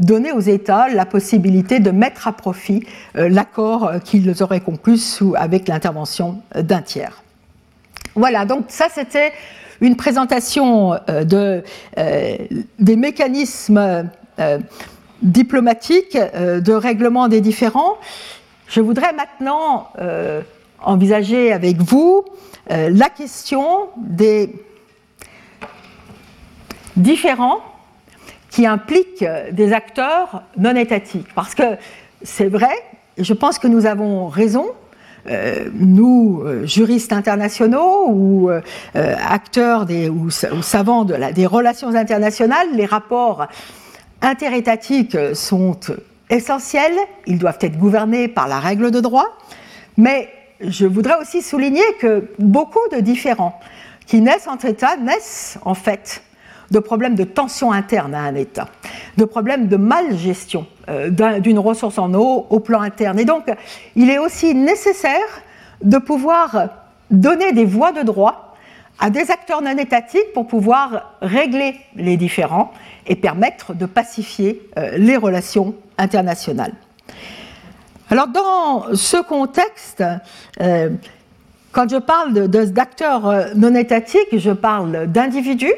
donner 0.00 0.32
aux 0.32 0.40
États 0.40 0.88
la 0.88 1.06
possibilité 1.06 1.78
de 1.78 1.90
mettre 1.90 2.26
à 2.26 2.32
profit 2.32 2.84
euh, 3.16 3.28
l'accord 3.28 3.86
euh, 3.86 3.98
qu'ils 3.98 4.42
auraient 4.42 4.60
conclu 4.60 4.96
sous, 4.96 5.34
avec 5.36 5.68
l'intervention 5.68 6.42
euh, 6.56 6.62
d'un 6.62 6.82
tiers. 6.82 7.22
Voilà, 8.16 8.44
donc 8.44 8.64
ça 8.68 8.86
c'était 8.92 9.32
une 9.80 9.96
présentation 9.96 10.98
de, 11.08 11.62
des 11.96 12.96
mécanismes 12.96 14.10
diplomatiques 15.22 16.18
de 16.18 16.72
règlement 16.74 17.28
des 17.28 17.40
différends. 17.40 17.94
Je 18.68 18.82
voudrais 18.82 19.14
maintenant 19.14 19.88
envisager 20.82 21.50
avec 21.50 21.78
vous 21.78 22.26
la 22.68 23.08
question 23.08 23.88
des 23.96 24.52
différents 26.96 27.62
qui 28.50 28.66
implique 28.66 29.24
des 29.52 29.72
acteurs 29.72 30.42
non 30.56 30.74
étatiques. 30.74 31.28
Parce 31.34 31.54
que 31.54 31.76
c'est 32.22 32.48
vrai, 32.48 32.74
je 33.18 33.32
pense 33.32 33.58
que 33.58 33.68
nous 33.68 33.86
avons 33.86 34.28
raison, 34.28 34.66
euh, 35.28 35.68
nous, 35.74 36.42
euh, 36.44 36.66
juristes 36.66 37.12
internationaux 37.12 38.06
ou 38.08 38.50
euh, 38.50 38.60
acteurs 38.94 39.86
ou, 40.10 40.30
savants 40.30 41.04
des 41.04 41.46
relations 41.46 41.94
internationales, 41.94 42.68
les 42.74 42.86
rapports 42.86 43.46
interétatiques 44.22 45.16
sont 45.34 45.78
essentiels, 46.30 46.96
ils 47.26 47.38
doivent 47.38 47.58
être 47.60 47.78
gouvernés 47.78 48.28
par 48.28 48.48
la 48.48 48.60
règle 48.60 48.90
de 48.90 49.00
droit, 49.00 49.26
mais 49.96 50.28
je 50.60 50.86
voudrais 50.86 51.18
aussi 51.20 51.42
souligner 51.42 51.84
que 52.00 52.30
beaucoup 52.38 52.86
de 52.92 53.00
différents 53.00 53.58
qui 54.06 54.20
naissent 54.20 54.48
entre 54.48 54.66
États 54.66 54.96
naissent 54.96 55.58
en 55.64 55.74
fait 55.74 56.22
de 56.70 56.78
problèmes 56.78 57.14
de 57.14 57.24
tension 57.24 57.72
interne 57.72 58.14
à 58.14 58.20
un 58.20 58.34
État, 58.34 58.68
de 59.16 59.24
problèmes 59.24 59.68
de 59.68 59.76
mal-gestion 59.76 60.66
euh, 60.88 61.10
d'une 61.40 61.58
ressource 61.58 61.98
en 61.98 62.14
eau 62.14 62.46
au 62.48 62.60
plan 62.60 62.80
interne. 62.80 63.18
Et 63.18 63.24
donc, 63.24 63.44
il 63.96 64.10
est 64.10 64.18
aussi 64.18 64.54
nécessaire 64.54 65.42
de 65.82 65.98
pouvoir 65.98 66.68
donner 67.10 67.52
des 67.52 67.64
voies 67.64 67.92
de 67.92 68.02
droit 68.02 68.54
à 68.98 69.10
des 69.10 69.30
acteurs 69.30 69.62
non 69.62 69.76
étatiques 69.78 70.32
pour 70.34 70.46
pouvoir 70.46 71.14
régler 71.22 71.76
les 71.96 72.16
différends 72.16 72.72
et 73.06 73.16
permettre 73.16 73.74
de 73.74 73.86
pacifier 73.86 74.62
euh, 74.78 74.96
les 74.98 75.16
relations 75.16 75.74
internationales. 75.98 76.74
Alors 78.10 78.28
dans 78.28 78.94
ce 78.94 79.22
contexte, 79.22 80.04
euh, 80.60 80.90
quand 81.72 81.88
je 81.88 81.96
parle 81.96 82.48
d'acteurs 82.48 83.54
non 83.54 83.74
étatiques, 83.74 84.36
je 84.36 84.50
parle 84.50 85.06
d'individus 85.06 85.72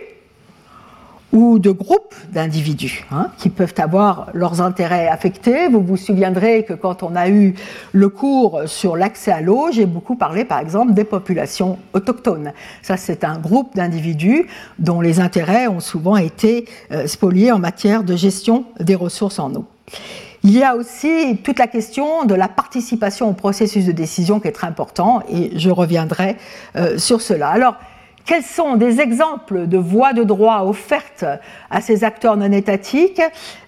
ou 1.32 1.58
de 1.58 1.70
groupes 1.70 2.14
d'individus 2.32 3.04
hein, 3.10 3.30
qui 3.38 3.48
peuvent 3.48 3.74
avoir 3.78 4.28
leurs 4.34 4.60
intérêts 4.60 5.08
affectés. 5.08 5.68
Vous 5.68 5.80
vous 5.80 5.96
souviendrez 5.96 6.64
que 6.64 6.74
quand 6.74 7.02
on 7.02 7.16
a 7.16 7.28
eu 7.28 7.54
le 7.92 8.08
cours 8.08 8.62
sur 8.66 8.96
l'accès 8.96 9.32
à 9.32 9.40
l'eau, 9.40 9.68
j'ai 9.72 9.86
beaucoup 9.86 10.16
parlé 10.16 10.44
par 10.44 10.58
exemple 10.58 10.92
des 10.92 11.04
populations 11.04 11.78
autochtones. 11.94 12.52
Ça, 12.82 12.96
c'est 12.96 13.24
un 13.24 13.38
groupe 13.38 13.74
d'individus 13.74 14.46
dont 14.78 15.00
les 15.00 15.20
intérêts 15.20 15.68
ont 15.68 15.80
souvent 15.80 16.16
été 16.16 16.66
euh, 16.90 17.06
spoliés 17.06 17.52
en 17.52 17.58
matière 17.58 18.04
de 18.04 18.14
gestion 18.14 18.64
des 18.78 18.94
ressources 18.94 19.38
en 19.38 19.54
eau. 19.54 19.64
Il 20.44 20.50
y 20.50 20.64
a 20.64 20.74
aussi 20.74 21.38
toute 21.44 21.60
la 21.60 21.68
question 21.68 22.24
de 22.24 22.34
la 22.34 22.48
participation 22.48 23.30
au 23.30 23.32
processus 23.32 23.86
de 23.86 23.92
décision 23.92 24.40
qui 24.40 24.48
est 24.48 24.52
très 24.52 24.66
important 24.66 25.22
et 25.30 25.56
je 25.56 25.70
reviendrai 25.70 26.36
euh, 26.74 26.98
sur 26.98 27.20
cela. 27.20 27.48
Alors, 27.48 27.76
quels 28.24 28.42
sont 28.42 28.76
des 28.76 29.00
exemples 29.00 29.66
de 29.66 29.78
voies 29.78 30.12
de 30.12 30.22
droit 30.22 30.62
offertes 30.64 31.24
à 31.70 31.80
ces 31.80 32.04
acteurs 32.04 32.36
non 32.36 32.52
étatiques? 32.52 33.20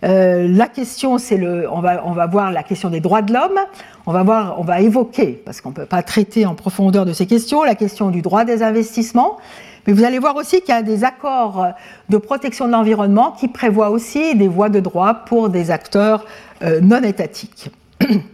Euh, 0.04 0.46
La 0.48 0.68
question, 0.68 1.18
c'est 1.18 1.36
le, 1.36 1.68
on 1.70 1.80
va, 1.80 2.02
on 2.06 2.12
va 2.12 2.26
voir 2.26 2.52
la 2.52 2.62
question 2.62 2.90
des 2.90 3.00
droits 3.00 3.22
de 3.22 3.32
l'homme. 3.32 3.58
On 4.06 4.12
va 4.12 4.22
voir, 4.22 4.60
on 4.60 4.64
va 4.64 4.80
évoquer, 4.80 5.42
parce 5.44 5.60
qu'on 5.60 5.70
ne 5.70 5.74
peut 5.74 5.86
pas 5.86 6.02
traiter 6.02 6.46
en 6.46 6.54
profondeur 6.54 7.04
de 7.04 7.12
ces 7.12 7.26
questions, 7.26 7.64
la 7.64 7.74
question 7.74 8.10
du 8.10 8.22
droit 8.22 8.44
des 8.44 8.62
investissements. 8.62 9.38
Mais 9.86 9.92
vous 9.92 10.04
allez 10.04 10.18
voir 10.18 10.36
aussi 10.36 10.60
qu'il 10.60 10.74
y 10.74 10.78
a 10.78 10.82
des 10.82 11.04
accords 11.04 11.66
de 12.08 12.16
protection 12.16 12.66
de 12.66 12.72
l'environnement 12.72 13.32
qui 13.32 13.48
prévoient 13.48 13.90
aussi 13.90 14.34
des 14.34 14.48
voies 14.48 14.68
de 14.68 14.80
droit 14.80 15.14
pour 15.26 15.48
des 15.48 15.70
acteurs 15.70 16.24
euh, 16.62 16.80
non 16.80 17.02
étatiques. 17.02 17.70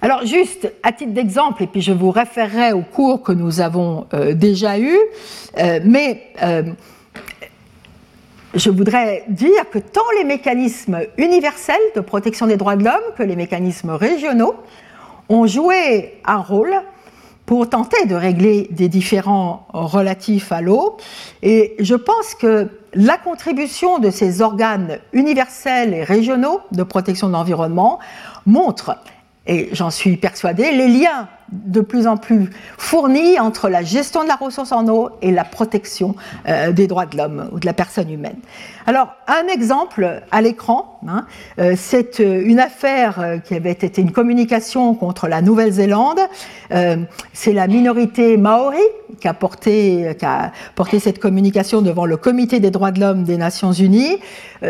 Alors 0.00 0.24
juste 0.24 0.72
à 0.84 0.92
titre 0.92 1.12
d'exemple, 1.12 1.64
et 1.64 1.66
puis 1.66 1.80
je 1.80 1.92
vous 1.92 2.12
référerai 2.12 2.72
au 2.72 2.82
cours 2.82 3.22
que 3.22 3.32
nous 3.32 3.60
avons 3.60 4.06
euh, 4.14 4.32
déjà 4.32 4.78
eu, 4.78 4.96
euh, 5.58 5.80
mais 5.84 6.22
euh, 6.40 6.62
je 8.54 8.70
voudrais 8.70 9.24
dire 9.28 9.68
que 9.72 9.78
tant 9.80 10.08
les 10.16 10.24
mécanismes 10.24 11.00
universels 11.16 11.76
de 11.96 12.00
protection 12.00 12.46
des 12.46 12.56
droits 12.56 12.76
de 12.76 12.84
l'homme 12.84 12.94
que 13.16 13.24
les 13.24 13.34
mécanismes 13.34 13.90
régionaux 13.90 14.54
ont 15.28 15.48
joué 15.48 16.20
un 16.24 16.38
rôle 16.38 16.74
pour 17.44 17.68
tenter 17.68 18.06
de 18.06 18.14
régler 18.14 18.68
des 18.70 18.88
différends 18.88 19.66
relatifs 19.72 20.52
à 20.52 20.60
l'eau. 20.60 20.96
Et 21.42 21.74
je 21.80 21.94
pense 21.94 22.34
que 22.34 22.68
la 22.94 23.16
contribution 23.16 23.98
de 23.98 24.10
ces 24.10 24.42
organes 24.42 24.98
universels 25.12 25.92
et 25.92 26.04
régionaux 26.04 26.60
de 26.72 26.82
protection 26.82 27.26
de 27.26 27.32
l'environnement 27.32 27.98
montre 28.46 28.96
et 29.48 29.70
j'en 29.72 29.90
suis 29.90 30.16
persuadée, 30.16 30.70
les 30.70 30.88
liens 30.88 31.28
de 31.52 31.80
plus 31.80 32.06
en 32.06 32.16
plus 32.16 32.50
fournie 32.76 33.38
entre 33.38 33.68
la 33.68 33.82
gestion 33.82 34.22
de 34.22 34.28
la 34.28 34.36
ressource 34.36 34.72
en 34.72 34.86
eau 34.88 35.10
et 35.22 35.30
la 35.30 35.44
protection 35.44 36.14
euh, 36.48 36.72
des 36.72 36.86
droits 36.86 37.06
de 37.06 37.16
l'homme 37.16 37.48
ou 37.52 37.58
de 37.58 37.66
la 37.66 37.72
personne 37.72 38.10
humaine. 38.10 38.36
Alors, 38.86 39.14
un 39.26 39.46
exemple 39.48 40.22
à 40.30 40.40
l'écran, 40.40 41.00
hein, 41.06 41.26
euh, 41.58 41.74
c'est 41.76 42.20
euh, 42.20 42.42
une 42.44 42.60
affaire 42.60 43.40
qui 43.44 43.54
avait 43.54 43.72
été 43.72 44.00
une 44.00 44.12
communication 44.12 44.94
contre 44.94 45.28
la 45.28 45.42
Nouvelle-Zélande. 45.42 46.20
c'est 47.32 47.52
la 47.52 47.66
minorité 47.66 48.36
maori 48.36 48.78
qui 49.20 49.28
a, 49.28 49.34
porté, 49.34 50.14
qui 50.18 50.24
a 50.24 50.52
porté 50.74 50.98
cette 51.00 51.18
communication 51.18 51.82
devant 51.82 52.04
le 52.04 52.16
Comité 52.16 52.60
des 52.60 52.70
droits 52.70 52.90
de 52.90 53.00
l'homme 53.00 53.24
des 53.24 53.36
Nations 53.36 53.72
Unies. 53.72 54.18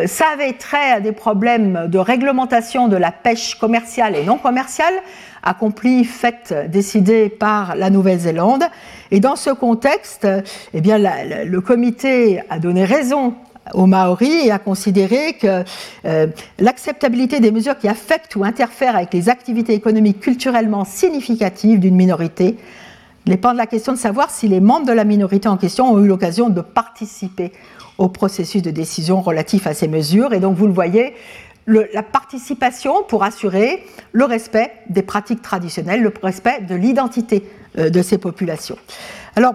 ça 0.07 0.27
avait 0.33 0.53
trait 0.53 0.93
à 0.93 1.01
des 1.01 1.13
problèmes 1.13 1.87
de 1.89 1.99
réglementation 1.99 2.89
de 2.89 2.97
la 2.97 3.11
pêche 3.11 3.57
commerciale 3.57 4.17
et 4.17 4.25
non 4.25 4.39
commerciale 4.39 4.95
accomplie, 5.43 6.05
faite, 6.05 6.55
décidée 6.69 7.29
par 7.29 7.77
la 7.77 7.91
Nouvelle-Zélande. 7.91 8.65
Et 9.11 9.21
dans 9.21 9.37
ce 9.37 9.51
contexte, 9.51 10.27
eh 10.75 10.81
bien, 10.81 10.99
le 10.99 11.61
comité 11.61 12.43
a 12.51 12.59
donné 12.59 12.85
raison 12.85 13.35
aux 13.75 13.87
Maoris 13.87 14.47
et 14.47 14.51
a 14.51 14.59
considéré 14.59 15.35
que 15.35 15.65
euh, 16.05 16.27
l'acceptabilité 16.59 17.41
des 17.41 17.51
mesures 17.51 17.79
qui 17.79 17.89
affectent 17.89 18.37
ou 18.37 18.45
interfèrent 18.45 18.97
avec 18.97 19.13
les 19.13 19.29
activités 19.29 19.75
économiques 19.75 20.21
culturellement 20.21 20.85
significatives 20.85 21.81
d'une 21.81 21.97
minorité 21.97 22.57
dépend 23.27 23.53
de 23.53 23.59
la 23.59 23.67
question 23.67 23.93
de 23.93 23.99
savoir 23.99 24.31
si 24.31 24.49
les 24.49 24.61
membres 24.61 24.87
de 24.87 24.93
la 24.93 25.05
minorité 25.05 25.49
en 25.49 25.57
question 25.57 25.93
ont 25.93 26.03
eu 26.03 26.07
l'occasion 26.07 26.49
de 26.49 26.61
participer 26.61 27.53
au 27.99 28.09
processus 28.09 28.63
de 28.63 28.71
décision 28.71 29.21
relatif 29.21 29.67
à 29.67 29.75
ces 29.75 29.89
mesures. 29.89 30.33
Et 30.33 30.41
donc, 30.41 30.57
vous 30.57 30.67
le 30.67 30.73
voyez, 30.73 31.15
la 31.69 32.03
participation 32.03 33.03
pour 33.03 33.23
assurer 33.25 33.85
le 34.13 34.25
respect 34.25 34.73
des 34.89 35.03
pratiques 35.03 35.43
traditionnelles, 35.43 36.03
le 36.03 36.13
respect 36.23 36.63
de 36.63 36.75
l'identité 36.75 37.49
euh, 37.79 37.91
de 37.91 38.03
ces 38.03 38.19
populations. 38.19 38.79
Alors, 39.37 39.55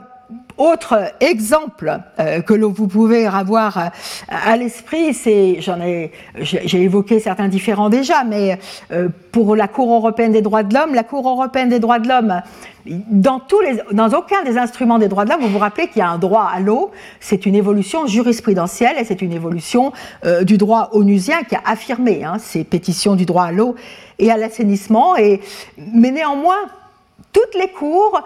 autre 0.58 1.14
exemple 1.20 2.00
euh, 2.20 2.42
que 2.42 2.54
vous 2.54 2.88
pouvez 2.88 3.26
avoir 3.26 3.78
euh, 3.78 3.82
à 4.28 4.56
l'esprit, 4.56 5.14
c'est, 5.14 5.58
j'en 5.62 5.82
ai, 5.82 6.12
j'ai 6.40 6.82
évoqué 6.82 7.20
certains 7.20 7.48
différents 7.48 7.90
déjà, 7.90 8.24
mais 8.24 8.60
euh, 8.92 9.10
pour 9.32 9.56
la 9.56 9.68
Cour 9.68 9.94
européenne 9.94 10.32
des 10.32 10.42
droits 10.42 10.64
de 10.64 10.74
l'homme, 10.74 10.94
la 10.94 11.04
Cour 11.04 11.28
européenne 11.28 11.70
des 11.70 11.80
droits 11.80 12.00
de 12.00 12.08
l'homme, 12.08 12.42
dans, 12.86 13.40
tous 13.40 13.62
les, 13.62 13.80
dans 13.94 14.10
aucun 14.10 14.44
des 14.44 14.58
instruments 14.58 15.00
des 15.00 15.08
droits 15.08 15.26
de 15.26 15.32
l'homme, 15.32 15.42
vous 15.42 15.50
vous 15.50 15.60
rappelez 15.60 15.88
qu'il 15.88 16.00
y 16.00 16.02
a 16.02 16.10
un 16.10 16.20
droit 16.20 16.50
à 16.54 16.60
l'eau, 16.60 16.92
c'est 17.20 17.46
une 17.46 17.56
évolution 17.56 18.06
jurisprudentielle 18.06 18.98
et 19.00 19.06
c'est 19.06 19.22
une 19.22 19.32
évolution 19.32 19.94
du 20.42 20.58
droit 20.58 20.90
onusien 20.92 21.44
qui 21.44 21.56
a 21.56 21.62
affirmé 21.66 22.26
hein, 22.26 22.38
ces 22.40 22.66
pétitions 22.66 23.16
du 23.16 23.26
droit 23.26 23.46
à 23.46 23.52
l'eau 23.54 23.76
et 24.20 24.30
à 24.32 24.38
l'assainissement. 24.38 25.16
Et, 25.16 25.40
mais 25.94 26.12
néanmoins, 26.12 26.60
toutes 27.32 27.56
les 27.56 27.70
cours 27.70 28.22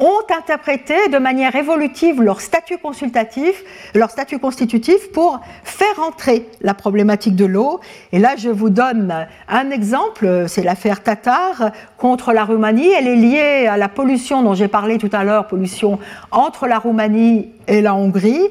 ont 0.00 0.20
interprété 0.36 1.08
de 1.08 1.18
manière 1.18 1.54
évolutive 1.54 2.22
leur 2.22 2.40
statut 2.40 2.78
consultatif, 2.78 3.62
leur 3.94 4.10
statut 4.10 4.38
constitutif 4.38 5.12
pour 5.12 5.40
faire 5.62 6.00
entrer 6.00 6.48
la 6.60 6.74
problématique 6.74 7.36
de 7.36 7.44
l'eau. 7.44 7.80
Et 8.12 8.18
là, 8.18 8.34
je 8.36 8.48
vous 8.48 8.70
donne 8.70 9.26
un 9.48 9.70
exemple, 9.70 10.44
c'est 10.48 10.62
l'affaire 10.62 11.02
Tatar 11.02 11.70
contre 11.96 12.32
la 12.32 12.44
Roumanie. 12.44 12.88
Elle 12.88 13.08
est 13.08 13.16
liée 13.16 13.66
à 13.66 13.76
la 13.76 13.88
pollution 13.88 14.42
dont 14.42 14.54
j'ai 14.54 14.68
parlé 14.68 14.98
tout 14.98 15.10
à 15.12 15.24
l'heure, 15.24 15.46
pollution 15.46 15.98
entre 16.30 16.66
la 16.66 16.78
Roumanie 16.78 17.52
et 17.66 17.82
la 17.82 17.94
Hongrie. 17.94 18.48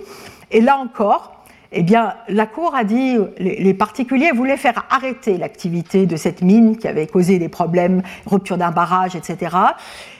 Et 0.51 0.61
là 0.61 0.77
encore, 0.77 1.36
eh 1.71 1.83
bien, 1.83 2.13
la 2.29 2.45
Cour 2.45 2.75
a 2.75 2.83
dit, 2.83 3.17
les 3.39 3.73
particuliers 3.73 4.31
voulaient 4.31 4.57
faire 4.57 4.85
arrêter 4.89 5.37
l'activité 5.37 6.05
de 6.05 6.15
cette 6.15 6.41
mine 6.41 6.77
qui 6.77 6.87
avait 6.87 7.07
causé 7.07 7.39
des 7.39 7.49
problèmes, 7.49 8.01
rupture 8.25 8.57
d'un 8.57 8.71
barrage, 8.71 9.15
etc. 9.15 9.55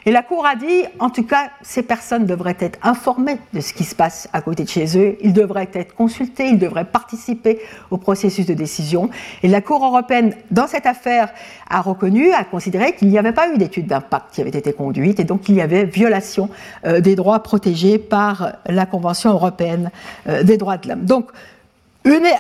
Et 0.06 0.12
la 0.12 0.24
Cour 0.24 0.46
a 0.46 0.56
dit, 0.56 0.84
en 1.00 1.10
tout 1.10 1.24
cas, 1.24 1.50
ces 1.62 1.84
personnes 1.84 2.26
devraient 2.26 2.58
être 2.60 2.80
informées 2.82 3.38
de 3.54 3.60
ce 3.60 3.74
qui 3.74 3.84
se 3.84 3.94
passe 3.94 4.30
à 4.32 4.42
côté 4.42 4.64
de 4.64 4.70
chez 4.70 4.98
eux, 4.98 5.18
ils 5.22 5.34
devraient 5.34 5.70
être 5.74 5.96
consultés, 5.96 6.48
ils 6.48 6.60
devraient 6.60 6.86
participer 6.86 7.60
au 7.92 7.98
processus 7.98 8.46
de 8.46 8.54
décision. 8.54 9.10
Et 9.44 9.48
la 9.48 9.62
Cour 9.62 9.84
européenne, 9.84 10.34
dans 10.50 10.68
cette 10.68 10.86
affaire, 10.86 11.30
a 11.70 11.82
reconnu, 11.82 12.32
a 12.32 12.44
considéré 12.44 12.96
qu'il 12.96 13.10
n'y 13.10 13.18
avait 13.18 13.34
pas 13.34 13.54
eu 13.54 13.58
d'étude 13.58 13.88
d'impact 13.88 14.34
qui 14.34 14.42
avait 14.42 14.50
été 14.50 14.72
conduite 14.74 15.20
et 15.20 15.24
donc 15.24 15.50
il 15.50 15.56
y 15.56 15.62
avait 15.62 15.84
violation 15.84 16.50
euh, 16.86 17.02
des 17.02 17.16
droits 17.16 17.44
protégés 17.44 17.98
par 17.98 18.54
la 18.66 18.86
Convention 18.86 19.32
européenne 19.32 19.92
euh, 20.30 20.44
des 20.44 20.58
droits 20.58 20.78
de 20.78 20.88
l'homme. 20.90 21.06
Donc, 21.06 21.32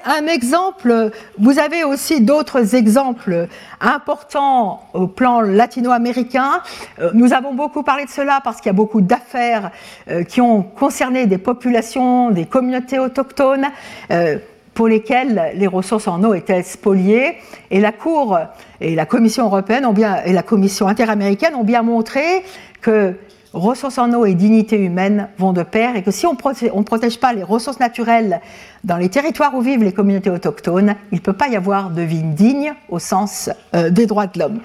un 0.05 0.27
exemple, 0.27 1.11
vous 1.37 1.59
avez 1.59 1.83
aussi 1.83 2.21
d'autres 2.21 2.75
exemples 2.75 3.47
importants 3.81 4.83
au 4.93 5.07
plan 5.07 5.41
latino-américain. 5.41 6.61
Euh, 6.99 7.11
nous 7.13 7.33
avons 7.33 7.53
beaucoup 7.53 7.83
parlé 7.83 8.05
de 8.05 8.09
cela 8.09 8.39
parce 8.43 8.57
qu'il 8.57 8.67
y 8.67 8.69
a 8.69 8.73
beaucoup 8.73 9.01
d'affaires 9.01 9.71
euh, 10.09 10.23
qui 10.23 10.41
ont 10.41 10.63
concerné 10.63 11.25
des 11.25 11.37
populations, 11.37 12.31
des 12.31 12.45
communautés 12.45 12.99
autochtones 12.99 13.67
euh, 14.11 14.37
pour 14.73 14.87
lesquelles 14.87 15.53
les 15.55 15.67
ressources 15.67 16.07
en 16.07 16.23
eau 16.23 16.33
étaient 16.33 16.63
spoliées. 16.63 17.37
Et 17.71 17.79
la 17.79 17.91
Cour 17.91 18.37
et 18.79 18.95
la 18.95 19.05
Commission 19.05 19.45
européenne 19.45 19.85
ont 19.85 19.93
bien, 19.93 20.23
et 20.23 20.33
la 20.33 20.43
Commission 20.43 20.87
interaméricaine 20.87 21.55
ont 21.55 21.63
bien 21.63 21.81
montré 21.81 22.43
que 22.81 23.15
ressources 23.53 23.97
en 23.97 24.13
eau 24.13 24.25
et 24.25 24.33
dignité 24.33 24.77
humaine 24.77 25.29
vont 25.37 25.53
de 25.53 25.63
pair 25.63 25.95
et 25.95 26.03
que 26.03 26.11
si 26.11 26.25
on 26.25 26.33
ne 26.33 26.83
protège 26.83 27.19
pas 27.19 27.33
les 27.33 27.43
ressources 27.43 27.79
naturelles 27.79 28.41
dans 28.83 28.97
les 28.97 29.09
territoires 29.09 29.55
où 29.55 29.61
vivent 29.61 29.83
les 29.83 29.93
communautés 29.93 30.29
autochtones, 30.29 30.95
il 31.11 31.15
ne 31.15 31.21
peut 31.21 31.33
pas 31.33 31.47
y 31.47 31.55
avoir 31.55 31.89
de 31.89 32.01
vie 32.01 32.23
digne 32.23 32.73
au 32.89 32.99
sens 32.99 33.49
euh, 33.75 33.89
des 33.89 34.05
droits 34.05 34.27
de 34.27 34.39
l'homme. 34.39 34.59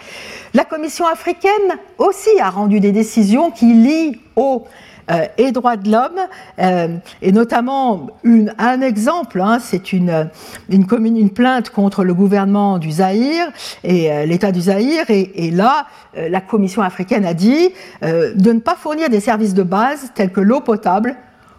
La 0.54 0.64
Commission 0.64 1.06
africaine 1.06 1.50
aussi 1.98 2.30
a 2.40 2.50
rendu 2.50 2.80
des 2.80 2.92
décisions 2.92 3.50
qui 3.50 3.72
lient 3.72 4.20
au 4.36 4.64
euh, 4.64 4.91
et 5.36 5.52
droits 5.52 5.76
de 5.76 5.90
l'homme, 5.90 6.20
euh, 6.58 6.96
et 7.20 7.32
notamment 7.32 8.08
un 8.24 8.80
exemple, 8.80 9.40
hein, 9.40 9.58
c'est 9.60 9.92
une, 9.92 10.28
une, 10.68 11.30
plainte 11.30 11.70
contre 11.70 12.04
le 12.04 12.14
gouvernement 12.14 12.78
du 12.78 12.90
Zaïre 12.90 13.46
et 13.84 14.10
euh, 14.10 14.26
l'État 14.26 14.52
du 14.52 14.62
Zaïre, 14.62 15.04
et, 15.08 15.50
là, 15.50 15.86
la 16.14 16.40
Commission 16.40 16.82
africaine 16.82 17.24
a 17.24 17.34
dit 17.34 17.70
de 18.02 18.52
ne 18.52 18.60
pas 18.60 18.74
fournir 18.74 19.08
des 19.08 19.20
services 19.20 19.54
de 19.54 19.62
base 19.62 20.10
tels 20.14 20.30
que 20.30 20.40
l'eau 20.40 20.60
potable 20.60 21.16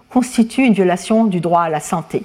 constitue 0.09 0.63
une 0.63 0.73
violation 0.73 1.25
du 1.25 1.39
droit 1.39 1.63
à 1.63 1.69
la 1.69 1.79
santé. 1.79 2.23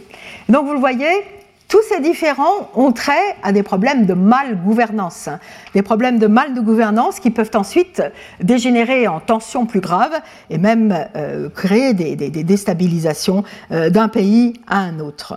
Donc 0.48 0.66
vous 0.66 0.72
le 0.72 0.78
voyez, 0.78 1.24
tous 1.68 1.82
ces 1.82 2.00
différents 2.00 2.70
ont 2.74 2.92
trait 2.92 3.36
à 3.42 3.52
des 3.52 3.62
problèmes 3.62 4.06
de 4.06 4.14
mal-gouvernance, 4.14 5.28
des 5.74 5.82
problèmes 5.82 6.18
de 6.18 6.26
mal 6.26 6.54
de 6.54 6.60
gouvernance 6.60 7.20
qui 7.20 7.30
peuvent 7.30 7.50
ensuite 7.54 8.02
dégénérer 8.40 9.06
en 9.06 9.20
tensions 9.20 9.66
plus 9.66 9.80
graves 9.80 10.18
et 10.48 10.56
même 10.56 10.96
euh, 11.14 11.50
créer 11.50 11.92
des, 11.92 12.16
déstabilisations 12.30 13.44
euh, 13.70 13.90
d'un 13.90 14.08
pays 14.08 14.54
à 14.66 14.78
un 14.78 14.98
autre. 14.98 15.36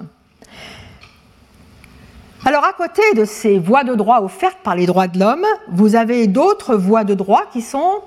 Alors 2.45 2.63
à 2.63 2.73
côté 2.73 3.01
de 3.15 3.25
ces 3.25 3.59
voies 3.59 3.83
de 3.83 3.93
droit 3.93 4.21
offertes 4.21 4.57
par 4.63 4.75
les 4.75 4.85
droits 4.85 5.07
de 5.07 5.19
l'homme, 5.19 5.45
vous 5.69 5.95
avez 5.95 6.27
d'autres 6.27 6.75
voies 6.75 7.03
de 7.03 7.13
droit 7.13 7.43
qui 7.51 7.61
sont 7.61 8.01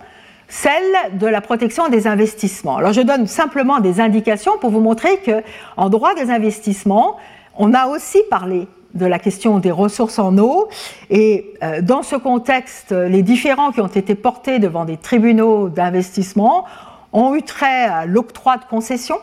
celles 0.49 1.19
de 1.19 1.27
la 1.27 1.41
protection 1.41 1.89
des 1.89 2.07
investissements. 2.07 2.79
Alors 2.79 2.93
je 2.93 3.01
donne 3.01 3.27
simplement 3.27 3.81
des 3.81 4.01
indications 4.01 4.59
pour 4.59 4.71
vous 4.71 4.81
montrer 4.81 5.19
que 5.19 5.43
en 5.77 5.89
droit 5.89 6.15
des 6.15 6.31
investissements, 6.31 7.17
on 7.57 7.75
a 7.75 7.87
aussi 7.87 8.19
parlé 8.31 8.69
de 8.95 9.07
la 9.07 9.19
question 9.19 9.59
des 9.59 9.71
ressources 9.71 10.19
en 10.19 10.39
eau. 10.39 10.69
Et 11.11 11.55
euh, 11.63 11.83
dans 11.83 12.03
ce 12.03 12.17
contexte, 12.17 12.93
les 12.93 13.23
différents 13.23 13.73
qui 13.73 13.81
ont 13.81 13.89
été 13.89 14.15
portés 14.15 14.59
devant 14.59 14.85
des 14.85 14.97
tribunaux 14.97 15.69
d'investissement 15.69 16.65
ont 17.13 17.35
eu 17.35 17.43
trait 17.43 17.85
à 17.85 18.07
l'octroi 18.07 18.57
de 18.57 18.65
concessions 18.65 19.19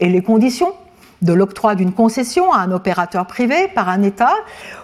et 0.00 0.08
les 0.08 0.22
conditions 0.22 0.72
de 1.22 1.32
l'octroi 1.32 1.74
d'une 1.74 1.92
concession 1.92 2.52
à 2.52 2.58
un 2.58 2.72
opérateur 2.72 3.26
privé 3.26 3.68
par 3.74 3.88
un 3.88 4.02
État, 4.02 4.34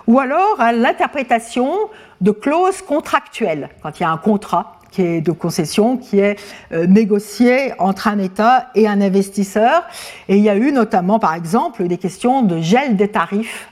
ou 0.07 0.21
alors 0.21 0.61
à 0.61 0.73
l'interprétation 0.73 1.73
de 2.21 2.31
clauses 2.31 2.83
contractuelles, 2.83 3.71
quand 3.83 3.99
il 3.99 4.03
y 4.03 4.07
a 4.07 4.11
un 4.11 4.19
contrat 4.19 4.76
de 5.03 5.33
concession 5.33 5.97
qui 5.97 6.19
est 6.19 6.39
euh, 6.73 6.87
négocié 6.87 7.73
entre 7.79 8.09
un 8.09 8.19
État 8.19 8.69
et 8.75 8.89
un 8.89 9.01
investisseur. 9.01 9.85
Et 10.29 10.37
il 10.37 10.43
y 10.43 10.49
a 10.49 10.57
eu 10.57 10.73
notamment, 10.73 11.19
par 11.19 11.35
exemple, 11.35 11.87
des 11.87 11.99
questions 11.99 12.43
de 12.43 12.61
gel 12.61 12.97
des 12.97 13.09
tarifs 13.09 13.69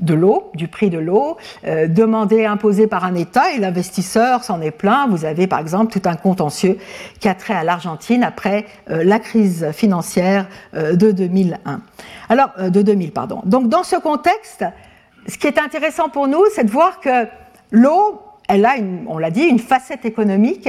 de 0.00 0.12
l'eau, 0.12 0.50
du 0.54 0.66
prix 0.66 0.90
de 0.90 0.98
l'eau, 0.98 1.36
euh, 1.66 1.86
demandé, 1.86 2.44
imposé 2.44 2.88
par 2.88 3.04
un 3.04 3.14
État, 3.14 3.52
et 3.52 3.58
l'investisseur 3.58 4.42
s'en 4.42 4.60
est 4.60 4.72
plein. 4.72 5.06
Vous 5.06 5.24
avez 5.24 5.46
par 5.46 5.60
exemple 5.60 5.92
tout 5.92 6.08
un 6.08 6.16
contentieux 6.16 6.78
qui 7.20 7.28
a 7.28 7.34
trait 7.34 7.54
à 7.54 7.62
l'Argentine 7.62 8.24
après 8.24 8.66
euh, 8.90 9.04
la 9.04 9.20
crise 9.20 9.70
financière 9.72 10.48
de 10.74 11.12
2001. 11.12 11.80
Alors, 12.28 12.50
de 12.58 12.82
2000, 12.82 13.12
pardon. 13.12 13.42
Donc, 13.44 13.68
dans 13.68 13.84
ce 13.84 13.96
contexte, 13.96 14.64
ce 15.28 15.38
qui 15.38 15.46
est 15.46 15.58
intéressant 15.58 16.08
pour 16.08 16.26
nous, 16.26 16.42
c'est 16.54 16.64
de 16.64 16.70
voir 16.70 16.98
que 17.00 17.26
l'eau 17.70 18.20
elle 18.48 18.64
a, 18.64 18.74
on 19.06 19.18
l'a 19.18 19.30
dit, 19.30 19.42
une 19.42 19.58
facette 19.58 20.04
économique. 20.04 20.68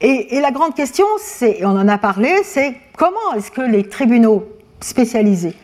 Et, 0.00 0.40
la 0.40 0.50
grande 0.50 0.74
question, 0.74 1.06
c'est, 1.18 1.64
on 1.64 1.70
en 1.70 1.88
a 1.88 1.98
parlé, 1.98 2.42
c'est 2.44 2.76
comment 2.96 3.34
est-ce 3.36 3.50
que 3.50 3.62
les 3.62 3.88
tribunaux 3.88 4.46
spécialisés, 4.80 5.54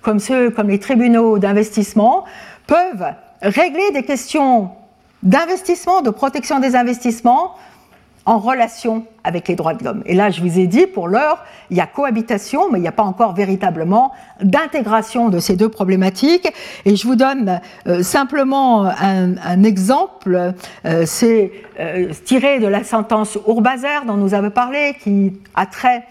comme 0.00 0.18
ceux, 0.18 0.50
comme 0.50 0.68
les 0.68 0.78
tribunaux 0.78 1.38
d'investissement, 1.38 2.24
peuvent 2.66 3.12
régler 3.42 3.90
des 3.92 4.02
questions 4.02 4.70
d'investissement, 5.22 6.00
de 6.00 6.10
protection 6.10 6.58
des 6.58 6.74
investissements, 6.74 7.54
en 8.24 8.38
relation 8.38 9.04
avec 9.24 9.48
les 9.48 9.54
droits 9.54 9.74
de 9.74 9.84
l'homme. 9.84 10.02
Et 10.06 10.14
là, 10.14 10.30
je 10.30 10.40
vous 10.40 10.58
ai 10.58 10.66
dit, 10.66 10.86
pour 10.86 11.08
l'heure, 11.08 11.44
il 11.70 11.76
y 11.76 11.80
a 11.80 11.86
cohabitation, 11.86 12.70
mais 12.70 12.78
il 12.78 12.82
n'y 12.82 12.88
a 12.88 12.92
pas 12.92 13.02
encore 13.02 13.34
véritablement 13.34 14.12
d'intégration 14.42 15.28
de 15.28 15.38
ces 15.38 15.56
deux 15.56 15.68
problématiques. 15.68 16.52
Et 16.84 16.96
je 16.96 17.06
vous 17.06 17.16
donne 17.16 17.60
euh, 17.86 18.02
simplement 18.02 18.84
un, 18.84 19.62
exemple, 19.62 20.54
euh, 20.84 21.04
c'est 21.06 21.52
euh, 21.80 22.12
tiré 22.24 22.60
de 22.60 22.66
la 22.66 22.84
sentence 22.84 23.38
Urbazer 23.46 24.04
dont 24.06 24.16
nous 24.16 24.34
avons 24.34 24.50
parlé, 24.50 24.96
qui 25.02 25.32
a 25.54 25.66
trait 25.66 26.04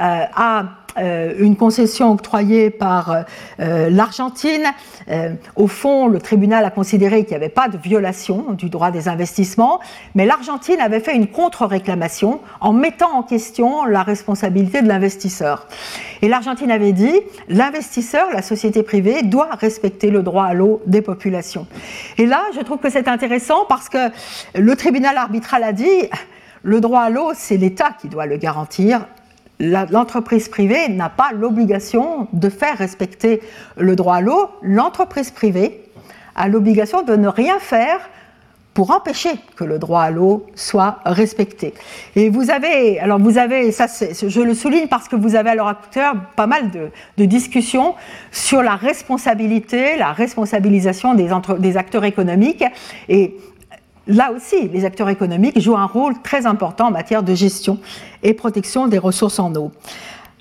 à 0.00 0.62
une 1.00 1.56
concession 1.56 2.12
octroyée 2.12 2.70
par 2.70 3.24
euh, 3.60 3.90
l'Argentine. 3.90 4.64
Euh, 5.08 5.34
au 5.56 5.66
fond, 5.66 6.08
le 6.08 6.20
tribunal 6.20 6.64
a 6.64 6.70
considéré 6.70 7.24
qu'il 7.24 7.30
n'y 7.30 7.36
avait 7.36 7.48
pas 7.48 7.68
de 7.68 7.76
violation 7.76 8.52
du 8.52 8.68
droit 8.68 8.90
des 8.90 9.08
investissements, 9.08 9.80
mais 10.14 10.26
l'Argentine 10.26 10.80
avait 10.80 11.00
fait 11.00 11.14
une 11.14 11.28
contre-réclamation 11.28 12.40
en 12.60 12.72
mettant 12.72 13.12
en 13.14 13.22
question 13.22 13.84
la 13.84 14.02
responsabilité 14.02 14.82
de 14.82 14.88
l'investisseur. 14.88 15.66
Et 16.22 16.28
l'Argentine 16.28 16.70
avait 16.70 16.92
dit, 16.92 17.14
l'investisseur, 17.48 18.28
la 18.32 18.42
société 18.42 18.82
privée, 18.82 19.22
doit 19.22 19.50
respecter 19.52 20.10
le 20.10 20.22
droit 20.22 20.44
à 20.44 20.54
l'eau 20.54 20.82
des 20.86 21.02
populations. 21.02 21.66
Et 22.16 22.26
là, 22.26 22.42
je 22.54 22.60
trouve 22.60 22.78
que 22.78 22.90
c'est 22.90 23.08
intéressant 23.08 23.64
parce 23.68 23.88
que 23.88 24.10
le 24.54 24.76
tribunal 24.76 25.16
arbitral 25.16 25.62
a 25.62 25.72
dit, 25.72 26.08
le 26.62 26.80
droit 26.80 27.00
à 27.00 27.10
l'eau, 27.10 27.32
c'est 27.34 27.56
l'État 27.56 27.90
qui 28.00 28.08
doit 28.08 28.26
le 28.26 28.36
garantir 28.36 29.06
l'entreprise 29.60 30.48
privée 30.48 30.88
n'a 30.88 31.08
pas 31.08 31.30
l'obligation 31.32 32.28
de 32.32 32.48
faire 32.48 32.78
respecter 32.78 33.40
le 33.76 33.96
droit 33.96 34.16
à 34.16 34.20
l'eau. 34.20 34.50
L'entreprise 34.62 35.30
privée 35.30 35.82
a 36.36 36.48
l'obligation 36.48 37.02
de 37.02 37.16
ne 37.16 37.28
rien 37.28 37.58
faire 37.58 38.08
pour 38.78 38.92
empêcher 38.92 39.32
que 39.56 39.64
le 39.64 39.80
droit 39.80 40.02
à 40.02 40.10
l'eau 40.12 40.46
soit 40.54 41.00
respecté. 41.04 41.74
Et 42.14 42.30
vous 42.30 42.48
avez, 42.48 43.00
alors 43.00 43.18
vous 43.18 43.36
avez, 43.36 43.72
ça 43.72 43.86
je 43.88 44.40
le 44.40 44.54
souligne 44.54 44.86
parce 44.86 45.08
que 45.08 45.16
vous 45.16 45.34
avez 45.34 45.50
à 45.50 45.56
l'heure 45.56 45.66
actuelle 45.66 46.12
pas 46.36 46.46
mal 46.46 46.70
de, 46.70 47.24
discussions 47.24 47.96
sur 48.30 48.62
la 48.62 48.76
responsabilité, 48.76 49.96
la 49.96 50.12
responsabilisation 50.12 51.14
des, 51.14 51.28
des 51.58 51.76
acteurs 51.76 52.04
économiques. 52.04 52.62
Et 53.08 53.36
là 54.08 54.32
aussi, 54.32 54.68
les 54.68 54.84
acteurs 54.84 55.08
économiques 55.08 55.60
jouent 55.60 55.76
un 55.76 55.86
rôle 55.86 56.20
très 56.22 56.46
important 56.46 56.88
en 56.88 56.90
matière 56.90 57.22
de 57.22 57.34
gestion 57.34 57.78
et 58.22 58.34
protection 58.34 58.88
des 58.88 58.98
ressources 58.98 59.38
en 59.38 59.54
eau. 59.54 59.70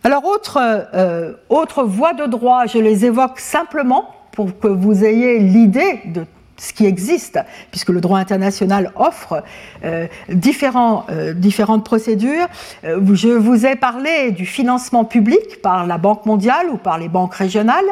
Alors, 0.04 0.26
autre, 0.26 0.60
euh, 0.94 1.34
autre 1.50 1.84
voie 1.84 2.14
de 2.14 2.26
droit, 2.26 2.66
je 2.66 2.78
les 2.78 3.06
évoque 3.06 3.40
simplement 3.40 4.06
pour 4.32 4.58
que 4.58 4.68
vous 4.68 5.04
ayez 5.04 5.40
l'idée 5.40 6.02
de 6.06 6.26
ce 6.60 6.74
qui 6.74 6.86
existe, 6.86 7.40
puisque 7.70 7.90
le 7.90 8.02
droit 8.02 8.18
international 8.18 8.92
offre 8.96 9.44
euh, 9.84 10.08
différents, 10.30 11.06
euh, 11.10 11.34
différentes 11.34 11.86
procédures. 11.86 12.48
je 12.84 13.28
vous 13.30 13.66
ai 13.66 13.76
parlé 13.76 14.32
du 14.32 14.46
financement 14.46 15.06
public 15.06 15.62
par 15.62 15.86
la 15.86 15.98
Banque 15.98 16.26
mondiale 16.26 16.68
ou 16.72 16.78
par 16.78 16.98
les 16.98 17.10
banques 17.10 17.36
régionales. 17.36 17.86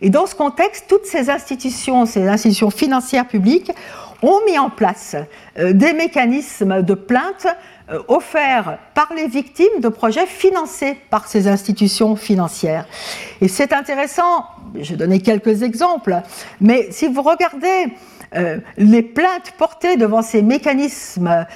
Et 0.00 0.10
dans 0.10 0.26
ce 0.26 0.34
contexte, 0.34 0.86
toutes 0.88 1.06
ces 1.06 1.30
institutions, 1.30 2.06
ces 2.06 2.26
institutions 2.26 2.70
financières 2.70 3.26
publiques, 3.26 3.72
ont 4.22 4.40
mis 4.46 4.58
en 4.58 4.70
place 4.70 5.16
euh, 5.58 5.72
des 5.72 5.92
mécanismes 5.92 6.82
de 6.82 6.94
plainte 6.94 7.46
euh, 7.90 8.00
offerts 8.08 8.78
par 8.94 9.12
les 9.14 9.28
victimes 9.28 9.80
de 9.80 9.88
projets 9.88 10.26
financés 10.26 10.96
par 11.10 11.26
ces 11.26 11.48
institutions 11.48 12.16
financières. 12.16 12.86
Et 13.40 13.48
c'est 13.48 13.72
intéressant, 13.72 14.44
je 14.78 14.90
vais 14.90 14.96
donner 14.96 15.20
quelques 15.20 15.62
exemples, 15.62 16.20
mais 16.60 16.88
si 16.90 17.06
vous 17.06 17.22
regardez 17.22 17.92
euh, 18.34 18.58
les 18.76 19.02
plaintes 19.02 19.52
portées 19.56 19.96
devant 19.96 20.22
ces 20.22 20.42
mécanismes 20.42 21.46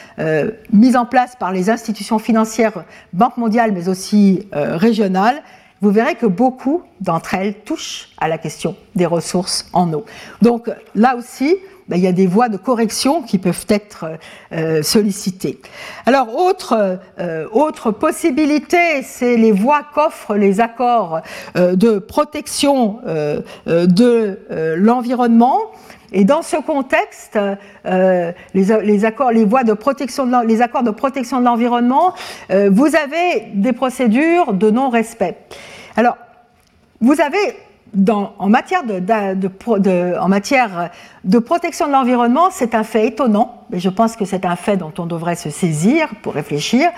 mis 0.72 0.96
en 0.96 1.04
place 1.04 1.36
par 1.36 1.52
les 1.52 1.68
institutions 1.68 2.18
financières, 2.18 2.84
Banque 3.12 3.36
mondiale, 3.36 3.72
mais 3.72 3.88
aussi 3.88 4.48
régionales, 4.52 5.42
vous 5.82 5.90
verrez 5.90 6.14
que 6.14 6.26
beaucoup 6.26 6.82
d'entre 7.00 7.34
elles 7.34 7.54
touchent 7.54 8.10
à 8.18 8.28
la 8.28 8.38
question 8.38 8.76
des 8.94 9.04
ressources 9.04 9.68
en 9.72 9.92
eau. 9.92 10.04
Donc 10.40 10.70
là 10.94 11.16
aussi, 11.16 11.56
ben, 11.92 11.98
il 11.98 12.04
y 12.04 12.06
a 12.06 12.12
des 12.12 12.26
voies 12.26 12.48
de 12.48 12.56
correction 12.56 13.20
qui 13.20 13.36
peuvent 13.36 13.66
être 13.68 14.06
euh, 14.54 14.82
sollicitées. 14.82 15.60
Alors, 16.06 16.34
autre, 16.34 16.98
euh, 17.18 17.46
autre 17.52 17.90
possibilité, 17.90 19.02
c'est 19.02 19.36
les 19.36 19.52
voies 19.52 19.82
qu'offrent 19.94 20.34
les 20.36 20.62
accords 20.62 21.20
euh, 21.54 21.76
de 21.76 21.98
protection 21.98 23.00
de 23.66 24.38
l'environnement. 24.76 25.58
Et 26.12 26.24
dans 26.24 26.40
ce 26.40 26.56
contexte, 26.56 27.38
les, 27.84 29.04
accords, 29.04 29.32
voies 29.46 29.64
de 29.64 29.74
protection, 29.74 30.26
de 30.26 30.46
les 30.46 30.62
accords 30.62 30.84
de 30.84 30.90
protection 30.90 31.40
de 31.40 31.44
l'environnement, 31.44 32.14
vous 32.48 32.96
avez 32.96 33.48
des 33.52 33.72
procédures 33.74 34.54
de 34.54 34.70
non-respect. 34.70 35.36
Alors, 35.96 36.16
vous 37.00 37.20
avez 37.20 37.54
en, 38.08 38.48
matière 38.48 38.84
de, 38.84 39.48
protection 41.38 41.86
de 41.86 41.92
l'environnement, 41.92 42.48
c'est 42.50 42.74
un 42.74 42.84
fait 42.84 43.08
étonnant, 43.08 43.64
mais 43.70 43.80
je 43.80 43.90
pense 43.90 44.16
que 44.16 44.24
c'est 44.24 44.46
un 44.46 44.56
fait 44.56 44.76
dont 44.76 44.92
on 44.98 45.06
devrait 45.06 45.36
se 45.36 45.50
saisir 45.50 46.08
pour 46.22 46.34
réfléchir. 46.34 46.90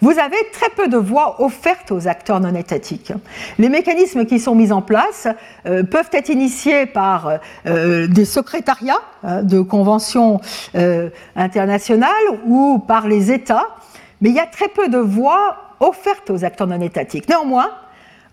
Vous 0.00 0.18
avez 0.18 0.36
très 0.52 0.68
peu 0.70 0.88
de 0.88 0.96
voix 0.96 1.40
offertes 1.40 1.92
aux 1.92 2.08
acteurs 2.08 2.40
non 2.40 2.54
étatiques. 2.56 3.12
Les 3.58 3.68
mécanismes 3.68 4.26
qui 4.26 4.40
sont 4.40 4.56
mis 4.56 4.72
en 4.72 4.82
place 4.82 5.28
euh, 5.66 5.84
peuvent 5.84 6.10
être 6.12 6.28
initiés 6.28 6.86
par 6.86 7.38
euh, 7.66 8.08
des 8.08 8.24
secrétariats 8.24 9.02
hein, 9.22 9.44
de 9.44 9.60
conventions 9.60 10.40
euh, 10.74 11.10
internationales 11.36 12.10
ou 12.46 12.80
par 12.80 13.06
les 13.06 13.30
États, 13.30 13.68
mais 14.20 14.30
il 14.30 14.34
y 14.34 14.40
a 14.40 14.46
très 14.46 14.68
peu 14.68 14.88
de 14.88 14.98
voix 14.98 15.76
offertes 15.78 16.30
aux 16.30 16.44
acteurs 16.44 16.66
non 16.66 16.80
étatiques. 16.80 17.28
Néanmoins, 17.28 17.70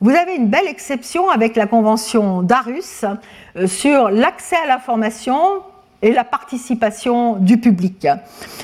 vous 0.02 0.12
avez 0.12 0.36
une 0.36 0.48
belle 0.48 0.68
exception 0.68 1.30
avec 1.30 1.56
la 1.56 1.68
convention 1.68 2.42
d'Arus 2.42 3.04
euh, 3.56 3.68
sur 3.68 4.10
l'accès 4.10 4.56
à 4.64 4.68
l'information 4.68 5.38
et 6.02 6.14
la 6.14 6.24
participation 6.24 7.36
du 7.36 7.58
public. 7.58 8.08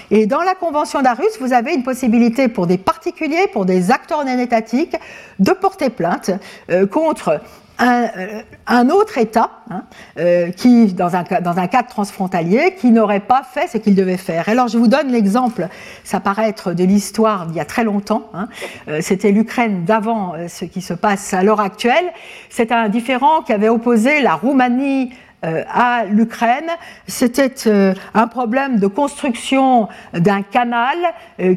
Et 0.09 0.25
dans 0.25 0.41
la 0.41 0.55
convention 0.55 1.01
d'Arus, 1.01 1.37
vous 1.41 1.51
avez 1.51 1.73
une 1.73 1.83
possibilité 1.83 2.47
pour 2.47 2.67
des 2.67 2.77
particuliers, 2.77 3.47
pour 3.51 3.65
des 3.65 3.91
acteurs 3.91 4.23
non 4.23 4.39
étatiques, 4.39 4.95
de 5.39 5.51
porter 5.51 5.89
plainte 5.89 6.31
euh, 6.69 6.87
contre 6.87 7.41
euh, 7.81 8.41
un, 8.67 8.89
autre 8.89 9.17
État 9.17 9.51
hein, 9.69 9.83
euh, 10.17 10.49
qui, 10.51 10.93
dans 10.93 11.15
un, 11.15 11.23
dans 11.41 11.57
un 11.57 11.67
cadre 11.67 11.89
transfrontalier, 11.89 12.75
qui 12.79 12.91
n'aurait 12.91 13.19
pas 13.19 13.43
fait 13.43 13.67
ce 13.67 13.77
qu'il 13.77 13.95
devait 13.95 14.17
faire. 14.17 14.47
Alors 14.47 14.69
je 14.69 14.77
vous 14.77 14.87
donne 14.87 15.11
l'exemple, 15.11 15.67
ça 16.05 16.21
paraît 16.21 16.47
être 16.47 16.73
de 16.73 16.85
l'histoire 16.85 17.47
d'il 17.47 17.57
y 17.57 17.59
a 17.59 17.65
très 17.65 17.83
longtemps, 17.83 18.29
hein. 18.33 18.47
euh, 18.87 18.99
c'était 19.01 19.31
l'Ukraine 19.31 19.83
d'avant 19.83 20.35
ce 20.47 20.63
qui 20.63 20.81
se 20.81 20.93
passe 20.93 21.33
à 21.33 21.43
l'heure 21.43 21.59
actuelle. 21.59 22.05
C'est 22.49 22.71
un 22.71 22.87
différent 22.87 23.41
qui 23.41 23.51
avait 23.51 23.69
opposé 23.69 24.21
la 24.21 24.35
Roumanie 24.35 25.13
à 25.43 26.05
l'Ukraine. 26.09 26.71
C'était 27.07 27.53
un 28.15 28.27
problème 28.27 28.79
de 28.79 28.87
construction 28.87 29.89
d'un 30.13 30.41
canal 30.41 30.97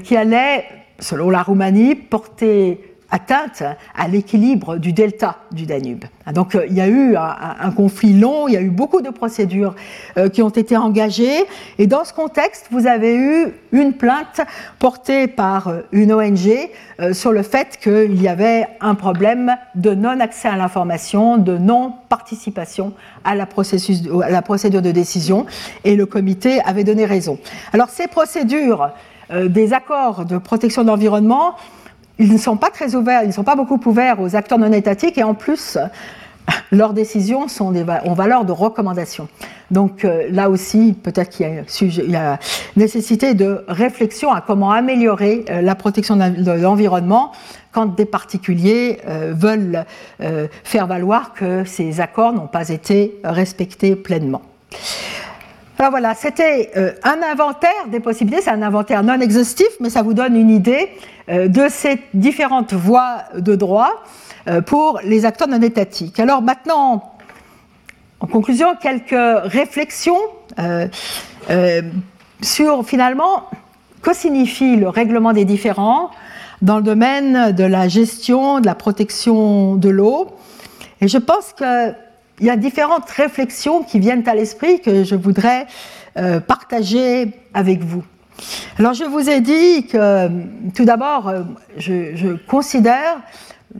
qui 0.05 0.14
allait, 0.14 0.66
selon 0.99 1.31
la 1.31 1.43
Roumanie, 1.43 1.95
porter 1.95 2.88
atteinte 3.11 3.62
à 3.96 4.09
l'équilibre 4.09 4.76
du 4.76 4.92
delta 4.92 5.38
du 5.50 5.66
Danube. 5.66 6.04
Donc 6.34 6.54
euh, 6.54 6.66
il 6.68 6.74
y 6.74 6.80
a 6.80 6.88
eu 6.88 7.16
un, 7.16 7.70
conflit 7.70 8.12
long, 8.12 8.48
il 8.48 8.54
y 8.54 8.56
a 8.56 8.61
eu 8.61 8.70
beaucoup 8.70 9.00
de 9.00 9.11
procédures 9.11 9.74
euh, 10.16 10.28
qui 10.28 10.42
ont 10.42 10.50
été 10.50 10.76
engagées, 10.76 11.44
et 11.78 11.86
dans 11.86 12.04
ce 12.04 12.12
contexte, 12.12 12.66
vous 12.70 12.86
avez 12.86 13.16
eu 13.16 13.46
une 13.72 13.94
plainte 13.94 14.40
portée 14.78 15.26
par 15.26 15.68
euh, 15.68 15.80
une 15.92 16.12
ONG 16.12 16.50
sur 17.12 17.30
le 17.30 17.42
fait 17.42 17.78
qu'il 17.80 18.20
y 18.20 18.26
avait 18.26 18.66
un 18.80 18.96
problème 18.96 19.54
de 19.76 19.94
non-accès 19.94 20.48
à 20.48 20.56
l'information, 20.56 21.36
de 21.36 21.56
non-participation 21.56 22.92
à, 23.24 23.36
la 23.36 23.44
à 23.44 24.30
la 24.30 24.42
procédure 24.42 24.82
de 24.82 24.90
décision, 24.90 25.46
et 25.84 25.94
le 25.94 26.06
comité 26.06 26.61
avait 26.64 26.82
donné 26.82 27.06
raison. 27.06 27.38
Alors 27.72 27.88
ces 27.88 28.09
procédures 28.09 28.90
des 29.30 29.74
accords 29.74 30.24
de 30.24 30.38
protection 30.38 30.82
de 30.82 30.88
l'environnement, 30.88 31.54
ils 32.19 32.33
ne 32.33 32.39
sont 32.39 32.57
pas 32.57 32.71
très 32.71 32.95
ouverts, 32.95 33.23
ils 33.23 33.29
ne 33.29 33.33
sont 33.33 33.45
pas 33.45 33.57
beaucoup 33.57 33.81
ouverts 33.87 34.21
aux 34.21 34.35
acteurs 34.37 34.59
non 34.59 34.73
étatiques 34.73 35.19
et 35.19 35.23
en 35.23 35.35
plus, 35.35 35.79
leurs 36.73 36.93
décisions 36.93 37.47
ont 37.61 38.14
valeur 38.14 38.45
de 38.45 38.53
recommandation. 38.53 39.29
Donc 39.71 40.05
euh, 40.05 40.27
là 40.31 40.49
aussi, 40.49 40.95
peut-être 40.95 41.31
qu'il 41.31 42.11
y, 42.11 42.16
a 42.16 42.39
nécessité 42.77 43.35
de 43.35 43.64
réflexion 43.69 44.33
à 44.33 44.41
comment 44.41 44.71
améliorer 44.71 45.45
euh, 45.51 45.61
la 45.61 45.75
protection 45.75 46.16
de 46.16 46.53
l'environnement 46.53 47.33
quand 47.73 47.87
des 47.95 48.07
particuliers 48.07 48.99
euh, 49.07 49.35
veulent 49.37 49.85
faire 50.64 50.87
valoir 50.87 51.35
que 51.35 51.64
ces 51.64 52.01
accords 52.01 52.33
n'ont 52.33 52.47
pas 52.47 52.71
été 52.71 53.21
respectés 53.23 53.95
pleinement. 53.95 54.43
Alors 55.79 55.93
voilà, 55.93 56.14
c'était 56.14 56.73
un 57.05 57.19
inventaire 57.23 57.87
des 57.89 58.01
possibilités, 58.01 58.43
c'est 58.43 58.51
un 58.51 58.62
inventaire 58.62 59.05
non 59.05 59.21
exhaustif, 59.21 59.69
mais 59.81 59.91
ça 59.91 60.03
vous 60.03 60.12
donne 60.12 60.35
une 60.35 60.51
idée 60.51 60.89
de 61.29 61.68
ces 61.68 62.01
différentes 62.14 62.72
voies 62.72 63.24
de 63.37 63.55
droit 63.55 64.03
euh, 64.49 64.62
pour 64.62 65.01
les 65.05 65.24
acteurs 65.24 65.49
non 65.49 65.61
étatiques. 65.61 66.18
Alors 66.20 66.41
maintenant, 66.41 67.12
en 68.20 68.26
conclusion, 68.26 68.74
quelques 68.81 69.14
réflexions 69.45 70.20
euh, 70.59 70.89
sur 72.41 72.87
finalement 72.87 73.49
que 74.01 74.14
signifie 74.14 74.76
le 74.76 74.89
règlement 74.89 75.33
des 75.33 75.45
différends 75.45 76.11
dans 76.62 76.79
le 76.79 76.83
domaine 76.83 77.53
de 77.53 77.64
la 77.64 77.89
gestion, 77.89 78.61
de 78.61 78.66
la 78.66 78.74
protection 78.74 79.76
de 79.76 79.89
l'eau. 79.89 80.29
Et 81.01 81.09
je 81.09 81.18
pense 81.18 81.53
qu'il 81.53 82.47
y 82.47 82.51
a 82.51 82.57
différentes 82.57 83.11
réflexions 83.11 83.83
qui 83.83 83.99
viennent 83.99 84.26
à 84.29 84.35
l'esprit 84.35 84.81
que 84.81 85.05
je 85.05 85.14
voudrais 85.14 85.66
euh, 86.16 86.41
partager 86.41 87.33
avec 87.55 87.83
vous. 87.83 88.05
Alors 88.78 88.95
je 88.95 89.05
vous 89.05 89.28
ai 89.28 89.41
dit 89.41 89.86
que 89.86 90.28
tout 90.74 90.84
d'abord, 90.84 91.28
euh, 91.28 91.43
je, 91.76 92.36
considère 92.47 93.20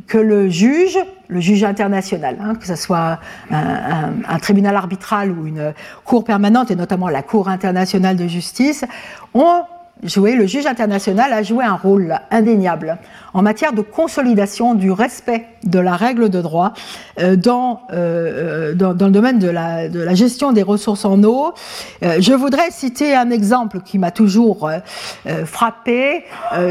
que 0.07 0.19
le 0.19 0.49
juge, 0.49 0.99
le 1.29 1.41
juge 1.41 1.65
international, 1.65 2.37
hein, 2.41 2.55
que 2.55 2.67
ce 2.67 2.77
soit 2.77 3.21
un, 3.51 4.39
tribunal 4.41 4.77
arbitral 4.77 5.31
ou 5.31 5.47
une 5.47 5.73
cour 6.05 6.25
permanente, 6.25 6.71
et 6.71 6.77
notamment 6.77 7.09
la 7.09 7.23
Cour 7.23 7.49
internationale 7.49 8.17
de 8.17 8.27
justice, 8.27 8.85
ont 9.35 9.63
joué, 10.03 10.35
le 10.35 10.47
juge 10.47 10.67
international 10.67 11.33
a 11.33 11.43
joué 11.43 11.65
un 11.65 11.75
rôle 11.75 12.19
indéniable 12.31 12.99
en 13.35 13.43
matière 13.43 13.73
de 13.73 13.83
consolidation 13.83 14.75
du 14.75 14.93
respect 14.93 15.47
de 15.65 15.79
la 15.79 15.97
règle 15.97 16.29
de 16.29 16.41
droit 16.41 16.73
euh, 17.19 17.37
dans, 17.37 17.83
euh, 17.93 18.75
dans, 18.75 18.95
dans, 18.95 19.07
le 19.07 19.13
domaine 19.13 19.39
de 19.39 19.49
la, 19.49 19.89
de 19.89 20.01
la, 20.01 20.15
gestion 20.15 20.53
des 20.53 20.63
ressources 20.63 21.05
en 21.05 21.23
eau. 21.25 21.53
Euh, 22.03 22.17
je 22.21 22.33
voudrais 22.33 22.71
citer 22.71 23.15
un 23.15 23.31
exemple 23.31 23.81
qui 23.81 23.99
m'a 23.99 24.11
toujours 24.11 24.71
frappé, 25.45 26.25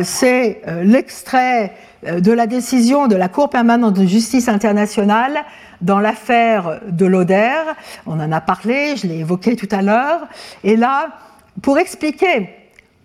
c'est 0.03 0.61
l'extrait 0.83 1.73
de 2.03 2.31
la 2.31 2.47
décision 2.47 3.07
de 3.07 3.15
la 3.15 3.27
Cour 3.27 3.49
permanente 3.49 3.95
de 3.95 4.05
justice 4.05 4.47
internationale 4.47 5.43
dans 5.81 5.99
l'affaire 5.99 6.79
de 6.87 7.05
l'Oder. 7.05 7.51
On 8.05 8.19
en 8.19 8.31
a 8.31 8.41
parlé, 8.41 8.95
je 8.95 9.07
l'ai 9.07 9.19
évoqué 9.19 9.55
tout 9.55 9.67
à 9.71 9.81
l'heure. 9.81 10.21
Et 10.63 10.75
là, 10.75 11.09
pour 11.61 11.77
expliquer 11.77 12.49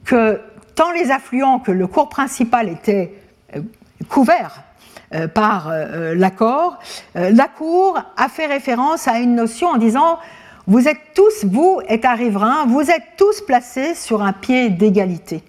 que 0.05 0.40
tant 0.74 0.92
les 0.92 1.11
affluents 1.11 1.59
que 1.59 1.72
le 1.72 1.86
cours 1.86 2.09
principal 2.09 2.68
étaient 2.68 3.12
euh, 3.57 3.61
couverts 4.09 4.62
euh, 5.14 5.28
par 5.28 5.68
euh, 5.68 6.14
l'accord, 6.14 6.78
la 7.14 7.48
Cour 7.48 8.00
a 8.16 8.28
fait 8.28 8.46
référence 8.46 9.09
à 9.09 9.18
une 9.18 9.34
notion 9.34 9.68
en 9.68 9.76
disant 9.76 10.18
vous 10.66 10.86
êtes 10.86 11.00
tous, 11.14 11.44
vous, 11.44 11.80
État 11.88 12.14
riverain, 12.14 12.66
vous 12.66 12.82
êtes 12.82 13.16
tous 13.16 13.40
placés 13.40 13.94
sur 13.94 14.22
un 14.22 14.32
pied 14.32 14.70
d'égalité. 14.70 15.42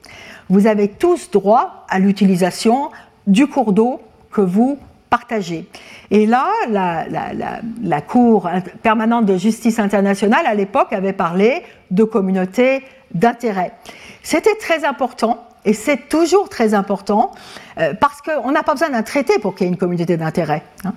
Vous 0.49 0.65
avez 0.65 0.87
tous 0.87 1.29
droit 1.29 1.85
à 1.87 1.99
l'utilisation 1.99 2.89
du 3.27 3.47
cours 3.47 3.73
d'eau 3.73 4.01
que 4.31 4.41
vous 4.41 4.79
partagez. 5.09 5.67
Et 6.09 6.25
là, 6.25 6.47
la, 6.67 8.01
Cour 8.01 8.49
permanente 8.81 9.27
de 9.27 9.37
justice 9.37 9.77
internationale, 9.77 10.45
à 10.47 10.55
l'époque, 10.55 10.91
avait 10.91 11.13
parlé 11.13 11.61
de 11.91 12.03
communauté 12.03 12.83
d'intérêt. 13.13 13.73
C'était 14.24 14.55
très 14.55 14.86
important 14.86 15.45
et 15.65 15.74
c'est 15.74 16.09
toujours 16.09 16.49
très 16.49 16.74
important 16.74 17.32
euh, 17.78 17.93
parce 17.93 18.21
qu'on 18.21 18.51
n'a 18.51 18.63
pas 18.63 18.74
besoin 18.74 18.89
d'un 18.89 19.03
traité 19.03 19.38
pour 19.39 19.53
qu'il 19.53 19.67
y 19.67 19.69
ait 19.69 19.74
une 19.74 19.78
communauté 19.78 20.17
d'intérêt. 20.17 20.63
Hein. 20.86 20.93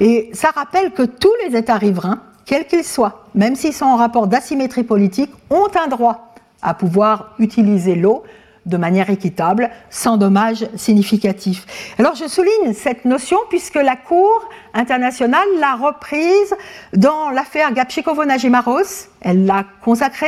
Et 0.00 0.30
ça 0.32 0.50
rappelle 0.50 0.90
que 0.92 1.02
tous 1.02 1.32
les 1.44 1.56
États 1.56 1.76
riverains, 1.76 2.20
quels 2.46 2.66
qu'ils 2.66 2.84
soient, 2.84 3.24
même 3.34 3.54
s'ils 3.54 3.74
sont 3.74 3.86
en 3.86 3.96
rapport 3.96 4.26
d'asymétrie 4.26 4.82
politique, 4.82 5.30
ont 5.50 5.68
un 5.74 5.88
droit 5.88 6.34
à 6.62 6.74
pouvoir 6.74 7.34
utiliser 7.38 7.94
l'eau 7.94 8.24
de 8.66 8.76
manière 8.76 9.10
équitable, 9.10 9.70
sans 9.88 10.16
dommages 10.16 10.66
significatifs. 10.76 11.94
Alors 11.98 12.14
je 12.14 12.28
souligne 12.28 12.72
cette 12.74 13.04
notion 13.04 13.38
puisque 13.48 13.76
la 13.76 13.96
Cour 13.96 14.48
internationale 14.74 15.48
l'a 15.58 15.76
reprise 15.76 16.54
dans 16.94 17.30
l'affaire 17.30 17.72
Gapchikovo-Najimaros. 17.72 19.08
Elle 19.22 19.46
l'a 19.46 19.64
consacrée, 19.82 20.26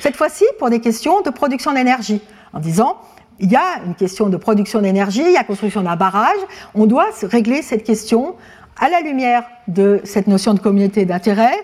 cette 0.00 0.16
fois-ci 0.16 0.44
pour 0.58 0.70
des 0.70 0.80
questions 0.80 1.20
de 1.20 1.30
production 1.30 1.72
d'énergie, 1.72 2.20
en 2.52 2.60
disant 2.60 2.96
il 3.40 3.50
y 3.50 3.56
a 3.56 3.82
une 3.84 3.94
question 3.94 4.28
de 4.28 4.36
production 4.36 4.80
d'énergie, 4.80 5.22
il 5.24 5.32
y 5.32 5.36
a 5.36 5.44
construction 5.44 5.82
d'un 5.82 5.96
barrage, 5.96 6.38
on 6.74 6.86
doit 6.86 7.08
régler 7.24 7.62
cette 7.62 7.82
question 7.82 8.36
à 8.80 8.88
la 8.88 9.00
lumière 9.00 9.44
de 9.68 10.00
cette 10.04 10.26
notion 10.26 10.52
de 10.52 10.58
communauté 10.58 11.04
d'intérêt, 11.04 11.54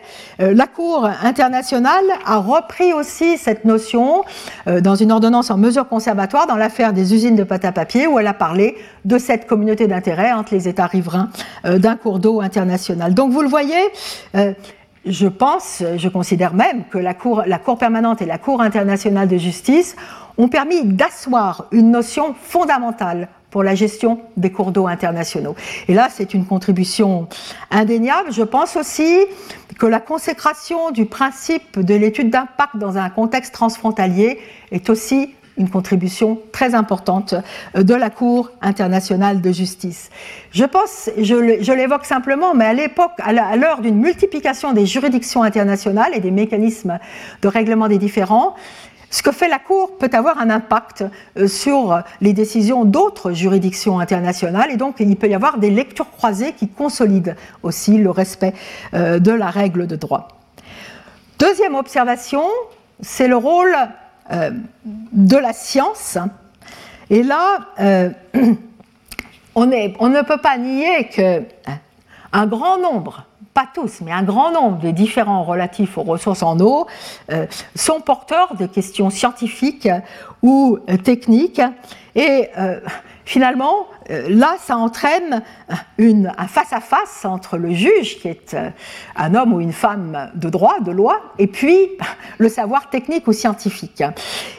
euh, 0.40 0.54
la 0.54 0.66
Cour 0.66 1.08
internationale 1.22 2.04
a 2.24 2.38
repris 2.38 2.92
aussi 2.92 3.36
cette 3.36 3.64
notion 3.64 4.22
euh, 4.68 4.80
dans 4.80 4.94
une 4.94 5.12
ordonnance 5.12 5.50
en 5.50 5.58
mesure 5.58 5.88
conservatoire 5.88 6.46
dans 6.46 6.56
l'affaire 6.56 6.92
des 6.92 7.12
usines 7.12 7.36
de 7.36 7.44
pâte 7.44 7.64
à 7.64 7.72
papier 7.72 8.06
où 8.06 8.18
elle 8.18 8.26
a 8.26 8.34
parlé 8.34 8.76
de 9.04 9.18
cette 9.18 9.46
communauté 9.46 9.86
d'intérêt 9.86 10.32
entre 10.32 10.54
les 10.54 10.68
États 10.68 10.86
riverains 10.86 11.30
euh, 11.64 11.78
d'un 11.78 11.96
cours 11.96 12.20
d'eau 12.20 12.40
international. 12.40 13.14
Donc 13.14 13.32
vous 13.32 13.42
le 13.42 13.48
voyez, 13.48 13.80
je 15.06 15.26
pense, 15.26 15.82
je 15.96 16.08
considère 16.08 16.54
même 16.54 16.84
que 16.90 16.98
la 16.98 17.14
Cour, 17.14 17.42
la 17.46 17.58
Cour 17.58 17.78
permanente 17.78 18.22
et 18.22 18.26
la 18.26 18.38
Cour 18.38 18.60
internationale 18.60 19.28
de 19.28 19.36
justice 19.36 19.96
ont 20.38 20.48
permis 20.48 20.84
d'asseoir 20.84 21.66
une 21.72 21.90
notion 21.90 22.34
fondamentale 22.40 23.28
pour 23.50 23.62
la 23.62 23.74
gestion 23.74 24.20
des 24.36 24.50
cours 24.50 24.72
d'eau 24.72 24.86
internationaux. 24.86 25.56
Et 25.88 25.94
là, 25.94 26.08
c'est 26.10 26.34
une 26.34 26.46
contribution 26.46 27.28
indéniable. 27.70 28.32
Je 28.32 28.42
pense 28.42 28.76
aussi 28.76 29.18
que 29.78 29.86
la 29.86 30.00
consécration 30.00 30.90
du 30.90 31.06
principe 31.06 31.78
de 31.78 31.94
l'étude 31.94 32.30
d'impact 32.30 32.76
dans 32.76 32.98
un 32.98 33.10
contexte 33.10 33.54
transfrontalier 33.54 34.38
est 34.70 34.90
aussi 34.90 35.34
une 35.56 35.68
contribution 35.68 36.38
très 36.52 36.74
importante 36.74 37.34
de 37.74 37.94
la 37.94 38.08
Cour 38.08 38.50
internationale 38.62 39.42
de 39.42 39.52
justice. 39.52 40.08
Je 40.52 40.64
pense, 40.64 41.10
je 41.18 41.72
l'évoque 41.72 42.06
simplement, 42.06 42.54
mais 42.54 42.64
à 42.64 42.72
l'époque, 42.72 43.12
à 43.18 43.56
l'heure 43.56 43.80
d'une 43.80 43.98
multiplication 43.98 44.72
des 44.72 44.86
juridictions 44.86 45.42
internationales 45.42 46.12
et 46.14 46.20
des 46.20 46.30
mécanismes 46.30 46.98
de 47.42 47.48
règlement 47.48 47.88
des 47.88 47.98
différends, 47.98 48.54
ce 49.10 49.24
que 49.24 49.32
fait 49.32 49.48
la 49.48 49.58
Cour 49.58 49.98
peut 49.98 50.08
avoir 50.12 50.38
un 50.38 50.50
impact 50.50 51.04
euh, 51.36 51.48
sur 51.48 52.00
les 52.20 52.32
décisions 52.32 52.84
d'autres 52.84 53.32
juridictions 53.32 53.98
internationales 53.98 54.70
et 54.70 54.76
donc 54.76 54.96
il 55.00 55.16
peut 55.16 55.28
y 55.28 55.34
avoir 55.34 55.58
des 55.58 55.70
lectures 55.70 56.10
croisées 56.10 56.52
qui 56.52 56.68
consolident 56.68 57.34
aussi 57.64 57.98
le 57.98 58.10
respect 58.10 58.54
euh, 58.94 59.18
de 59.18 59.32
la 59.32 59.50
règle 59.50 59.88
de 59.88 59.96
droit. 59.96 60.28
Deuxième 61.40 61.74
observation, 61.74 62.44
c'est 63.00 63.26
le 63.26 63.36
rôle 63.36 63.74
euh, 64.30 64.52
de 64.84 65.36
la 65.36 65.52
science. 65.52 66.16
Et 67.10 67.24
là, 67.24 67.58
on, 69.56 69.66
ne 69.66 70.22
peut 70.22 70.40
pas 70.40 70.56
nier 70.56 71.08
qu'un 71.08 72.46
grand 72.46 72.78
nombre 72.78 73.26
tous, 73.66 74.00
mais 74.02 74.12
un 74.12 74.22
grand 74.22 74.50
nombre 74.50 74.78
des 74.78 74.92
différents 74.92 75.44
relatifs 75.44 75.98
aux 75.98 76.02
ressources 76.02 76.42
en 76.42 76.58
eau 76.60 76.86
euh, 77.30 77.46
sont 77.74 78.00
porteurs 78.00 78.54
de 78.54 78.66
questions 78.66 79.10
scientifiques 79.10 79.88
ou 80.42 80.78
euh, 80.88 80.96
techniques. 80.96 81.60
Et 82.14 82.48
euh, 82.58 82.80
finalement, 83.24 83.86
là, 84.08 84.56
ça 84.58 84.76
entraîne 84.76 85.42
un 86.00 86.46
face-à-face 86.48 87.24
entre 87.24 87.56
le 87.56 87.72
juge, 87.72 88.18
qui 88.18 88.26
est 88.26 88.56
un 89.14 89.34
homme 89.36 89.52
ou 89.52 89.60
une 89.60 89.72
femme 89.72 90.32
de 90.34 90.50
droit, 90.50 90.80
de 90.80 90.90
loi, 90.90 91.20
et 91.38 91.46
puis 91.46 91.90
le 92.38 92.48
savoir 92.48 92.90
technique 92.90 93.28
ou 93.28 93.32
scientifique. 93.32 94.02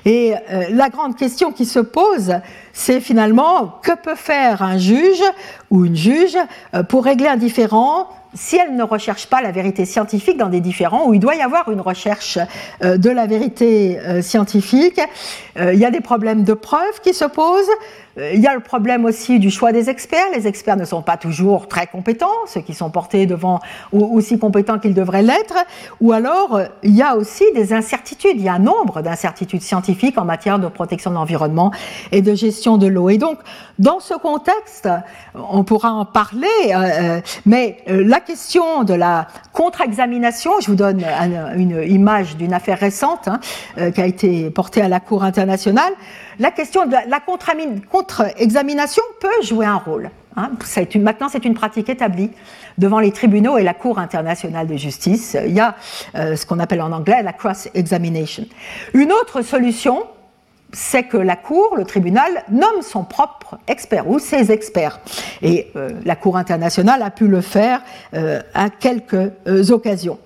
Et 0.05 0.35
la 0.69 0.87
grande 0.87 1.17
question 1.17 1.51
qui 1.51 1.65
se 1.65 1.79
pose, 1.79 2.35
c'est 2.71 3.01
finalement 3.01 3.79
que 3.83 3.91
peut 3.91 4.15
faire 4.15 4.61
un 4.61 4.77
juge 4.77 5.21
ou 5.69 5.83
une 5.83 5.97
juge 5.97 6.37
pour 6.87 7.03
régler 7.03 7.27
un 7.27 7.35
différend 7.35 8.07
si 8.33 8.57
elle 8.57 8.75
ne 8.75 8.83
recherche 8.83 9.27
pas 9.27 9.41
la 9.41 9.51
vérité 9.51 9.85
scientifique 9.85 10.37
dans 10.37 10.49
des 10.49 10.61
différents 10.61 11.07
où 11.07 11.13
il 11.13 11.19
doit 11.19 11.35
y 11.35 11.41
avoir 11.41 11.69
une 11.69 11.81
recherche 11.81 12.39
euh, 12.83 12.97
de 12.97 13.09
la 13.09 13.27
vérité 13.27 13.99
euh, 13.99 14.21
scientifique, 14.21 15.01
euh, 15.57 15.73
il 15.73 15.79
y 15.79 15.85
a 15.85 15.91
des 15.91 15.99
problèmes 15.99 16.43
de 16.43 16.53
preuve 16.53 17.01
qui 17.03 17.13
se 17.13 17.25
posent, 17.25 17.69
il 18.17 18.41
y 18.41 18.47
a 18.47 18.53
le 18.53 18.59
problème 18.59 19.05
aussi 19.05 19.39
du 19.39 19.49
choix 19.49 19.71
des 19.71 19.89
experts. 19.89 20.25
Les 20.35 20.45
experts 20.45 20.75
ne 20.75 20.83
sont 20.83 21.01
pas 21.01 21.15
toujours 21.15 21.69
très 21.69 21.87
compétents, 21.87 22.27
ceux 22.45 22.59
qui 22.59 22.73
sont 22.73 22.89
portés 22.89 23.25
devant 23.25 23.61
ou 23.93 24.03
aussi 24.17 24.37
compétents 24.37 24.79
qu'ils 24.79 24.93
devraient 24.93 25.21
l'être. 25.21 25.55
Ou 26.01 26.11
alors, 26.11 26.59
il 26.83 26.93
y 26.93 27.01
a 27.01 27.15
aussi 27.15 27.45
des 27.55 27.71
incertitudes. 27.71 28.33
Il 28.35 28.41
y 28.41 28.49
a 28.49 28.55
un 28.55 28.59
nombre 28.59 29.01
d'incertitudes 29.01 29.61
scientifiques 29.61 30.17
en 30.17 30.25
matière 30.25 30.59
de 30.59 30.67
protection 30.67 31.11
de 31.11 31.15
l'environnement 31.15 31.71
et 32.11 32.21
de 32.21 32.35
gestion 32.35 32.77
de 32.77 32.87
l'eau. 32.87 33.09
Et 33.09 33.17
donc, 33.17 33.39
dans 33.79 34.01
ce 34.01 34.13
contexte, 34.13 34.89
on 35.33 35.63
pourra 35.63 35.93
en 35.93 36.03
parler, 36.03 36.47
mais 37.45 37.77
la 37.87 38.19
question 38.21 38.83
de 38.83 38.93
la 38.93 39.27
contre-examination, 39.51 40.51
je 40.61 40.67
vous 40.67 40.75
donne 40.75 41.03
une 41.55 41.83
image 41.87 42.37
d'une 42.37 42.53
affaire 42.53 42.79
récente 42.79 43.27
hein, 43.27 43.39
qui 43.91 44.01
a 44.01 44.05
été 44.05 44.49
portée 44.49 44.81
à 44.81 44.87
la 44.87 44.99
Cour 44.99 45.23
internationale 45.23 45.93
la 46.41 46.51
question 46.51 46.85
de 46.85 46.95
la 47.07 47.19
contre-examination 47.19 49.03
peut 49.19 49.41
jouer 49.43 49.65
un 49.65 49.77
rôle. 49.77 50.09
Hein. 50.37 50.51
maintenant, 50.95 51.29
c'est 51.29 51.45
une 51.45 51.53
pratique 51.53 51.89
établie 51.89 52.31
devant 52.77 52.99
les 52.99 53.11
tribunaux 53.11 53.57
et 53.57 53.63
la 53.63 53.73
Cour 53.73 53.99
internationale 53.99 54.65
de 54.65 54.75
justice. 54.75 55.37
Il 55.45 55.53
y 55.53 55.59
a 55.59 55.75
euh, 56.15 56.35
ce 56.35 56.45
qu'on 56.45 56.59
appelle 56.59 56.81
en 56.81 56.91
anglais 56.91 57.21
la 57.21 57.33
cross-examination. 57.33 58.45
Une 58.93 59.11
autre 59.11 59.43
solution, 59.43 60.03
c'est 60.73 61.03
que 61.03 61.17
la 61.17 61.35
Cour, 61.35 61.75
le 61.75 61.85
tribunal, 61.85 62.43
nomme 62.49 62.81
son 62.81 63.03
propre 63.03 63.57
expert 63.67 64.09
ou 64.09 64.19
ses 64.19 64.51
experts. 64.51 64.99
Et 65.41 65.67
euh, 65.75 65.89
la 66.05 66.15
Cour 66.15 66.37
internationale 66.37 67.01
a 67.01 67.09
pu 67.09 67.27
le 67.27 67.41
faire 67.41 67.81
euh, 68.13 68.41
à 68.53 68.69
quelques 68.69 69.31
occasions. 69.71 70.19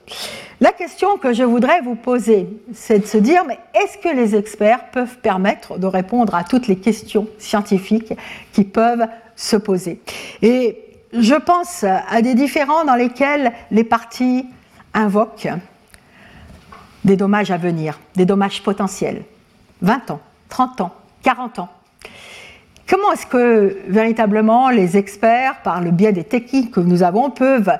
La 0.61 0.71
question 0.71 1.17
que 1.17 1.33
je 1.33 1.43
voudrais 1.43 1.81
vous 1.81 1.95
poser, 1.95 2.47
c'est 2.73 2.99
de 2.99 3.05
se 3.05 3.17
dire, 3.17 3.43
mais 3.45 3.59
est-ce 3.73 3.97
que 3.97 4.15
les 4.15 4.35
experts 4.35 4.89
peuvent 4.91 5.17
permettre 5.17 5.77
de 5.77 5.85
répondre 5.85 6.33
à 6.33 6.45
toutes 6.45 6.67
les 6.67 6.77
questions 6.77 7.27
scientifiques 7.37 8.13
qui 8.53 8.63
peuvent 8.63 9.05
se 9.35 9.57
poser? 9.57 9.99
Et 10.41 10.79
je 11.11 11.35
pense 11.35 11.83
à 11.83 12.21
des 12.21 12.35
différends 12.35 12.85
dans 12.85 12.95
lesquels 12.95 13.51
les 13.71 13.83
partis 13.83 14.45
invoquent 14.93 15.49
des 17.03 17.17
dommages 17.17 17.51
à 17.51 17.57
venir, 17.57 17.99
des 18.15 18.25
dommages 18.25 18.63
potentiels. 18.63 19.23
20 19.81 20.11
ans, 20.11 20.21
30 20.55 20.79
ans, 20.79 20.91
40 21.23 21.59
ans. 21.59 21.69
Comment 22.87 23.11
est-ce 23.11 23.25
que 23.25 23.77
véritablement 23.89 24.69
les 24.69 24.95
experts, 24.95 25.61
par 25.63 25.81
le 25.81 25.91
biais 25.91 26.13
des 26.13 26.23
techniques 26.23 26.71
que 26.71 26.79
nous 26.79 27.03
avons, 27.03 27.29
peuvent 27.29 27.77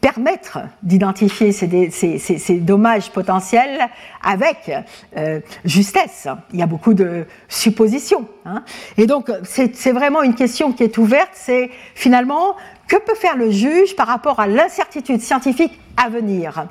permettre 0.00 0.60
d'identifier 0.84 1.50
ces, 1.50 2.60
dommages 2.60 3.10
potentiels 3.10 3.80
avec 4.22 4.70
euh, 5.16 5.40
justesse? 5.64 6.28
Il 6.52 6.60
y 6.60 6.62
a 6.62 6.66
beaucoup 6.66 6.94
de 6.94 7.26
suppositions. 7.48 8.28
Hein. 8.44 8.62
Et 8.96 9.08
donc, 9.08 9.32
c'est 9.42 9.90
vraiment 9.90 10.22
une 10.22 10.36
question 10.36 10.72
qui 10.72 10.84
est 10.84 10.98
ouverte, 10.98 11.32
c'est 11.32 11.68
finalement, 11.96 12.54
que 12.86 12.94
peut 12.94 13.16
faire 13.16 13.36
le 13.36 13.50
juge 13.50 13.96
par 13.96 14.06
rapport 14.06 14.38
à 14.38 14.46
l'incertitude 14.46 15.20
scientifique 15.20 15.80
à 15.96 16.08
venir? 16.08 16.68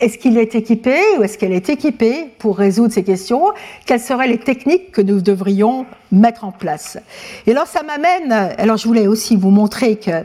Est-ce 0.00 0.16
qu'il 0.18 0.38
est 0.38 0.54
équipé 0.54 0.96
ou 1.18 1.22
est-ce 1.22 1.38
qu'elle 1.38 1.52
est 1.52 1.68
équipée 1.68 2.30
pour 2.38 2.56
résoudre 2.56 2.92
ces 2.92 3.02
questions? 3.02 3.42
Quelles 3.84 4.00
seraient 4.00 4.28
les 4.28 4.38
techniques 4.38 4.92
que 4.92 5.02
nous 5.02 5.20
devrions 5.20 5.86
mettre 6.12 6.44
en 6.44 6.52
place? 6.52 6.98
Et 7.46 7.50
alors 7.50 7.66
ça 7.66 7.82
m'amène, 7.82 8.32
alors 8.32 8.76
je 8.76 8.86
voulais 8.86 9.08
aussi 9.08 9.34
vous 9.34 9.50
montrer 9.50 9.96
que 9.96 10.24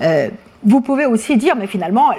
euh, 0.00 0.28
vous 0.64 0.80
pouvez 0.80 1.06
aussi 1.06 1.36
dire, 1.36 1.56
mais 1.56 1.66
finalement, 1.66 2.10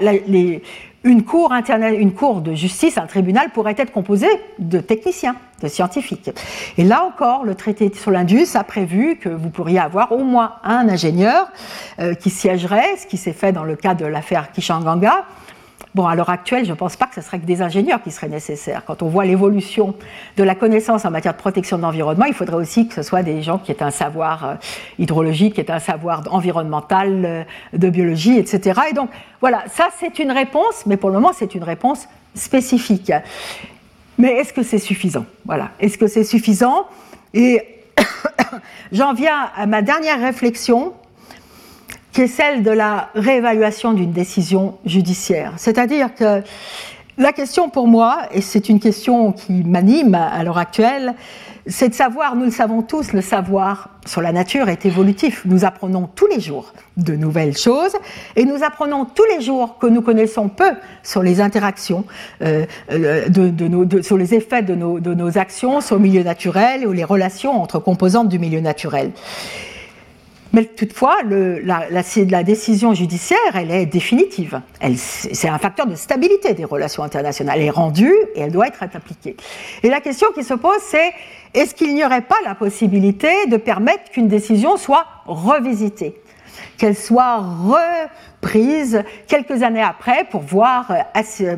une, 1.03 1.23
cour 1.23 1.53
une 1.53 2.13
cour 2.13 2.41
de 2.41 2.53
justice, 2.53 2.97
un 2.97 3.07
tribunal 3.07 3.49
pourrait 3.51 3.75
être 3.77 3.91
composé 3.91 4.27
de 4.59 4.79
techniciens, 4.79 5.35
de 5.61 5.67
scientifiques. 5.67 6.31
Et 6.77 6.83
là 6.83 7.03
encore, 7.05 7.43
le 7.43 7.55
traité 7.55 7.91
sur 7.93 8.11
l'Indus 8.11 8.47
a 8.55 8.63
prévu 8.63 9.17
que 9.17 9.29
vous 9.29 9.49
pourriez 9.49 9.79
avoir 9.79 10.11
au 10.11 10.23
moins 10.23 10.53
un 10.63 10.89
ingénieur 10.89 11.47
euh, 11.99 12.13
qui 12.13 12.29
siégerait, 12.29 12.97
ce 12.97 13.07
qui 13.07 13.17
s'est 13.17 13.33
fait 13.33 13.51
dans 13.51 13.63
le 13.63 13.75
cas 13.75 13.93
de 13.93 14.05
l'affaire 14.05 14.51
Kishanganga, 14.51 15.25
Bon, 15.95 16.07
à 16.07 16.15
l'heure 16.15 16.29
actuelle, 16.29 16.65
je 16.65 16.71
ne 16.71 16.75
pense 16.75 16.95
pas 16.95 17.05
que 17.05 17.15
ce 17.15 17.21
serait 17.21 17.39
que 17.39 17.45
des 17.45 17.61
ingénieurs 17.61 18.01
qui 18.01 18.09
seraient 18.09 18.27
nécessaires. 18.27 18.83
Quand 18.85 19.03
on 19.03 19.07
voit 19.07 19.25
l'évolution 19.25 19.95
de 20.37 20.43
la 20.43 20.55
connaissance 20.55 21.05
en 21.05 21.11
matière 21.11 21.33
de 21.33 21.37
protection 21.37 21.77
de 21.77 21.83
l'environnement, 21.83 22.25
il 22.25 22.33
faudrait 22.33 22.55
aussi 22.55 22.87
que 22.87 22.95
ce 22.95 23.03
soit 23.03 23.21
des 23.21 23.43
gens 23.43 23.59
qui 23.59 23.71
aient 23.71 23.83
un 23.83 23.91
savoir 23.91 24.45
euh, 24.45 24.55
hydrologique, 24.97 25.55
qui 25.55 25.61
aient 25.61 25.71
un 25.71 25.79
savoir 25.79 26.23
environnemental, 26.31 27.25
euh, 27.25 27.43
de 27.73 27.89
biologie, 27.89 28.37
etc. 28.37 28.81
Et 28.89 28.93
donc, 28.93 29.09
voilà, 29.39 29.63
ça 29.71 29.89
c'est 29.99 30.17
une 30.19 30.31
réponse, 30.31 30.85
mais 30.87 30.97
pour 30.97 31.09
le 31.09 31.15
moment 31.15 31.31
c'est 31.33 31.53
une 31.53 31.63
réponse 31.63 32.07
spécifique. 32.33 33.11
Mais 34.17 34.33
est-ce 34.33 34.53
que 34.53 34.63
c'est 34.63 34.79
suffisant? 34.79 35.25
Voilà, 35.45 35.71
est-ce 35.79 35.97
que 35.97 36.07
c'est 36.07 36.23
suffisant? 36.23 36.87
Et 37.33 37.61
j'en 38.91 39.13
viens 39.13 39.49
à 39.55 39.65
ma 39.65 39.81
dernière 39.81 40.19
réflexion 40.19 40.93
qui 42.13 42.21
est 42.21 42.27
celle 42.27 42.63
de 42.63 42.71
la 42.71 43.09
réévaluation 43.15 43.93
d'une 43.93 44.11
décision 44.11 44.77
judiciaire. 44.85 45.53
C'est-à-dire 45.57 46.13
que 46.13 46.41
la 47.17 47.31
question 47.31 47.69
pour 47.69 47.87
moi, 47.87 48.21
et 48.31 48.41
c'est 48.41 48.69
une 48.69 48.79
question 48.79 49.33
qui 49.33 49.63
m'anime 49.63 50.15
à 50.15 50.43
l'heure 50.43 50.57
actuelle, 50.57 51.15
c'est 51.65 51.89
de 51.89 51.93
savoir, 51.93 52.35
nous 52.35 52.45
le 52.45 52.51
savons 52.51 52.81
tous, 52.81 53.13
le 53.13 53.21
savoir 53.21 53.89
sur 54.05 54.21
la 54.21 54.31
nature 54.31 54.67
est 54.67 54.85
évolutif. 54.85 55.43
Nous 55.45 55.63
apprenons 55.63 56.09
tous 56.13 56.27
les 56.27 56.39
jours 56.39 56.73
de 56.97 57.15
nouvelles 57.15 57.55
choses 57.57 57.93
et 58.35 58.45
nous 58.45 58.63
apprenons 58.63 59.05
tous 59.05 59.23
les 59.35 59.41
jours 59.41 59.77
que 59.79 59.87
nous 59.87 60.01
connaissons 60.01 60.49
peu 60.49 60.71
sur 61.03 61.23
les 61.23 61.39
interactions, 61.39 62.03
euh, 62.41 62.65
euh, 62.91 63.29
de, 63.29 64.01
sur 64.01 64.17
les 64.17 64.33
effets 64.33 64.61
de 64.61 64.75
nos, 64.75 64.99
de 64.99 65.13
nos 65.13 65.37
actions 65.37 65.81
sur 65.81 65.95
le 65.95 66.01
milieu 66.01 66.23
naturel 66.23 66.85
ou 66.85 66.91
les 66.91 67.05
relations 67.05 67.61
entre 67.61 67.79
composantes 67.79 68.27
du 68.27 68.39
milieu 68.39 68.59
naturel. 68.59 69.11
Mais 70.53 70.65
toutefois, 70.65 71.17
la, 71.23 72.43
décision 72.43 72.93
judiciaire, 72.93 73.39
elle 73.55 73.71
est 73.71 73.87
définitive. 73.87 74.61
C'est 74.95 75.49
un 75.49 75.57
facteur 75.57 75.87
de 75.87 75.95
stabilité 75.95 76.53
des 76.53 76.63
relations 76.63 77.01
internationales. 77.01 77.57
Elle 77.59 77.65
est 77.65 77.71
rendue 77.71 78.13
et 78.35 78.41
elle 78.41 78.51
doit 78.51 78.67
être 78.67 78.83
appliquée. 78.83 79.35
Et 79.81 79.89
la 79.89 79.99
question 79.99 80.27
qui 80.33 80.43
se 80.43 80.53
pose, 80.53 80.79
c'est 80.81 81.11
est-ce 81.55 81.73
qu'il 81.73 81.95
n'y 81.95 82.05
aurait 82.05 82.21
pas 82.21 82.35
la 82.45 82.53
possibilité 82.53 83.47
de 83.47 83.57
permettre 83.57 84.11
qu'une 84.11 84.27
décision 84.27 84.77
soit 84.77 85.05
revisitée? 85.25 86.21
Qu'elle 86.77 86.95
soit 86.95 87.37
reprise 87.37 89.03
quelques 89.27 89.63
années 89.63 89.81
après 89.81 90.25
pour, 90.29 90.41
voir, 90.41 90.91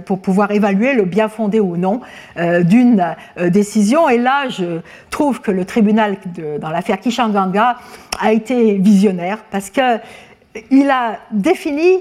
pour 0.05 0.21
pouvoir 0.21 0.51
évaluer 0.51 0.93
le 0.93 1.03
bien 1.03 1.29
fondé 1.29 1.59
ou 1.59 1.77
non 1.77 2.01
euh, 2.37 2.63
d'une 2.63 3.15
euh, 3.37 3.49
décision. 3.49 4.09
Et 4.09 4.17
là, 4.17 4.49
je 4.49 4.81
trouve 5.09 5.41
que 5.41 5.51
le 5.51 5.65
tribunal 5.65 6.17
dans 6.59 6.69
l'affaire 6.69 6.99
Kishanganga 6.99 7.77
a 8.19 8.31
été 8.31 8.75
visionnaire 8.75 9.39
parce 9.51 9.69
qu'il 9.69 10.89
a 10.89 11.19
défini 11.31 11.99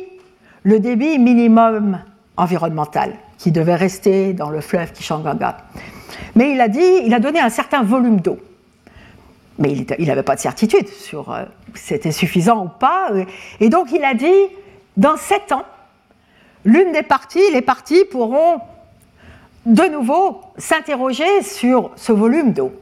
le 0.62 0.80
débit 0.80 1.18
minimum 1.18 1.98
environnemental 2.36 3.12
qui 3.38 3.52
devait 3.52 3.74
rester 3.74 4.32
dans 4.32 4.50
le 4.50 4.60
fleuve 4.60 4.92
Kishanganga. 4.92 5.58
Mais 6.34 6.52
il 6.52 6.60
a 6.60 6.68
dit, 6.68 7.02
il 7.04 7.14
a 7.14 7.20
donné 7.20 7.40
un 7.40 7.50
certain 7.50 7.82
volume 7.82 8.20
d'eau 8.20 8.38
mais 9.58 9.72
il 9.98 10.06
n'avait 10.06 10.22
pas 10.22 10.34
de 10.34 10.40
certitude 10.40 10.88
sur 10.88 11.32
euh, 11.32 11.44
c'était 11.74 12.12
suffisant 12.12 12.64
ou 12.64 12.68
pas. 12.68 13.10
Et 13.60 13.68
donc 13.68 13.88
il 13.92 14.04
a 14.04 14.14
dit, 14.14 14.26
dans 14.96 15.16
sept 15.16 15.52
ans, 15.52 15.64
l'une 16.64 16.92
des 16.92 17.02
parties, 17.02 17.50
les 17.52 17.62
parties 17.62 18.04
pourront 18.10 18.60
de 19.66 19.84
nouveau 19.84 20.40
s'interroger 20.58 21.42
sur 21.42 21.90
ce 21.96 22.12
volume 22.12 22.52
d'eau 22.52 22.72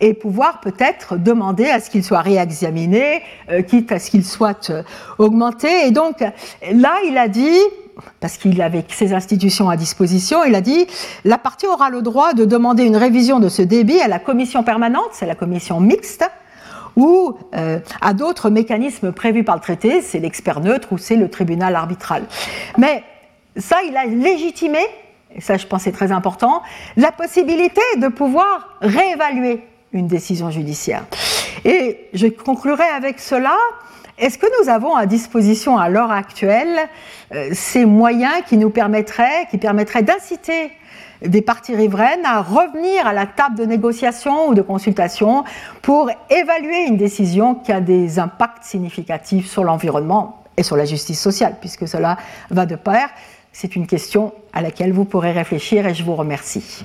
et 0.00 0.14
pouvoir 0.14 0.60
peut-être 0.60 1.16
demander 1.16 1.68
à 1.68 1.80
ce 1.80 1.90
qu'il 1.90 2.04
soit 2.04 2.20
réexaminé, 2.20 3.22
euh, 3.50 3.62
quitte 3.62 3.90
à 3.90 3.98
ce 3.98 4.10
qu'il 4.10 4.24
soit 4.24 4.70
euh, 4.70 4.82
augmenté. 5.18 5.86
Et 5.86 5.90
donc 5.90 6.20
là, 6.20 6.94
il 7.06 7.18
a 7.18 7.28
dit, 7.28 7.58
parce 8.20 8.36
qu'il 8.36 8.60
avait 8.62 8.84
ses 8.88 9.12
institutions 9.12 9.68
à 9.68 9.76
disposition, 9.76 10.44
il 10.44 10.54
a 10.54 10.60
dit 10.60 10.86
la 11.24 11.38
partie 11.38 11.66
aura 11.66 11.90
le 11.90 12.02
droit 12.02 12.32
de 12.32 12.44
demander 12.44 12.84
une 12.84 12.96
révision 12.96 13.40
de 13.40 13.48
ce 13.48 13.62
débit 13.62 14.00
à 14.00 14.08
la 14.08 14.18
commission 14.18 14.62
permanente, 14.62 15.10
c'est 15.12 15.26
la 15.26 15.34
commission 15.34 15.80
mixte, 15.80 16.24
ou 16.96 17.36
euh, 17.54 17.78
à 18.00 18.12
d'autres 18.12 18.50
mécanismes 18.50 19.12
prévus 19.12 19.44
par 19.44 19.54
le 19.54 19.60
traité, 19.60 20.02
c'est 20.02 20.18
l'expert 20.18 20.60
neutre 20.60 20.92
ou 20.92 20.98
c'est 20.98 21.16
le 21.16 21.30
tribunal 21.30 21.76
arbitral. 21.76 22.24
Mais 22.76 23.04
ça, 23.56 23.76
il 23.86 23.96
a 23.96 24.04
légitimé, 24.04 24.80
et 25.34 25.40
ça 25.40 25.56
je 25.56 25.66
pense 25.66 25.82
c'est 25.82 25.92
très 25.92 26.12
important, 26.12 26.62
la 26.96 27.12
possibilité 27.12 27.82
de 27.98 28.08
pouvoir 28.08 28.76
réévaluer 28.80 29.64
une 29.92 30.08
décision 30.08 30.50
judiciaire. 30.50 31.04
Et 31.64 32.08
je 32.14 32.26
conclurai 32.26 32.84
avec 32.84 33.20
cela. 33.20 33.56
Est-ce 34.18 34.36
que 34.36 34.46
nous 34.60 34.68
avons 34.68 34.96
à 34.96 35.06
disposition 35.06 35.78
à 35.78 35.88
l'heure 35.88 36.10
actuelle 36.10 36.88
euh, 37.32 37.50
ces 37.52 37.84
moyens 37.84 38.42
qui 38.48 38.56
nous 38.56 38.70
permettraient, 38.70 39.46
qui 39.48 39.58
permettraient 39.58 40.02
d'inciter 40.02 40.72
des 41.24 41.40
parties 41.40 41.74
riveraines 41.74 42.24
à 42.24 42.42
revenir 42.42 43.06
à 43.06 43.12
la 43.12 43.26
table 43.26 43.56
de 43.56 43.64
négociation 43.64 44.48
ou 44.48 44.54
de 44.54 44.62
consultation 44.62 45.44
pour 45.82 46.10
évaluer 46.30 46.86
une 46.86 46.96
décision 46.96 47.54
qui 47.54 47.70
a 47.70 47.80
des 47.80 48.18
impacts 48.18 48.64
significatifs 48.64 49.48
sur 49.48 49.62
l'environnement 49.62 50.42
et 50.56 50.64
sur 50.64 50.76
la 50.76 50.84
justice 50.84 51.20
sociale, 51.20 51.56
puisque 51.60 51.86
cela 51.86 52.16
va 52.50 52.66
de 52.66 52.74
pair? 52.74 53.08
C'est 53.52 53.76
une 53.76 53.86
question 53.86 54.32
à 54.52 54.62
laquelle 54.62 54.92
vous 54.92 55.04
pourrez 55.04 55.30
réfléchir 55.30 55.86
et 55.86 55.94
je 55.94 56.02
vous 56.02 56.16
remercie. 56.16 56.84